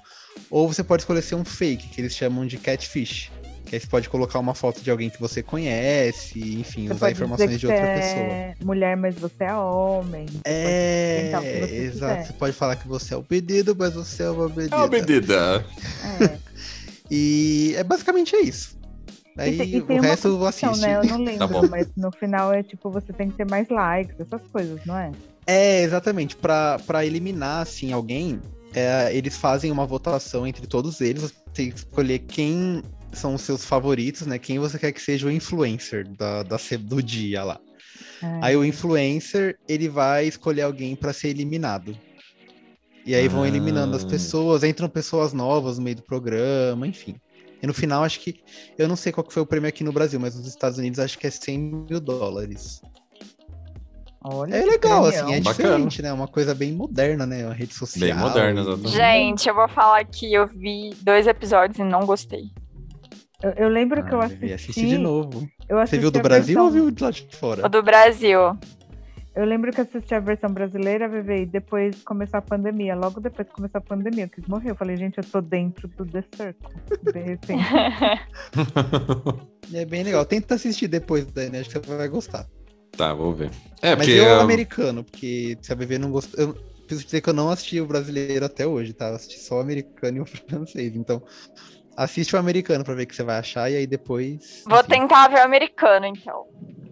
ou 0.50 0.68
você 0.72 0.84
pode 0.84 1.02
escolher 1.04 1.22
ser 1.22 1.36
um 1.36 1.46
fake, 1.46 1.90
que 1.90 2.02
eles 2.02 2.16
chamam 2.16 2.46
de 2.46 2.58
catfish. 2.58 3.32
Que 3.66 3.76
aí 3.76 3.80
você 3.82 3.86
pode 3.88 4.10
colocar 4.10 4.40
uma 4.40 4.56
foto 4.56 4.82
de 4.82 4.90
alguém 4.90 5.12
que 5.12 5.20
você 5.20 5.44
conhece, 5.44 6.40
enfim, 6.60 6.88
Você 6.88 6.94
usar 6.96 7.12
informações 7.12 7.50
dizer 7.52 7.60
de 7.60 7.68
outra 7.68 7.86
você 7.86 7.94
pessoa. 7.94 8.26
é 8.34 8.56
mulher, 8.64 8.98
mas 8.98 9.14
você 9.16 9.44
é 9.44 9.54
homem. 9.54 10.26
Você 10.26 10.42
É, 10.46 11.30
você 11.32 11.76
exato. 11.76 12.16
quiser. 12.16 12.26
Você 12.26 12.34
pode 12.34 12.54
falar 12.54 12.76
que 12.78 12.88
você 12.88 13.14
é 13.14 13.18
o 13.18 13.22
pedido, 13.24 13.76
mas 13.78 13.94
você 13.94 14.24
é 14.24 14.30
uma 14.32 14.46
É 14.46 14.50
medida. 14.56 14.76
uma 14.78 14.88
medida. 14.88 15.66
é. 16.36 16.40
E 17.12 17.74
é 17.76 17.84
basicamente 17.84 18.36
é 18.36 18.42
isso. 18.42 18.78
Aí 19.38 19.58
E 19.58 19.78
e 19.78 19.82
o 19.82 20.02
resto 20.02 20.28
eu 20.28 20.38
condição, 20.40 20.70
assisto. 20.72 20.88
né? 20.88 20.98
Eu 20.98 21.04
não 21.06 21.24
lembro, 21.24 21.48
bom. 21.48 21.68
mas 21.68 21.88
no 21.98 22.12
final 22.12 22.54
é 22.54 22.62
tipo, 22.62 22.90
você 22.92 23.12
tem 23.14 23.30
que 23.32 23.38
ter 23.38 23.50
mais 23.50 23.68
likes, 23.70 24.16
essas 24.20 24.42
coisas, 24.52 24.80
não 24.86 24.96
é? 24.98 25.12
É, 25.48 25.82
exatamente. 25.82 26.36
Pra 26.36 26.78
pra 26.86 27.04
eliminar, 27.06 27.62
assim, 27.64 27.92
alguém, 27.94 28.40
é, 28.74 29.16
eles 29.16 29.36
fazem 29.38 29.72
uma 29.72 29.86
votação 29.86 30.46
entre 30.48 30.66
todos 30.68 31.02
eles. 31.02 31.22
Você 31.24 31.34
tem 31.54 31.70
que 31.72 31.78
escolher 31.78 32.20
quem 32.20 32.84
são 33.12 33.34
os 33.36 33.42
seus 33.42 33.66
favoritos, 33.66 34.26
né? 34.28 34.38
Quem 34.38 34.60
você 34.60 34.78
quer 34.78 34.92
que 34.92 35.02
seja 35.02 35.28
o 35.28 35.32
influencer 35.32 36.08
da, 36.16 36.44
da, 36.44 36.58
se- 36.58 36.78
do 36.78 37.02
dia 37.02 37.44
lá. 37.44 37.60
É. 38.22 38.40
Aí 38.42 38.56
o 38.56 38.64
influencer, 38.66 39.58
ele 39.68 39.90
vai 39.90 40.28
escolher 40.28 40.62
alguém 40.64 40.96
pra 40.96 41.12
ser 41.14 41.30
eliminado. 41.30 41.98
E 43.06 43.16
aí 43.16 43.28
vão 43.28 43.46
eliminando 43.46 43.96
as 43.96 44.04
Ah. 44.04 44.08
pessoas, 44.08 44.64
entram 44.64 44.88
pessoas 44.90 45.34
novas 45.34 45.78
no 45.78 45.84
meio 45.84 45.96
do 45.96 46.04
programa, 46.04 46.86
enfim. 46.86 47.16
E 47.62 47.66
no 47.68 47.74
final, 47.74 48.04
acho 48.04 48.20
que. 48.20 48.40
Eu 48.78 48.88
não 48.88 48.96
sei 48.96 49.12
qual 49.12 49.24
que 49.26 49.34
foi 49.34 49.42
o 49.42 49.46
prêmio 49.46 49.68
aqui 49.68 49.84
no 49.84 49.92
Brasil, 49.92 50.20
mas 50.20 50.36
nos 50.36 50.48
Estados 50.48 50.78
Unidos 50.78 51.00
acho 51.00 51.18
que 51.18 51.26
é 51.28 51.30
100 51.32 51.58
mil 51.90 52.00
dólares. 52.00 52.82
Olha, 54.22 54.54
É 54.56 54.66
legal, 54.66 55.06
assim, 55.06 55.34
é 55.34 55.40
Bacana. 55.40 55.70
diferente, 55.78 56.02
né? 56.02 56.12
Uma 56.12 56.28
coisa 56.28 56.54
bem 56.54 56.74
moderna, 56.74 57.26
né? 57.26 57.46
Uma 57.46 57.54
rede 57.54 57.74
social. 57.74 58.10
Bem 58.10 58.18
moderna, 58.18 58.62
exatamente. 58.62 58.92
Gente, 58.92 59.48
eu 59.50 59.56
vou 59.56 59.70
falar 59.70 60.04
que 60.06 60.34
eu 60.34 60.46
vi 60.46 60.90
dois 61.02 61.26
episódios 61.26 61.80
e 61.80 61.84
não 61.84 62.06
gostei. 62.06 62.44
Eu, 63.42 63.52
eu 63.52 63.70
lembro 63.70 64.04
que 64.04 64.14
eu 64.14 64.20
Ah, 64.20 64.26
assisti. 64.26 64.52
assiste 64.52 64.88
de 64.88 64.98
novo. 64.98 65.50
Eu 65.70 65.78
Você 65.78 65.84
assisti 65.84 66.00
viu 66.00 66.12
do 66.12 66.20
Brasil 66.20 66.46
versão- 66.56 66.66
ou 66.66 66.72
viu 66.72 66.92
de 66.92 67.02
lá 67.04 67.12
de 67.12 67.28
fora? 67.38 67.66
O 67.66 67.70
do 67.70 67.82
Brasil. 67.82 68.40
Eu 69.36 69.46
lembro 69.46 69.72
que 69.72 69.80
eu 69.80 69.86
assisti 69.86 70.14
a 70.14 70.20
versão 70.20 70.50
brasileira, 70.50 71.08
Vivi, 71.08 71.44
e 71.44 71.46
depois 71.46 72.04
começou 72.04 72.40
a 72.40 72.42
pandemia. 72.42 72.96
Logo 72.96 73.22
depois 73.22 73.48
que 73.48 73.54
começou 73.54 73.78
a 73.78 73.82
pandemia, 73.82 74.26
eu 74.26 74.30
quis 74.30 74.46
morrer. 74.48 74.72
Eu 74.72 74.76
falei, 74.76 74.98
gente, 74.98 75.18
eu 75.18 75.24
tô 75.24 75.40
dentro 75.40 75.88
do 75.88 76.06
The 76.06 76.24
Circle. 76.36 76.72
De 77.14 77.20
repente. 77.20 77.64
É 79.72 79.86
bem 79.86 80.02
legal. 80.04 80.26
Tenta 80.26 80.56
assistir 80.56 80.88
depois, 80.88 81.26
né? 81.34 81.60
Acho 81.60 81.70
que 81.70 81.80
você 81.88 81.96
vai 81.96 82.08
gostar. 82.08 82.46
Tá, 83.00 83.14
vou 83.14 83.34
ver. 83.34 83.50
É, 83.82 83.96
Mas 83.96 84.06
porque. 84.06 84.12
eu 84.12 84.26
eu- 84.26 84.42
americano, 84.42 85.06
porque 85.06 85.58
se 85.62 85.72
a 85.72 85.76
BB 85.76 85.98
não 85.98 86.12
gostou. 86.12 86.38
Eu 86.38 86.54
preciso 86.86 87.06
dizer 87.06 87.22
que 87.22 87.30
eu 87.30 87.34
não 87.34 87.50
assisti 87.50 87.80
o 87.80 87.88
brasileiro 87.88 88.44
até 88.46 88.68
hoje, 88.68 88.92
tá? 88.94 89.08
Eu 89.08 89.16
assisti 89.16 89.40
só 89.40 89.56
o 89.56 89.62
americano 89.62 90.18
e 90.18 90.20
o 90.20 90.26
francês. 90.28 90.94
Então, 90.98 91.24
assiste 91.96 92.36
o 92.36 92.40
americano 92.40 92.84
pra 92.84 92.94
ver 92.94 93.04
o 93.04 93.08
que 93.08 93.16
você 93.16 93.24
vai 93.24 93.38
achar 93.38 93.72
e 93.72 93.78
aí 93.78 93.88
depois. 93.88 94.64
Vou 94.68 94.80
enfim, 94.80 94.90
tentar 94.90 95.30
ver 95.30 95.40
o 95.40 95.44
americano, 95.46 96.08
então. 96.08 96.44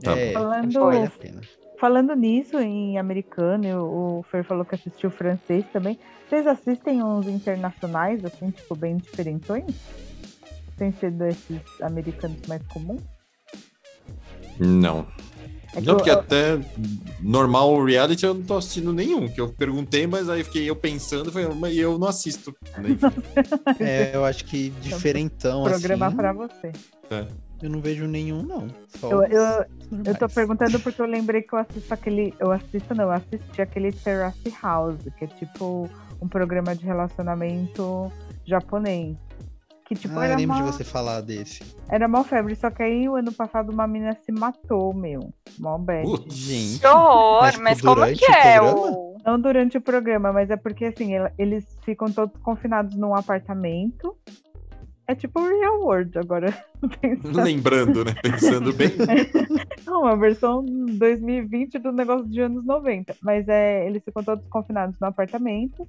Tá 0.01 0.17
é, 0.17 0.31
Falando- 0.31 0.79
vale 0.79 1.05
a 1.07 1.09
pena. 1.09 1.41
Falando 1.77 2.15
nisso, 2.15 2.57
em 2.57 2.97
americano, 2.97 3.67
e 3.67 3.73
o 3.73 3.97
o 4.19 4.23
Fer 4.31 4.43
falou 4.45 4.63
que 4.65 4.75
assistiu 4.75 5.11
francês 5.11 5.65
também. 5.73 5.99
Vocês 6.29 6.47
assistem 6.47 7.03
uns 7.03 7.27
internacionais, 7.27 8.23
assim, 8.25 8.49
tipo, 8.49 8.75
bem 8.75 8.95
diferentões? 8.97 9.65
Sem 10.77 10.91
ser 10.93 11.11
desses 11.11 11.59
americanos 11.81 12.39
mais 12.47 12.65
comuns? 12.67 13.01
Não. 14.59 15.05
É 15.77 15.81
Não, 15.81 15.93
eu- 15.93 15.95
porque 15.97 16.09
eu- 16.09 16.19
até 16.19 16.59
normal 17.21 17.83
reality 17.83 18.25
eu 18.25 18.33
não 18.33 18.41
tô 18.41 18.57
assistindo 18.57 18.91
nenhum. 18.91 19.27
Que 19.27 19.39
eu 19.39 19.49
perguntei, 19.49 20.07
mas 20.07 20.27
aí 20.29 20.43
fiquei 20.43 20.67
eu 20.69 20.75
pensando, 20.75 21.31
falei, 21.31 21.47
mas 21.55 21.77
eu 21.77 21.97
não 21.99 22.07
assisto. 22.07 22.55
Enfim, 22.79 22.97
É, 23.79 24.11
eu 24.15 24.25
acho 24.25 24.43
que 24.45 24.69
diferentão, 24.81 25.63
programa 25.63 26.07
assim. 26.07 26.15
pra 26.15 26.33
você. 26.33 26.71
Eu 27.61 27.69
não 27.69 27.79
vejo 27.81 28.05
nenhum, 28.05 28.43
não. 28.43 28.67
Só 28.99 29.09
eu, 29.11 29.23
eu, 29.23 29.65
eu 30.05 30.15
tô 30.15 30.27
perguntando 30.29 30.79
porque 30.79 31.01
eu 31.01 31.05
lembrei 31.07 31.41
que 31.41 31.53
eu 31.53 31.59
assisto 31.59 31.91
aquele. 31.93 32.33
Eu 32.39 32.51
assisto, 32.51 32.93
não, 32.95 33.05
eu 33.05 33.11
assisti 33.11 33.61
aquele 33.61 33.91
Terrace 33.91 34.53
House, 34.61 34.97
que 35.17 35.25
é 35.25 35.27
tipo 35.27 35.89
um 36.21 36.27
programa 36.27 36.75
de 36.75 36.85
relacionamento 36.85 38.11
japonês. 38.45 39.15
Que, 39.87 39.95
tipo, 39.95 40.19
ah, 40.19 40.27
eu 40.27 40.35
lembro 40.35 40.57
de 40.57 40.63
você 40.63 40.83
falar 40.83 41.21
desse. 41.21 41.63
Era 41.89 42.09
mó 42.09 42.21
febre, 42.21 42.53
só 42.55 42.69
que 42.69 42.83
aí 42.83 43.07
o 43.07 43.15
ano 43.15 43.31
passado 43.31 43.71
uma 43.71 43.87
menina 43.87 44.17
se 44.21 44.33
matou, 44.33 44.93
meu. 44.93 45.33
Mó 45.57 45.77
bad. 45.77 46.05
Gente. 46.27 46.81
Que 46.81 46.87
horror, 46.87 47.41
mas, 47.41 47.57
mas 47.57 47.81
como 47.81 48.05
que 48.13 48.25
é 48.25 48.61
o... 48.61 49.15
Não 49.25 49.39
durante 49.39 49.77
o 49.77 49.81
programa, 49.81 50.33
mas 50.33 50.49
é 50.49 50.57
porque 50.57 50.85
assim, 50.85 51.11
eles 51.37 51.65
ficam 51.85 52.11
todos 52.11 52.37
confinados 52.41 52.97
num 52.97 53.15
apartamento. 53.15 54.17
É 55.07 55.15
tipo 55.15 55.39
Real 55.39 55.79
World 55.79 56.19
agora. 56.19 56.53
Pensando. 56.99 57.39
Lembrando, 57.41 58.03
né? 58.03 58.13
Pensando 58.21 58.73
bem. 58.73 58.89
Não, 59.87 60.01
uma 60.01 60.17
versão 60.17 60.65
2020 60.65 61.79
do 61.79 61.93
negócio 61.93 62.27
de 62.27 62.41
anos 62.41 62.65
90. 62.65 63.15
Mas 63.21 63.47
é, 63.47 63.87
eles 63.87 64.03
ficam 64.03 64.21
todos 64.21 64.45
confinados 64.49 64.99
no 64.99 65.07
apartamento 65.07 65.87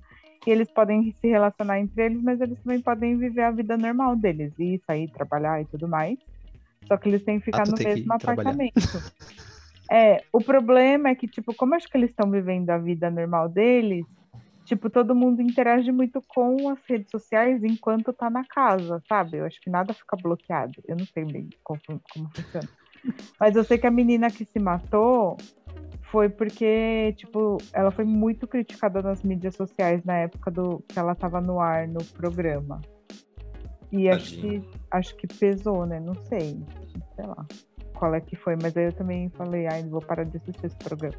que 0.49 0.53
eles 0.53 0.71
podem 0.71 1.15
se 1.21 1.29
relacionar 1.29 1.79
entre 1.79 2.07
eles, 2.07 2.23
mas 2.23 2.41
eles 2.41 2.59
também 2.63 2.81
podem 2.81 3.19
viver 3.19 3.43
a 3.43 3.51
vida 3.51 3.77
normal 3.77 4.17
deles, 4.17 4.51
e 4.59 4.81
sair, 4.87 5.07
trabalhar 5.11 5.61
e 5.61 5.67
tudo 5.67 5.87
mais. 5.87 6.19
Só 6.87 6.97
que 6.97 7.07
eles 7.07 7.23
têm 7.23 7.39
que 7.39 7.45
ficar 7.45 7.65
ah, 7.65 7.71
no 7.71 7.77
mesmo 7.77 8.11
apartamento. 8.15 8.73
é, 9.93 10.25
o 10.33 10.41
problema 10.41 11.11
é 11.11 11.15
que, 11.15 11.29
tipo, 11.29 11.53
como 11.53 11.75
acho 11.75 11.87
que 11.87 11.99
eles 11.99 12.09
estão 12.09 12.31
vivendo 12.31 12.71
a 12.71 12.79
vida 12.79 13.11
normal 13.11 13.47
deles, 13.51 14.07
tipo, 14.65 14.89
todo 14.89 15.15
mundo 15.15 15.43
interage 15.43 15.93
muito 15.93 16.25
com 16.27 16.71
as 16.71 16.79
redes 16.89 17.11
sociais 17.11 17.63
enquanto 17.63 18.11
tá 18.15 18.31
na 18.31 18.43
casa, 18.47 19.03
sabe? 19.07 19.37
Eu 19.37 19.45
acho 19.45 19.61
que 19.61 19.69
nada 19.69 19.93
fica 19.93 20.17
bloqueado. 20.17 20.73
Eu 20.87 20.97
não 20.97 21.05
sei 21.05 21.27
bem 21.27 21.51
como, 21.63 21.79
como 22.11 22.31
funciona. 22.35 22.69
Mas 23.39 23.55
eu 23.55 23.65
sei 23.65 23.77
que 23.77 23.87
a 23.87 23.91
menina 23.91 24.31
que 24.31 24.47
se 24.47 24.59
matou, 24.59 25.37
foi 26.11 26.29
porque, 26.29 27.15
tipo, 27.17 27.59
ela 27.73 27.91
foi 27.91 28.05
muito 28.05 28.47
criticada 28.47 29.03
nas 29.03 29.23
mídias 29.23 29.55
sociais 29.55 30.03
na 30.05 30.17
época 30.19 30.51
do 30.51 30.83
que 30.89 30.99
ela 30.99 31.13
estava 31.13 31.41
no 31.41 31.61
ar 31.61 31.87
no 31.87 32.03
programa. 32.05 32.81
E 33.91 34.09
acho 34.09 34.37
que, 34.37 34.63
acho 34.91 35.17
que 35.17 35.27
pesou, 35.27 35.87
né? 35.87 35.99
Não 35.99 36.15
sei. 36.15 36.63
Sei 37.17 37.27
lá 37.27 37.47
qual 37.99 38.15
é 38.15 38.21
que 38.21 38.37
foi, 38.37 38.57
mas 38.63 38.77
aí 38.77 38.87
eu 38.87 38.93
também 38.93 39.29
falei, 39.31 39.67
ai, 39.67 39.83
vou 39.83 40.01
parar 40.01 40.25
de 40.25 40.37
assistir 40.37 40.67
esse 40.67 40.77
programa. 40.77 41.19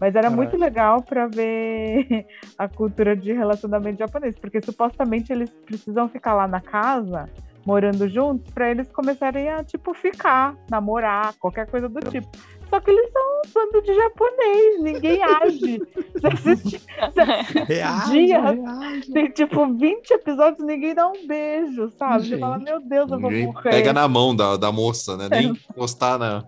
Mas 0.00 0.14
era 0.14 0.30
muito 0.30 0.56
legal 0.56 1.02
para 1.02 1.26
ver 1.26 2.26
a 2.56 2.68
cultura 2.68 3.14
de 3.14 3.32
relacionamento 3.32 3.98
japonês, 3.98 4.38
porque 4.38 4.62
supostamente 4.62 5.32
eles 5.32 5.50
precisam 5.50 6.08
ficar 6.08 6.34
lá 6.34 6.48
na 6.48 6.60
casa 6.60 7.28
morando 7.64 8.08
juntos 8.08 8.52
para 8.52 8.70
eles 8.70 8.90
começarem 8.90 9.48
a 9.48 9.62
tipo 9.62 9.94
ficar, 9.94 10.54
namorar, 10.70 11.34
qualquer 11.38 11.66
coisa 11.66 11.88
do 11.88 12.00
tipo. 12.00 12.28
Só 12.70 12.78
que 12.78 12.90
eles 12.90 13.10
são 13.12 13.22
um 13.22 13.52
bando 13.52 13.82
de 13.82 13.94
japonês, 13.94 14.80
ninguém 14.80 15.20
age. 15.42 15.82
Você 16.14 16.26
assiste, 16.26 16.86
reage, 17.66 18.10
dia, 18.12 18.40
reage. 18.40 19.12
tem 19.12 19.30
tipo 19.30 19.66
20 19.74 20.10
episódios, 20.12 20.64
ninguém 20.64 20.94
dá 20.94 21.08
um 21.08 21.26
beijo, 21.26 21.90
sabe? 21.98 22.22
Gente, 22.22 22.34
Você 22.34 22.38
fala, 22.38 22.58
meu 22.58 22.80
Deus, 22.80 23.10
eu 23.10 23.18
vou 23.18 23.30
morrer. 23.30 23.70
Pega 23.70 23.92
na 23.92 24.06
mão 24.06 24.34
da, 24.36 24.56
da 24.56 24.70
moça, 24.70 25.16
né? 25.16 25.28
Nem 25.28 25.48
encostar 25.48 26.16
na. 26.16 26.44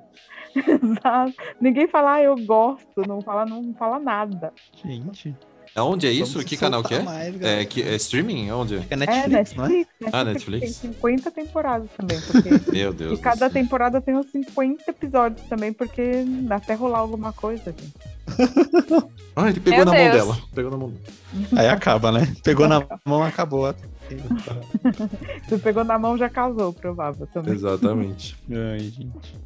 Exato. 0.55 1.35
Ninguém 1.61 1.89
fala, 1.89 2.15
ah, 2.15 2.23
eu 2.23 2.37
gosto, 2.37 3.03
não 3.07 3.21
fala, 3.21 3.45
não 3.45 3.75
fala 3.75 3.99
nada. 3.99 4.53
Gente. 4.85 5.35
Onde 5.77 6.07
é 6.07 6.11
isso? 6.11 6.45
que 6.45 6.57
canal 6.57 6.83
que 6.83 6.95
é? 6.95 7.03
Mais, 7.03 7.41
é, 7.41 7.65
que, 7.65 7.83
é 7.83 7.95
streaming? 7.97 8.51
Onde? 8.51 8.77
É 8.91 8.97
Netflix, 8.97 9.25
é 9.25 9.29
Netflix, 9.29 9.55
não 9.57 9.65
é? 9.67 9.87
Ah, 10.13 10.25
Netflix. 10.25 10.79
Tem 10.79 10.91
50 10.93 11.31
temporadas 11.31 11.89
também. 11.97 12.21
Porque... 12.21 12.51
Meu 12.71 12.93
Deus. 12.93 13.19
E 13.19 13.23
cada 13.23 13.49
temporada 13.49 14.01
tem 14.01 14.15
uns 14.15 14.31
50 14.31 14.91
episódios 14.91 15.47
também, 15.49 15.73
porque 15.73 16.25
até 16.51 16.75
rolar 16.75 16.99
alguma 16.99 17.33
coisa, 17.33 17.73
gente. 17.73 17.95
ah, 19.35 19.49
ele 19.49 19.61
pegou 19.61 19.79
Meu 19.79 19.87
na 19.87 19.93
Deus. 19.93 20.05
mão 20.05 20.13
dela. 20.13 20.39
Pegou 20.55 20.71
na 20.71 20.77
mão. 20.77 20.93
Aí 21.57 21.69
acaba, 21.69 22.13
né? 22.13 22.35
Pegou 22.43 22.69
na 22.69 22.87
mão, 23.05 23.23
acabou. 23.23 23.75
Se 25.49 25.59
pegou 25.59 25.85
na 25.85 25.99
mão, 25.99 26.17
já 26.17 26.29
casou, 26.29 26.73
provável 26.73 27.27
também. 27.27 27.55
Exatamente. 27.55 28.37
Ai, 28.51 28.81
gente. 28.81 29.37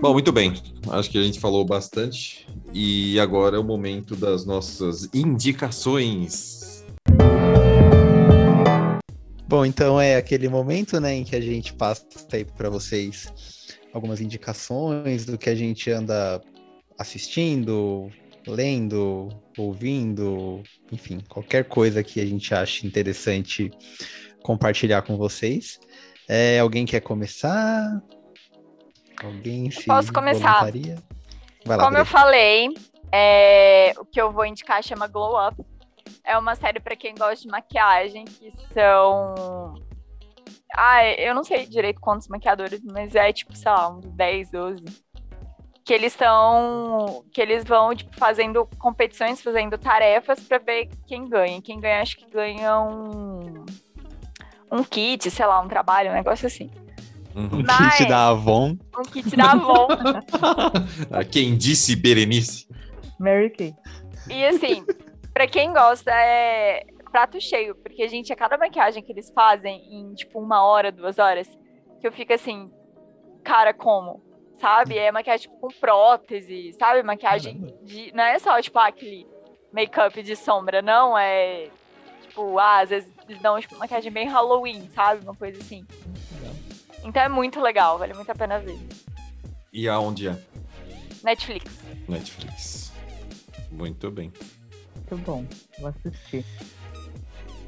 Bom, 0.00 0.12
muito 0.12 0.32
bem. 0.32 0.54
Acho 0.90 1.10
que 1.10 1.18
a 1.18 1.22
gente 1.22 1.40
falou 1.40 1.64
bastante. 1.64 2.46
E 2.72 3.18
agora 3.20 3.56
é 3.56 3.58
o 3.58 3.64
momento 3.64 4.14
das 4.14 4.44
nossas 4.44 5.08
indicações. 5.14 6.84
Bom, 9.48 9.64
então 9.64 10.00
é 10.00 10.16
aquele 10.16 10.48
momento, 10.48 11.00
né, 11.00 11.14
em 11.14 11.24
que 11.24 11.36
a 11.36 11.40
gente 11.40 11.72
passa 11.72 12.04
aí 12.32 12.44
para 12.44 12.68
vocês 12.68 13.32
algumas 13.92 14.20
indicações 14.20 15.24
do 15.24 15.38
que 15.38 15.48
a 15.48 15.54
gente 15.54 15.90
anda 15.90 16.42
assistindo, 16.98 18.10
lendo, 18.46 19.28
ouvindo, 19.58 20.62
enfim, 20.92 21.20
qualquer 21.28 21.64
coisa 21.64 22.02
que 22.02 22.20
a 22.20 22.26
gente 22.26 22.54
ache 22.54 22.86
interessante 22.86 23.70
compartilhar 24.42 25.02
com 25.02 25.16
vocês. 25.16 25.80
É, 26.28 26.58
alguém 26.60 26.86
quer 26.86 27.00
começar? 27.00 28.02
Alguém 29.22 29.70
se 29.70 29.86
Posso 29.86 30.12
começar. 30.12 30.64
Lá, 31.64 31.78
Como 31.78 31.98
eu 31.98 32.06
falei, 32.06 32.68
é, 33.12 33.92
o 33.98 34.04
que 34.04 34.20
eu 34.20 34.30
vou 34.30 34.44
indicar 34.44 34.82
chama 34.82 35.06
Glow 35.06 35.34
Up. 35.48 35.64
É 36.24 36.38
uma 36.38 36.54
série 36.54 36.78
para 36.78 36.96
quem 36.96 37.14
gosta 37.14 37.42
de 37.42 37.48
maquiagem, 37.48 38.24
que 38.24 38.52
são. 38.72 39.74
Ah, 40.76 41.04
eu 41.04 41.34
não 41.34 41.42
sei 41.42 41.66
direito 41.66 42.00
quantos 42.00 42.28
maquiadores, 42.28 42.82
mas 42.84 43.14
é 43.14 43.32
tipo, 43.32 43.56
sei 43.56 43.70
lá, 43.70 43.88
uns 43.88 44.06
10, 44.06 44.50
12. 44.50 44.84
Que 45.86 45.94
eles 45.94 46.12
estão. 46.12 47.24
Que 47.32 47.40
eles 47.40 47.64
vão, 47.64 47.94
tipo, 47.94 48.14
fazendo 48.16 48.68
competições, 48.78 49.40
fazendo 49.40 49.78
tarefas 49.78 50.40
para 50.40 50.58
ver 50.58 50.90
quem 51.06 51.26
ganha. 51.28 51.62
Quem 51.62 51.80
ganha, 51.80 52.02
acho 52.02 52.16
que 52.16 52.28
ganha 52.30 52.78
um. 52.80 53.64
Um 54.70 54.82
kit, 54.82 55.30
sei 55.30 55.46
lá, 55.46 55.60
um 55.60 55.68
trabalho, 55.68 56.10
um 56.10 56.14
negócio 56.14 56.46
assim. 56.46 56.70
Um 57.36 57.62
Mas, 57.62 57.96
kit 57.96 58.08
da 58.08 58.28
Avon. 58.28 58.76
Um 58.98 59.02
kit 59.02 59.36
da 59.36 59.52
Avon. 59.52 59.88
Quem 61.30 61.56
disse 61.56 61.94
Berenice? 61.94 62.66
Mary 63.20 63.50
Kay. 63.50 63.74
E 64.28 64.44
assim, 64.44 64.84
pra 65.32 65.46
quem 65.46 65.72
gosta, 65.72 66.10
é 66.10 66.84
prato 67.12 67.40
cheio, 67.40 67.74
porque, 67.76 68.02
a 68.02 68.08
gente, 68.08 68.32
a 68.32 68.36
cada 68.36 68.58
maquiagem 68.58 69.02
que 69.02 69.12
eles 69.12 69.30
fazem 69.34 69.80
em, 69.90 70.14
tipo, 70.14 70.40
uma 70.40 70.64
hora, 70.64 70.90
duas 70.90 71.18
horas, 71.18 71.48
que 72.00 72.06
eu 72.06 72.12
fico 72.12 72.32
assim, 72.32 72.70
cara, 73.44 73.72
como? 73.72 74.22
Sabe? 74.60 74.96
É 74.96 75.12
maquiagem, 75.12 75.48
tipo, 75.48 75.58
com 75.60 75.68
prótese, 75.68 76.72
sabe? 76.78 77.02
Maquiagem 77.02 77.74
de... 77.82 78.12
Não 78.14 78.24
é 78.24 78.38
só, 78.38 78.60
tipo, 78.60 78.78
aquele 78.78 79.26
make-up 79.72 80.22
de 80.22 80.34
sombra, 80.34 80.80
não, 80.80 81.16
é... 81.16 81.68
Tipo, 82.22 82.58
ah, 82.58 82.80
às 82.80 82.90
vezes 82.90 83.12
eles 83.28 83.40
dão, 83.40 83.60
tipo, 83.60 83.76
maquiagem 83.76 84.10
bem 84.10 84.28
Halloween, 84.28 84.88
sabe? 84.94 85.22
Uma 85.22 85.34
coisa 85.34 85.60
assim. 85.60 85.86
Então 87.04 87.22
é 87.22 87.28
muito 87.28 87.60
legal, 87.60 87.98
vale 87.98 88.14
muito 88.14 88.30
a 88.30 88.34
pena 88.34 88.58
ver. 88.58 88.78
E 89.72 89.88
aonde 89.88 90.28
é? 90.28 90.38
Netflix. 91.22 91.80
Netflix. 92.08 92.92
Muito 93.70 94.10
bem. 94.10 94.32
Muito 94.94 95.16
bom, 95.24 95.44
vou 95.78 95.88
assistir. 95.90 96.44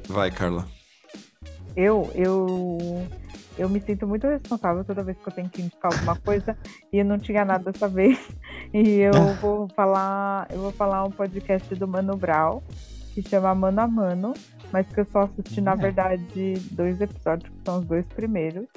Vai, 0.07 0.31
Carla. 0.31 0.67
Eu, 1.75 2.11
eu, 2.15 3.07
eu 3.59 3.69
me 3.69 3.81
sinto 3.81 4.07
muito 4.07 4.25
responsável 4.27 4.83
toda 4.83 5.03
vez 5.03 5.17
que 5.17 5.27
eu 5.27 5.33
tenho 5.33 5.49
que 5.49 5.61
indicar 5.61 5.93
alguma 5.93 6.15
coisa 6.15 6.57
e 6.91 6.97
eu 6.97 7.05
não 7.05 7.19
tinha 7.19 7.43
nada 7.43 7.71
dessa 7.71 7.87
vez. 7.87 8.17
E 8.71 8.99
eu 8.99 9.13
vou 9.41 9.67
falar, 9.69 10.45
eu 10.51 10.59
vou 10.59 10.71
falar 10.71 11.03
um 11.03 11.09
podcast 11.09 11.73
do 11.73 11.87
Mano 11.87 12.15
Brown 12.15 12.61
que 13.15 13.27
chama 13.27 13.55
Mano 13.55 13.81
a 13.81 13.87
Mano, 13.87 14.33
mas 14.71 14.87
que 14.87 14.99
eu 14.99 15.05
só 15.05 15.21
assisti, 15.21 15.59
na 15.59 15.73
uhum. 15.73 15.79
verdade, 15.79 16.53
dois 16.71 17.01
episódios, 17.01 17.49
que 17.49 17.61
são 17.65 17.79
os 17.79 17.85
dois 17.85 18.05
primeiros. 18.09 18.67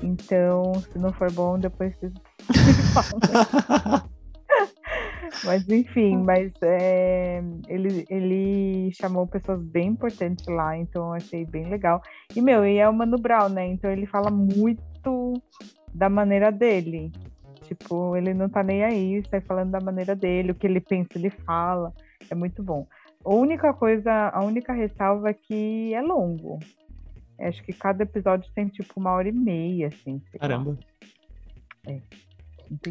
Então, 0.00 0.72
se 0.92 0.98
não 1.00 1.12
for 1.12 1.32
bom, 1.32 1.58
depois 1.58 1.94
vocês 1.96 2.12
Mas 5.44 5.68
enfim, 5.68 6.16
mas 6.18 6.52
é, 6.62 7.42
ele, 7.68 8.04
ele 8.08 8.90
chamou 8.92 9.26
pessoas 9.26 9.62
bem 9.62 9.88
importantes 9.88 10.46
lá, 10.46 10.76
então 10.76 11.08
eu 11.08 11.12
achei 11.14 11.44
bem 11.44 11.68
legal. 11.68 12.02
E, 12.34 12.40
meu, 12.40 12.64
e 12.64 12.78
é 12.78 12.88
o 12.88 12.92
Mano 12.92 13.18
Brown, 13.18 13.48
né? 13.48 13.66
Então 13.66 13.90
ele 13.90 14.06
fala 14.06 14.30
muito 14.30 15.42
da 15.94 16.08
maneira 16.08 16.50
dele. 16.50 17.12
Tipo, 17.62 18.16
ele 18.16 18.34
não 18.34 18.48
tá 18.48 18.62
nem 18.62 18.84
aí, 18.84 19.22
sai 19.30 19.40
falando 19.40 19.70
da 19.70 19.80
maneira 19.80 20.14
dele, 20.14 20.52
o 20.52 20.54
que 20.54 20.66
ele 20.66 20.80
pensa, 20.80 21.10
ele 21.16 21.30
fala. 21.30 21.92
É 22.30 22.34
muito 22.34 22.62
bom. 22.62 22.86
A 23.24 23.32
única 23.32 23.72
coisa, 23.72 24.30
a 24.30 24.44
única 24.44 24.72
ressalva 24.72 25.30
é 25.30 25.34
que 25.34 25.94
é 25.94 26.02
longo. 26.02 26.58
Acho 27.38 27.62
que 27.62 27.72
cada 27.72 28.02
episódio 28.02 28.50
tem 28.54 28.68
tipo 28.68 28.92
uma 28.96 29.12
hora 29.12 29.28
e 29.28 29.32
meia, 29.32 29.88
assim. 29.88 30.20
Caramba. 30.38 30.78
É. 31.86 32.00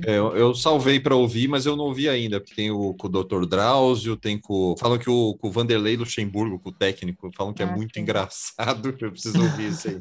É, 0.05 0.17
eu, 0.17 0.35
eu, 0.35 0.55
salvei 0.55 0.99
para 0.99 1.15
ouvir, 1.15 1.47
mas 1.47 1.65
eu 1.65 1.75
não 1.75 1.85
ouvi 1.85 2.07
ainda, 2.09 2.39
porque 2.39 2.55
tem 2.55 2.71
o, 2.71 2.93
com 2.93 3.07
o 3.07 3.09
Dr. 3.09 3.45
Drauzio, 3.45 4.17
tem 4.17 4.39
com. 4.39 4.75
Falam 4.77 4.97
que 4.97 5.09
o, 5.09 5.35
com 5.35 5.47
o 5.47 5.51
Vanderlei 5.51 5.95
Luxemburgo, 5.95 6.59
com 6.59 6.69
o 6.69 6.73
técnico, 6.73 7.31
falam 7.35 7.53
que 7.53 7.63
é 7.63 7.65
ah, 7.65 7.69
é 7.69 7.75
muito 7.75 7.93
sim. 7.93 8.01
engraçado. 8.01 8.95
Eu 8.99 9.11
preciso 9.11 9.41
ouvir 9.41 9.69
isso 9.69 9.87
aí. 9.87 9.99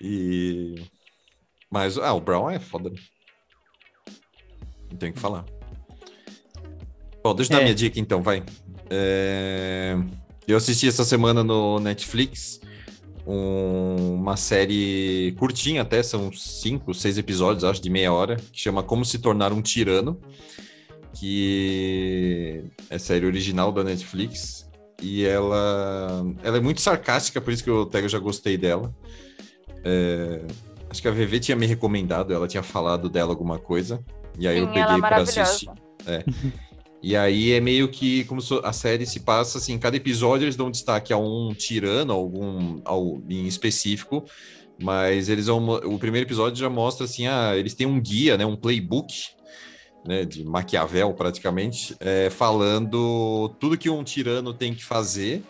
E. 0.00 0.74
Mas, 1.70 1.98
ah, 1.98 2.14
o 2.14 2.20
Brown 2.20 2.50
é 2.50 2.58
foda. 2.58 2.90
Não 4.90 4.96
tenho 4.96 5.12
o 5.12 5.14
que 5.14 5.20
falar. 5.20 5.44
Bom, 7.22 7.34
deixa 7.34 7.52
eu 7.52 7.56
dar 7.56 7.60
É. 7.60 7.64
minha 7.64 7.74
dica 7.74 8.00
então, 8.00 8.22
vai. 8.22 8.42
É, 8.88 9.94
Eu 10.46 10.56
assisti 10.56 10.88
essa 10.88 11.04
semana 11.04 11.44
no 11.44 11.78
Netflix 11.78 12.58
um- 13.28 14.14
uma 14.14 14.36
série 14.36 15.34
curtinha 15.38 15.82
até, 15.82 16.02
são 16.02 16.32
cinco, 16.32 16.94
seis 16.94 17.18
episódios, 17.18 17.62
acho, 17.64 17.80
de 17.82 17.90
meia 17.90 18.12
hora, 18.12 18.36
que 18.36 18.58
chama 18.60 18.82
Como 18.82 19.04
Se 19.04 19.18
Tornar 19.18 19.52
um 19.52 19.60
Tirano, 19.62 20.18
que 21.14 22.64
é 22.90 22.98
série 22.98 23.26
original 23.26 23.72
da 23.72 23.84
Netflix. 23.84 24.66
E 25.02 25.24
ela, 25.24 26.24
ela 26.42 26.56
é 26.56 26.60
muito 26.60 26.80
sarcástica, 26.80 27.40
por 27.40 27.52
isso 27.52 27.62
que 27.62 27.70
eu 27.70 27.82
até 27.82 28.00
eu 28.00 28.08
já 28.08 28.18
gostei 28.18 28.56
dela. 28.56 28.94
É, 29.84 30.40
Acho 30.90 31.02
que 31.02 31.08
a 31.08 31.10
VV 31.10 31.38
tinha 31.38 31.54
me 31.56 31.66
recomendado, 31.66 32.32
ela 32.32 32.48
tinha 32.48 32.62
falado 32.62 33.10
dela 33.10 33.30
alguma 33.30 33.58
coisa. 33.58 34.02
E 34.38 34.48
aí 34.48 34.58
eu 34.58 34.64
Sim, 34.66 34.70
ela 34.72 34.80
é 34.80 34.84
peguei 34.86 35.00
pra 35.00 35.10
maravilhosa. 35.10 35.42
assistir. 35.42 35.70
E 37.02 37.16
aí 37.16 37.52
é 37.52 37.60
meio 37.60 37.88
que 37.88 38.24
como 38.24 38.40
a 38.64 38.72
série 38.72 39.06
se 39.06 39.20
passa 39.20 39.58
assim, 39.58 39.78
cada 39.78 39.96
episódio 39.96 40.44
eles 40.44 40.56
dão 40.56 40.70
destaque 40.70 41.12
a 41.12 41.18
um 41.18 41.54
tirano, 41.54 42.12
algum 42.12 42.80
em 43.28 43.46
específico, 43.46 44.24
mas 44.82 45.28
eles 45.28 45.46
vão, 45.46 45.64
o 45.84 45.98
primeiro 45.98 46.26
episódio 46.26 46.58
já 46.58 46.68
mostra 46.68 47.04
assim, 47.04 47.26
ah, 47.26 47.56
eles 47.56 47.74
têm 47.74 47.86
um 47.86 48.00
guia, 48.00 48.36
né, 48.36 48.44
um 48.44 48.56
playbook, 48.56 49.14
né, 50.04 50.24
de 50.24 50.44
Maquiavel 50.44 51.12
praticamente, 51.14 51.94
é, 52.00 52.30
falando 52.30 53.48
tudo 53.60 53.78
que 53.78 53.90
um 53.90 54.02
tirano 54.02 54.52
tem 54.52 54.74
que 54.74 54.84
fazer 54.84 55.42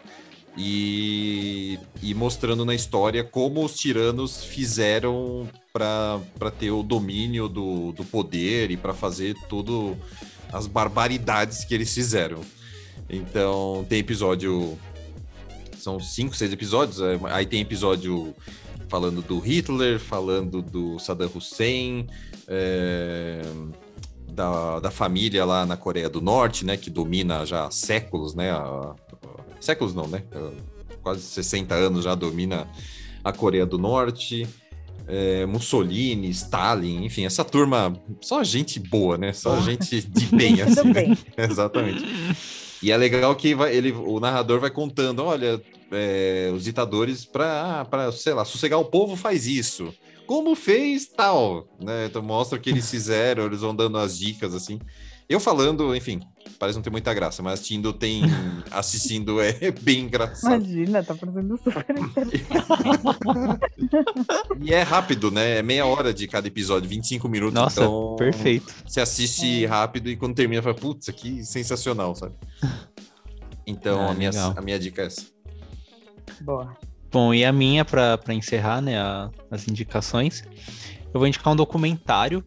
e, 0.57 1.79
e 2.03 2.13
mostrando 2.15 2.65
na 2.65 2.75
história 2.75 3.23
como 3.23 3.65
os 3.65 3.75
tiranos 3.75 4.43
fizeram 4.43 5.49
para 5.73 6.51
ter 6.59 6.73
o 6.73 6.83
domínio 6.83 7.49
do, 7.49 7.93
do 7.93 8.05
poder 8.05 8.71
e 8.71 8.77
para 8.77 8.93
fazer 8.93 9.35
tudo 9.49 9.97
as 10.53 10.67
barbaridades 10.67 11.65
que 11.65 11.75
eles 11.75 11.93
fizeram. 11.93 12.41
Então, 13.09 13.87
tem 13.89 13.99
episódio. 14.01 14.79
São 15.79 15.99
cinco, 16.01 16.37
seis 16.37 16.53
episódios. 16.53 17.01
é, 17.01 17.19
Aí 17.31 17.47
tem 17.47 17.61
episódio 17.61 18.35
falando 18.89 19.23
do 19.23 19.39
Hitler, 19.39 19.99
falando 19.99 20.61
do 20.63 20.99
Saddam 20.99 21.31
Hussein, 21.35 22.07
é, 22.47 23.43
da, 24.31 24.81
da 24.81 24.91
família 24.91 25.45
lá 25.45 25.65
na 25.67 25.77
Coreia 25.77 26.09
do 26.09 26.21
Norte, 26.21 26.65
né? 26.65 26.77
Que 26.77 26.91
domina 26.91 27.45
já 27.47 27.67
há 27.67 27.71
séculos, 27.71 28.35
né? 28.35 28.51
a- 28.51 28.95
séculos 29.61 29.95
não, 29.95 30.07
né? 30.07 30.23
Quase 31.03 31.23
60 31.23 31.75
anos 31.75 32.05
já 32.05 32.15
domina 32.15 32.69
a 33.25 33.33
Coreia 33.33 33.65
do 33.67 33.79
Norte. 33.79 34.47
É, 35.09 35.47
Mussolini, 35.47 36.29
Stalin, 36.31 37.05
enfim, 37.05 37.25
essa 37.25 37.45
turma, 37.45 37.99
só 38.21 38.45
gente 38.45 38.79
boa, 38.79 39.17
né? 39.19 39.33
Só 39.33 39.61
gente 39.61 40.03
de 40.03 40.27
bem, 40.27 40.61
assim. 40.63 40.93
Né? 40.93 41.17
Exatamente. 41.49 42.05
E 42.83 42.93
é 42.93 42.97
legal 42.97 43.35
que 43.35 43.55
vai- 43.55 43.75
ele, 43.75 43.91
o 43.91 44.21
narrador 44.21 44.61
vai 44.61 44.71
contando, 44.71 45.25
olha, 45.25 45.61
é, 45.91 46.53
os 46.55 46.65
ditadores 46.65 47.25
para, 47.25 47.85
para, 47.87 48.13
sei 48.13 48.35
lá, 48.35 48.45
sossegar 48.45 48.79
o 48.79 48.85
povo 48.85 49.17
faz 49.17 49.47
isso. 49.47 49.93
Como 50.27 50.55
fez 50.55 51.07
tal, 51.07 51.67
né? 51.83 52.05
Então 52.07 52.23
mostra 52.23 52.59
o 52.59 52.61
que 52.61 52.69
eles 52.69 52.89
fizeram, 52.91 53.47
eles 53.47 53.61
vão 53.63 53.75
dando 53.75 53.97
as 53.97 54.19
dicas 54.19 54.55
assim. 54.55 54.79
Eu 55.29 55.39
falando, 55.39 55.95
enfim, 55.95 56.21
parece 56.59 56.79
não 56.79 56.83
ter 56.83 56.89
muita 56.91 57.13
graça, 57.13 57.43
mas 57.43 57.55
assistindo 57.55 57.93
tem 57.93 58.23
assistindo 58.71 59.43
é 59.43 59.71
bem 59.71 60.01
engraçado. 60.05 60.55
Imagina, 60.65 61.03
tá 61.05 61.15
parecendo 61.15 61.59
super 61.63 61.85
interessante. 61.99 62.47
E 64.61 64.73
é 64.75 64.83
rápido, 64.83 65.31
né? 65.31 65.59
É 65.59 65.63
meia 65.63 65.87
hora 65.87 66.13
de 66.13 66.27
cada 66.27 66.49
episódio, 66.49 66.89
25 66.89 67.29
minutos. 67.29 67.55
Nossa, 67.55 67.81
então 67.83 68.17
perfeito. 68.19 68.75
Você 68.87 69.01
assiste 69.01 69.65
rápido 69.67 70.09
e 70.11 70.17
quando 70.17 70.35
termina, 70.35 70.63
fala, 70.63 70.75
putz, 70.75 71.09
que 71.11 71.45
sensacional, 71.45 72.15
sabe? 72.15 72.35
Então, 73.67 74.01
Ah, 74.01 74.11
a, 74.11 74.15
minha, 74.15 74.31
legal. 74.31 74.55
a 74.57 74.61
minha 74.63 74.79
dica 74.79 75.03
é 75.03 75.07
essa. 75.07 75.23
Boa. 76.41 76.77
Bom, 77.11 77.33
e 77.33 77.45
a 77.45 77.53
minha, 77.53 77.85
para 77.85 78.19
encerrar 78.31 78.81
né, 78.81 78.99
a- 78.99 79.31
as 79.51 79.67
indicações, 79.69 80.43
eu 81.13 81.19
vou 81.21 81.27
indicar 81.27 81.53
um 81.53 81.57
documentário 81.57 82.45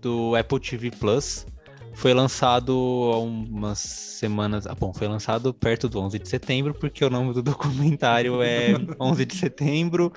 do 0.00 0.34
Apple 0.36 0.60
TV 0.60 0.90
Plus. 0.90 1.46
Foi 1.94 2.14
lançado 2.14 2.72
há 3.12 3.18
umas 3.18 3.78
semanas. 3.78 4.66
Ah, 4.66 4.74
bom, 4.74 4.92
foi 4.92 5.06
lançado 5.06 5.52
perto 5.52 5.88
do 5.88 6.00
11 6.00 6.18
de 6.18 6.28
setembro, 6.28 6.74
porque 6.74 7.04
o 7.04 7.10
nome 7.10 7.32
do 7.34 7.42
documentário 7.42 8.42
é 8.42 8.74
11 9.00 9.24
de 9.24 9.36
setembro, 9.36 10.12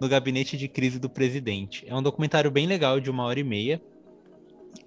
no 0.00 0.08
gabinete 0.08 0.56
de 0.56 0.68
crise 0.68 0.98
do 0.98 1.08
presidente. 1.08 1.84
É 1.86 1.94
um 1.94 2.02
documentário 2.02 2.50
bem 2.50 2.66
legal, 2.66 2.98
de 3.00 3.10
uma 3.10 3.24
hora 3.24 3.38
e 3.38 3.44
meia. 3.44 3.80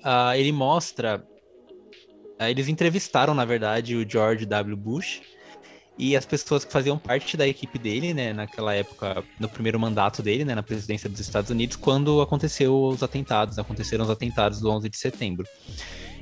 Ah, 0.04 0.38
ele 0.38 0.52
mostra. 0.52 1.26
ah, 2.40 2.50
eles 2.50 2.68
entrevistaram, 2.68 3.34
na 3.34 3.46
verdade, 3.46 3.96
o 3.96 4.10
George 4.10 4.46
W. 4.46 4.76
Bush 4.76 5.22
e 5.98 6.16
as 6.16 6.26
pessoas 6.26 6.66
que 6.66 6.72
faziam 6.72 6.98
parte 6.98 7.38
da 7.38 7.48
equipe 7.48 7.78
dele, 7.78 8.14
né, 8.14 8.34
naquela 8.34 8.74
época, 8.74 9.24
no 9.40 9.48
primeiro 9.48 9.80
mandato 9.80 10.24
dele, 10.24 10.44
né, 10.44 10.56
na 10.56 10.64
presidência 10.64 11.08
dos 11.10 11.20
Estados 11.20 11.52
Unidos, 11.52 11.76
quando 11.76 12.22
aconteceu 12.22 12.76
os 12.86 13.04
atentados, 13.04 13.60
aconteceram 13.60 14.04
os 14.04 14.10
atentados 14.10 14.60
do 14.60 14.72
11 14.72 14.90
de 14.90 14.98
setembro. 14.98 15.46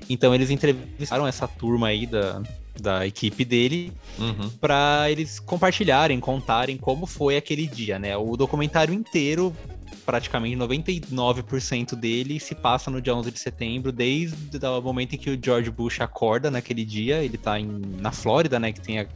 Então 0.09 0.33
eles 0.33 0.49
entrevistaram 0.49 1.27
essa 1.27 1.47
turma 1.47 1.87
aí 1.87 2.05
da, 2.07 2.41
da 2.81 3.05
equipe 3.05 3.45
dele 3.45 3.93
Uhum. 4.17 4.49
para 4.59 5.09
eles 5.09 5.39
compartilharem, 5.39 6.19
contarem 6.19 6.75
como 6.77 7.05
foi 7.05 7.37
aquele 7.37 7.67
dia, 7.67 7.97
né? 7.99 8.17
O 8.17 8.35
documentário 8.35 8.93
inteiro, 8.93 9.55
praticamente 10.05 10.55
99% 10.57 11.95
dele 11.95 12.39
se 12.39 12.55
passa 12.55 12.89
no 12.91 13.01
dia 13.01 13.15
11 13.15 13.31
de 13.31 13.39
setembro, 13.39 13.91
desde 13.91 14.35
o 14.65 14.81
momento 14.81 15.13
em 15.13 15.17
que 15.17 15.29
o 15.29 15.39
George 15.41 15.69
Bush 15.69 16.01
acorda 16.01 16.49
naquele 16.51 16.83
dia, 16.83 17.23
ele 17.23 17.37
tá 17.37 17.59
em, 17.59 17.67
na 17.99 18.11
Flórida, 18.11 18.59
né, 18.59 18.71
que 18.71 18.81
tem 18.81 18.99
a- 18.99 19.07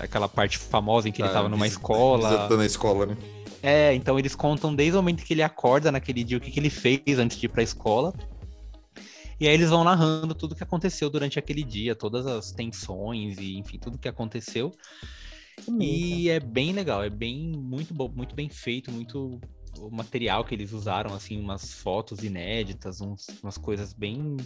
aquela 0.00 0.28
parte 0.28 0.58
famosa 0.58 1.08
em 1.08 1.12
que 1.12 1.22
ele 1.22 1.28
Tá, 1.28 1.34
tava 1.34 1.48
numa 1.48 1.64
visita- 1.64 1.80
escola. 1.80 2.28
Visitando 2.36 2.60
a 2.60 2.66
escola, 2.66 3.06
né? 3.06 3.16
É, 3.62 3.94
então 3.94 4.18
eles 4.18 4.34
contam 4.34 4.74
desde 4.74 4.94
o 4.94 4.96
momento 4.96 5.22
que 5.24 5.32
ele 5.32 5.42
acorda 5.42 5.92
naquele 5.92 6.24
dia, 6.24 6.36
o 6.36 6.40
que, 6.40 6.50
que 6.50 6.58
ele 6.58 6.68
fez 6.70 7.00
antes 7.18 7.38
de 7.38 7.46
ir 7.46 7.48
pra 7.48 7.62
escola. 7.62 8.12
E 9.42 9.48
aí 9.48 9.54
eles 9.54 9.70
vão 9.70 9.82
narrando 9.82 10.36
tudo 10.36 10.54
que 10.54 10.62
aconteceu 10.62 11.10
durante 11.10 11.36
aquele 11.36 11.64
dia, 11.64 11.96
todas 11.96 12.28
as 12.28 12.52
tensões 12.52 13.38
e, 13.38 13.56
enfim, 13.58 13.76
tudo 13.76 13.98
que 13.98 14.06
aconteceu. 14.06 14.70
E 15.80 16.28
é 16.28 16.38
bem 16.38 16.72
legal, 16.72 17.02
é 17.02 17.10
bem 17.10 17.50
muito 17.50 17.92
bom, 17.92 18.08
muito 18.14 18.36
bem 18.36 18.48
feito, 18.48 18.92
muito 18.92 19.40
o 19.80 19.90
material 19.90 20.44
que 20.44 20.54
eles 20.54 20.70
usaram, 20.72 21.12
assim, 21.12 21.40
umas 21.40 21.72
fotos 21.72 22.22
inéditas, 22.22 23.00
uns- 23.00 23.26
umas 23.42 23.58
coisas 23.58 23.92
bem 23.92 24.36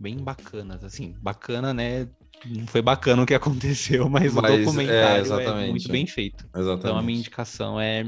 bem 0.00 0.16
bacanas, 0.16 0.82
assim, 0.82 1.14
bacana, 1.20 1.74
né? 1.74 2.08
Não 2.46 2.66
foi 2.66 2.80
bacana 2.80 3.22
o 3.22 3.26
que 3.26 3.34
aconteceu, 3.36 4.08
mas, 4.08 4.32
Mas, 4.32 4.50
é, 4.50 4.54
o 4.54 4.64
documentário 4.64 5.18
é, 5.18 5.20
exatamente. 5.20 5.70
muito 5.72 5.88
bem 5.90 6.06
feito. 6.06 6.48
Exatamente. 6.56 6.78
Então 6.86 6.96
a 6.96 7.02
minha 7.02 7.18
indicação 7.18 7.78
é, 7.78 8.06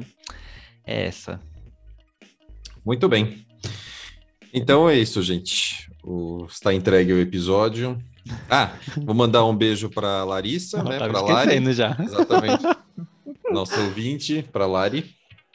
é 0.87 1.05
essa. 1.05 1.39
Muito 2.83 3.11
bem. 3.11 3.45
Então 4.55 4.89
é 4.89 4.97
isso, 4.97 5.22
gente. 5.22 5.93
O- 6.05 6.46
Está 6.48 6.72
entregue 6.74 7.12
o 7.12 7.18
episódio. 7.20 7.98
Ah, 8.50 8.70
vou 9.05 9.14
mandar 9.14 9.44
um 9.44 9.55
beijo 9.57 9.88
para 9.90 10.24
Larissa, 10.24 10.78
Eu 10.78 10.84
né? 10.84 10.98
Para 10.98 11.20
Lari. 11.20 11.72
já. 11.72 11.96
Exatamente. 12.00 12.62
Nosso 13.50 13.78
ouvinte, 13.80 14.42
para 14.52 14.66
Lari. 14.66 15.05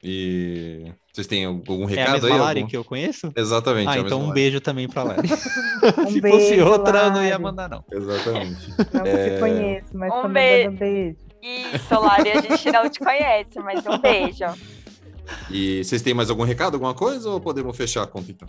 E 0.04 0.91
vocês 1.12 1.28
têm 1.28 1.43
algum 1.45 1.82
É 1.84 1.86
a 1.86 1.88
recado 1.89 2.14
mesma 2.22 2.30
aí? 2.30 2.39
Lari 2.39 2.60
Algum- 2.62 2.70
que 2.70 2.78
eu 2.78 2.84
conheço? 2.86 3.32
Exatamente. 3.36 3.89
Ah, 3.89 3.97
é 3.97 4.00
então 4.00 4.20
um 4.20 4.28
Lari. 4.28 4.34
beijo 4.34 4.62
também 4.62 4.88
pra 4.88 5.04
Lari. 5.04 5.28
Um 5.97 6.08
Se 6.08 6.22
fosse 6.22 6.22
beijo, 6.22 6.66
outra, 6.66 7.00
eu 7.06 7.12
não 7.12 7.24
ia 7.26 7.38
mandar, 7.39 7.70
não. 7.70 7.84
Exatamente. 7.91 8.70
Não 8.93 9.06
É. 9.06 9.30
te 9.36 9.39
conheço, 9.39 9.88
mas 9.97 10.14
Um 10.14 10.30
beijo. 10.30 10.70
mandando 10.72 10.78
beijo. 10.80 11.18
Isso, 11.74 11.93
Lari, 12.00 12.32
a 12.32 12.41
gente 12.41 12.72
não 12.72 12.89
te 12.89 13.00
conhece, 13.00 13.60
mas 13.60 13.86
um 13.86 13.97
beijo. 13.97 14.45
E 15.52 15.84
vocês 15.84 16.02
têm 16.02 16.14
mais 16.14 16.30
algum 16.30 16.43
recado, 16.43 16.74
alguma 16.76 16.93
coisa? 16.93 17.30
Ou 17.30 17.39
podemos 17.39 17.76
fechar 17.78 18.04
a 18.04 18.08
conta 18.08 18.32
então? 18.32 18.47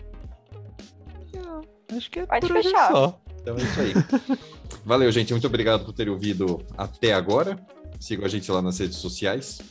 Acho 1.91 2.09
que 2.09 2.19
é 2.19 2.25
Pode 2.25 2.47
por 2.47 2.57
hoje 2.57 2.69
fechar. 2.69 2.91
só. 2.91 3.19
Então 3.41 3.55
é 3.57 3.61
isso 3.61 3.79
aí. 3.81 4.37
Valeu, 4.85 5.11
gente. 5.11 5.31
Muito 5.33 5.47
obrigado 5.47 5.85
por 5.85 5.93
terem 5.93 6.11
ouvido 6.13 6.65
até 6.77 7.13
agora. 7.13 7.59
Sigam 7.99 8.25
a 8.25 8.29
gente 8.29 8.51
lá 8.51 8.61
nas 8.61 8.79
redes 8.79 8.97
sociais. 8.97 9.61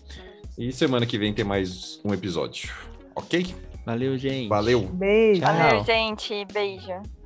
E 0.58 0.72
semana 0.72 1.06
que 1.06 1.18
vem 1.18 1.32
tem 1.32 1.44
mais 1.44 2.00
um 2.04 2.12
episódio. 2.12 2.70
Ok? 3.14 3.54
Valeu, 3.84 4.16
gente. 4.18 4.48
Valeu! 4.48 4.82
Beijo. 4.82 5.40
Tchau. 5.40 5.54
Valeu, 5.54 5.84
gente. 5.84 6.44
Beijo. 6.52 7.19